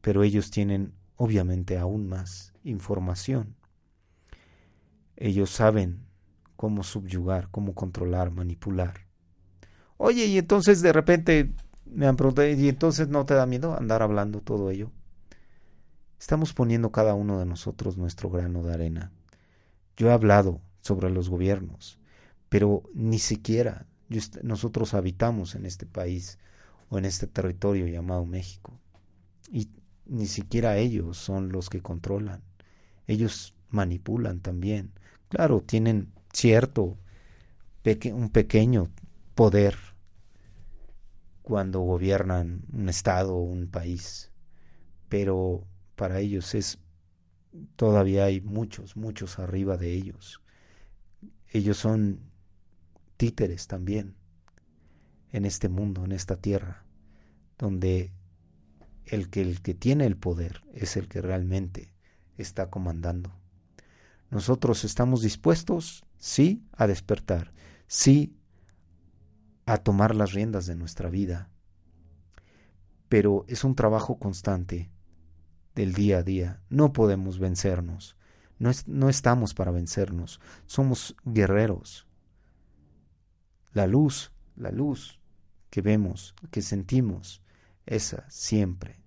pero 0.00 0.24
ellos 0.24 0.50
tienen 0.50 0.92
obviamente 1.14 1.78
aún 1.78 2.08
más 2.08 2.52
información. 2.64 3.54
Ellos 5.14 5.50
saben 5.50 6.00
cómo 6.56 6.82
subyugar, 6.82 7.48
cómo 7.52 7.76
controlar, 7.76 8.32
manipular. 8.32 9.06
Oye, 9.98 10.26
y 10.26 10.36
entonces 10.36 10.82
de 10.82 10.92
repente 10.92 11.54
me 11.92 12.06
han 12.06 12.16
preguntado, 12.16 12.48
¿y 12.48 12.68
entonces 12.68 13.08
no 13.08 13.26
te 13.26 13.34
da 13.34 13.46
miedo 13.46 13.76
andar 13.76 14.02
hablando 14.02 14.40
todo 14.40 14.70
ello? 14.70 14.90
Estamos 16.18 16.52
poniendo 16.52 16.92
cada 16.92 17.14
uno 17.14 17.38
de 17.38 17.46
nosotros 17.46 17.96
nuestro 17.96 18.30
grano 18.30 18.62
de 18.62 18.72
arena. 18.72 19.12
Yo 19.96 20.08
he 20.08 20.12
hablado 20.12 20.60
sobre 20.80 21.10
los 21.10 21.28
gobiernos, 21.28 21.98
pero 22.48 22.82
ni 22.94 23.18
siquiera 23.18 23.86
nosotros 24.42 24.94
habitamos 24.94 25.54
en 25.54 25.66
este 25.66 25.86
país 25.86 26.38
o 26.90 26.98
en 26.98 27.04
este 27.04 27.26
territorio 27.26 27.86
llamado 27.86 28.24
México. 28.24 28.78
Y 29.50 29.68
ni 30.06 30.26
siquiera 30.26 30.76
ellos 30.78 31.16
son 31.16 31.50
los 31.50 31.68
que 31.68 31.82
controlan. 31.82 32.42
Ellos 33.06 33.54
manipulan 33.70 34.40
también. 34.40 34.92
Claro, 35.28 35.60
tienen 35.60 36.12
cierto, 36.32 36.96
un 38.12 38.30
pequeño 38.30 38.88
poder 39.34 39.76
cuando 41.46 41.78
gobiernan 41.78 42.64
un 42.72 42.88
estado 42.88 43.36
o 43.36 43.42
un 43.42 43.68
país, 43.68 44.32
pero 45.08 45.64
para 45.94 46.18
ellos 46.18 46.56
es 46.56 46.80
todavía 47.76 48.24
hay 48.24 48.40
muchos, 48.40 48.96
muchos 48.96 49.38
arriba 49.38 49.76
de 49.76 49.92
ellos. 49.92 50.42
Ellos 51.52 51.76
son 51.76 52.18
títeres 53.16 53.68
también 53.68 54.16
en 55.30 55.44
este 55.44 55.68
mundo, 55.68 56.04
en 56.04 56.10
esta 56.10 56.34
tierra, 56.34 56.84
donde 57.58 58.12
el 59.04 59.30
que, 59.30 59.42
el 59.42 59.62
que 59.62 59.74
tiene 59.74 60.04
el 60.04 60.16
poder 60.16 60.64
es 60.74 60.96
el 60.96 61.06
que 61.06 61.22
realmente 61.22 61.94
está 62.38 62.70
comandando. 62.70 63.32
Nosotros 64.32 64.82
estamos 64.82 65.22
dispuestos, 65.22 66.04
sí, 66.18 66.66
a 66.72 66.88
despertar, 66.88 67.52
sí, 67.86 68.34
a 69.66 69.78
tomar 69.78 70.14
las 70.14 70.32
riendas 70.32 70.66
de 70.66 70.76
nuestra 70.76 71.10
vida. 71.10 71.50
Pero 73.08 73.44
es 73.48 73.64
un 73.64 73.74
trabajo 73.74 74.18
constante 74.18 74.90
del 75.74 75.92
día 75.92 76.18
a 76.18 76.22
día. 76.22 76.62
No 76.70 76.92
podemos 76.92 77.38
vencernos. 77.38 78.16
No, 78.58 78.70
no 78.86 79.08
estamos 79.08 79.54
para 79.54 79.72
vencernos. 79.72 80.40
Somos 80.66 81.16
guerreros. 81.24 82.06
La 83.72 83.86
luz, 83.86 84.32
la 84.54 84.70
luz 84.70 85.20
que 85.68 85.82
vemos, 85.82 86.34
que 86.50 86.62
sentimos, 86.62 87.42
esa 87.84 88.24
siempre. 88.30 89.02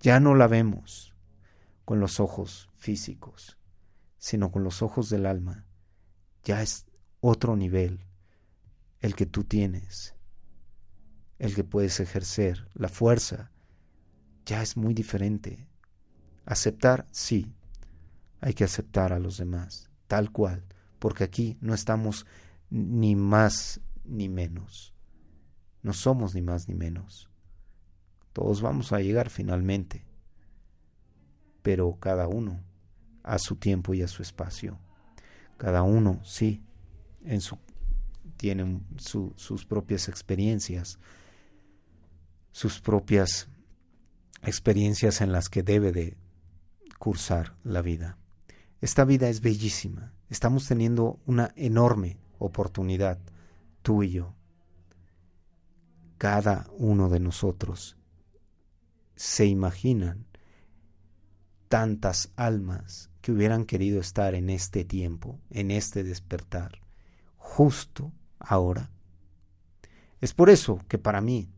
Ya 0.00 0.20
no 0.20 0.34
la 0.34 0.46
vemos 0.46 1.14
con 1.84 2.00
los 2.00 2.20
ojos 2.20 2.70
físicos, 2.76 3.58
sino 4.18 4.52
con 4.52 4.62
los 4.62 4.82
ojos 4.82 5.10
del 5.10 5.26
alma. 5.26 5.66
Ya 6.44 6.62
es 6.62 6.86
otro 7.20 7.56
nivel 7.56 8.05
el 9.00 9.14
que 9.14 9.26
tú 9.26 9.44
tienes, 9.44 10.14
el 11.38 11.54
que 11.54 11.64
puedes 11.64 12.00
ejercer, 12.00 12.68
la 12.74 12.88
fuerza, 12.88 13.50
ya 14.44 14.62
es 14.62 14.76
muy 14.76 14.94
diferente. 14.94 15.68
Aceptar, 16.44 17.06
sí, 17.10 17.52
hay 18.40 18.54
que 18.54 18.64
aceptar 18.64 19.12
a 19.12 19.18
los 19.18 19.38
demás, 19.38 19.90
tal 20.06 20.30
cual, 20.30 20.64
porque 20.98 21.24
aquí 21.24 21.58
no 21.60 21.74
estamos 21.74 22.26
ni 22.70 23.16
más 23.16 23.80
ni 24.04 24.28
menos, 24.28 24.94
no 25.82 25.92
somos 25.92 26.34
ni 26.34 26.42
más 26.42 26.68
ni 26.68 26.74
menos. 26.74 27.28
Todos 28.32 28.60
vamos 28.60 28.92
a 28.92 29.00
llegar 29.00 29.30
finalmente, 29.30 30.04
pero 31.62 31.98
cada 31.98 32.28
uno 32.28 32.60
a 33.22 33.38
su 33.38 33.56
tiempo 33.56 33.94
y 33.94 34.02
a 34.02 34.08
su 34.08 34.22
espacio. 34.22 34.78
Cada 35.56 35.82
uno, 35.82 36.20
sí, 36.22 36.62
en 37.24 37.40
su 37.40 37.58
tienen 38.36 38.86
sus 38.98 39.64
propias 39.66 40.08
experiencias, 40.08 40.98
sus 42.52 42.80
propias 42.80 43.48
experiencias 44.42 45.20
en 45.20 45.32
las 45.32 45.48
que 45.48 45.62
debe 45.62 45.92
de 45.92 46.16
cursar 46.98 47.56
la 47.64 47.82
vida. 47.82 48.18
Esta 48.80 49.04
vida 49.04 49.28
es 49.28 49.40
bellísima. 49.40 50.12
Estamos 50.28 50.66
teniendo 50.66 51.20
una 51.26 51.52
enorme 51.56 52.18
oportunidad, 52.38 53.18
tú 53.82 54.02
y 54.02 54.10
yo. 54.10 54.34
Cada 56.18 56.66
uno 56.78 57.08
de 57.08 57.20
nosotros 57.20 57.96
se 59.16 59.46
imaginan 59.46 60.26
tantas 61.68 62.32
almas 62.36 63.10
que 63.20 63.32
hubieran 63.32 63.64
querido 63.64 64.00
estar 64.00 64.34
en 64.34 64.50
este 64.50 64.84
tiempo, 64.84 65.40
en 65.50 65.70
este 65.70 66.04
despertar, 66.04 66.80
justo 67.36 68.12
ahora. 68.38 68.90
Es 70.20 70.34
por 70.34 70.50
eso 70.50 70.80
que 70.88 70.98
para 70.98 71.20
mí 71.20 71.48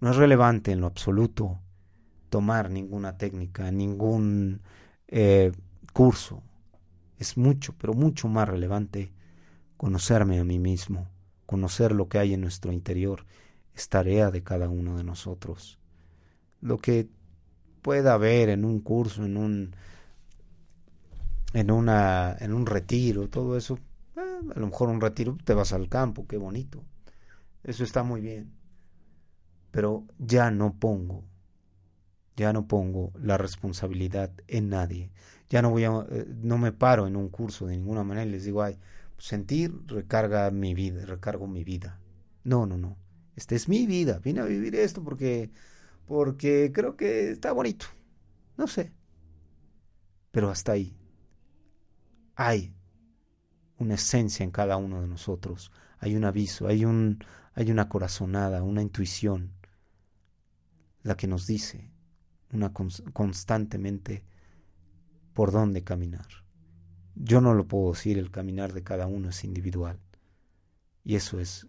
no 0.00 0.10
es 0.10 0.16
relevante 0.16 0.72
en 0.72 0.80
lo 0.80 0.86
absoluto 0.86 1.60
tomar 2.28 2.70
ninguna 2.70 3.16
técnica, 3.16 3.70
ningún 3.70 4.60
eh, 5.08 5.52
curso. 5.92 6.42
Es 7.18 7.36
mucho, 7.36 7.74
pero 7.78 7.94
mucho 7.94 8.28
más 8.28 8.48
relevante 8.48 9.12
conocerme 9.76 10.38
a 10.40 10.44
mí 10.44 10.58
mismo, 10.58 11.08
conocer 11.46 11.92
lo 11.92 12.08
que 12.08 12.18
hay 12.18 12.34
en 12.34 12.40
nuestro 12.40 12.72
interior. 12.72 13.24
Es 13.74 13.88
tarea 13.88 14.30
de 14.30 14.42
cada 14.42 14.68
uno 14.68 14.96
de 14.96 15.04
nosotros. 15.04 15.78
Lo 16.60 16.78
que 16.78 17.08
pueda 17.82 18.14
haber 18.14 18.48
en 18.48 18.64
un 18.64 18.80
curso, 18.80 19.24
en 19.24 19.36
un 19.36 19.76
en 21.52 21.70
una 21.70 22.36
en 22.40 22.52
un 22.52 22.66
retiro, 22.66 23.28
todo 23.28 23.56
eso 23.56 23.78
a 24.54 24.58
lo 24.58 24.66
mejor 24.66 24.88
un 24.88 25.00
retiro 25.00 25.36
te 25.44 25.54
vas 25.54 25.72
al 25.72 25.88
campo, 25.88 26.26
qué 26.26 26.36
bonito. 26.36 26.82
Eso 27.62 27.84
está 27.84 28.02
muy 28.02 28.20
bien. 28.20 28.52
Pero 29.70 30.06
ya 30.18 30.50
no 30.50 30.74
pongo, 30.78 31.24
ya 32.36 32.52
no 32.52 32.66
pongo 32.66 33.12
la 33.20 33.38
responsabilidad 33.38 34.30
en 34.48 34.68
nadie. 34.70 35.10
Ya 35.50 35.62
no 35.62 35.70
voy 35.70 35.84
a, 35.84 36.06
eh, 36.10 36.26
no 36.42 36.58
me 36.58 36.72
paro 36.72 37.06
en 37.06 37.16
un 37.16 37.28
curso 37.28 37.66
de 37.66 37.76
ninguna 37.76 38.04
manera 38.04 38.26
y 38.26 38.30
les 38.30 38.44
digo, 38.44 38.62
ay, 38.62 38.78
sentir 39.18 39.72
recarga 39.86 40.50
mi 40.50 40.74
vida, 40.74 41.04
recargo 41.06 41.46
mi 41.46 41.64
vida. 41.64 42.00
No, 42.44 42.66
no, 42.66 42.76
no. 42.76 42.96
Esta 43.36 43.54
es 43.54 43.68
mi 43.68 43.86
vida. 43.86 44.20
Vine 44.22 44.40
a 44.40 44.44
vivir 44.44 44.74
esto 44.76 45.02
porque, 45.02 45.50
porque 46.06 46.70
creo 46.74 46.96
que 46.96 47.30
está 47.30 47.52
bonito. 47.52 47.86
No 48.56 48.66
sé. 48.66 48.92
Pero 50.30 50.50
hasta 50.50 50.72
ahí. 50.72 50.96
Hay 52.36 52.74
una 53.78 53.94
esencia 53.94 54.44
en 54.44 54.50
cada 54.50 54.76
uno 54.76 55.00
de 55.00 55.08
nosotros. 55.08 55.72
Hay 55.98 56.16
un 56.16 56.24
aviso, 56.24 56.66
hay, 56.66 56.84
un, 56.84 57.24
hay 57.54 57.70
una 57.70 57.88
corazonada, 57.88 58.62
una 58.62 58.82
intuición, 58.82 59.52
la 61.02 61.16
que 61.16 61.26
nos 61.26 61.46
dice 61.46 61.90
una 62.52 62.72
constantemente 62.72 64.24
por 65.32 65.50
dónde 65.50 65.82
caminar. 65.82 66.26
Yo 67.16 67.40
no 67.40 67.54
lo 67.54 67.66
puedo 67.66 67.92
decir, 67.92 68.18
el 68.18 68.30
caminar 68.30 68.72
de 68.72 68.82
cada 68.82 69.06
uno 69.06 69.30
es 69.30 69.44
individual. 69.44 69.98
Y 71.02 71.16
eso 71.16 71.40
es 71.40 71.66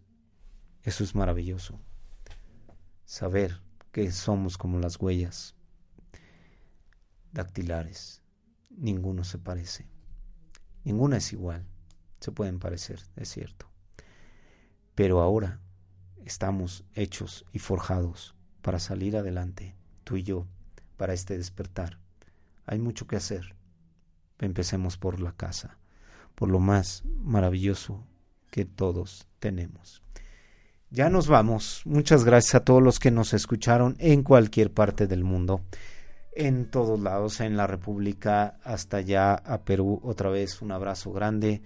eso 0.86 1.04
es 1.04 1.16
maravilloso. 1.16 1.80
Saber 3.06 3.60
que 3.92 4.12
somos 4.12 4.56
como 4.56 4.78
las 4.78 5.00
huellas 5.02 5.56
dactilares. 7.32 8.22
Ninguno 8.70 9.24
se 9.24 9.40
parece. 9.40 9.88
Ninguna 10.84 11.18
es 11.18 11.34
igual. 11.34 11.66
Se 12.20 12.32
pueden 12.32 12.60
parecer, 12.60 13.02
es 13.16 13.30
cierto. 13.30 13.68
Pero 14.96 15.22
ahora 15.22 15.60
estamos 16.26 16.84
hechos 16.94 17.46
y 17.52 17.60
forjados 17.60 18.36
para 18.62 18.80
salir 18.80 19.16
adelante, 19.16 19.76
tú 20.04 20.18
y 20.18 20.24
yo, 20.24 20.48
para 20.98 21.14
este 21.14 21.38
despertar. 21.38 22.00
Hay 22.66 22.80
mucho 22.80 23.08
que 23.08 23.16
hacer. 23.16 23.56
Empecemos 24.40 24.98
por 24.98 25.22
la 25.22 25.34
casa, 25.34 25.78
por 26.34 26.50
lo 26.50 26.60
más 26.60 27.04
maravilloso 27.22 28.04
que 28.50 28.66
todos 28.66 29.28
tenemos. 29.40 30.02
Ya 30.90 31.10
nos 31.10 31.28
vamos. 31.28 31.82
Muchas 31.86 32.24
gracias 32.24 32.56
a 32.56 32.64
todos 32.64 32.82
los 32.82 33.00
que 33.00 33.12
nos 33.12 33.34
escucharon 33.34 33.96
en 34.00 34.24
cualquier 34.24 34.74
parte 34.74 35.08
del 35.08 35.24
mundo, 35.24 35.62
en 36.34 36.70
todos 36.70 37.00
lados, 37.00 37.40
en 37.42 37.58
la 37.58 37.68
República, 37.68 38.58
hasta 38.64 38.98
allá 38.98 39.34
a 39.34 39.64
Perú. 39.64 40.00
Otra 40.04 40.30
vez 40.30 40.62
un 40.62 40.72
abrazo 40.72 41.12
grande. 41.12 41.62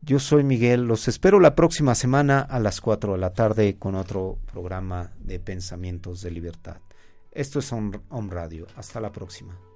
Yo 0.00 0.18
soy 0.18 0.44
Miguel, 0.44 0.86
los 0.86 1.08
espero 1.08 1.40
la 1.40 1.54
próxima 1.54 1.94
semana 1.94 2.40
a 2.40 2.60
las 2.60 2.80
4 2.80 3.12
de 3.12 3.18
la 3.18 3.32
tarde 3.34 3.76
con 3.78 3.94
otro 3.94 4.38
programa 4.50 5.12
de 5.18 5.40
Pensamientos 5.40 6.22
de 6.22 6.30
Libertad. 6.30 6.76
Esto 7.32 7.58
es 7.58 7.72
Home 7.72 8.00
Radio. 8.30 8.66
Hasta 8.76 9.00
la 9.00 9.12
próxima. 9.12 9.67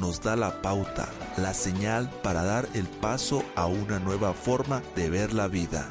Nos 0.00 0.20
da 0.20 0.34
la 0.34 0.60
pauta, 0.60 1.08
la 1.36 1.54
señal 1.54 2.10
para 2.22 2.42
dar 2.42 2.68
el 2.74 2.88
paso 2.88 3.44
a 3.54 3.66
una 3.66 4.00
nueva 4.00 4.32
forma 4.32 4.82
de 4.96 5.08
ver 5.08 5.32
la 5.32 5.46
vida. 5.46 5.88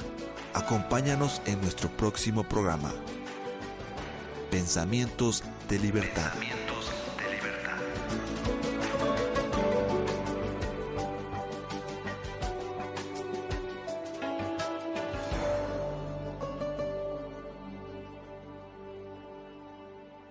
Acompáñanos 0.54 1.42
en 1.46 1.62
nuestro 1.62 1.90
próximo 1.90 2.44
programa. 2.44 2.92
Pensamientos 4.50 5.44
de 5.70 5.80
libertad. 5.80 6.34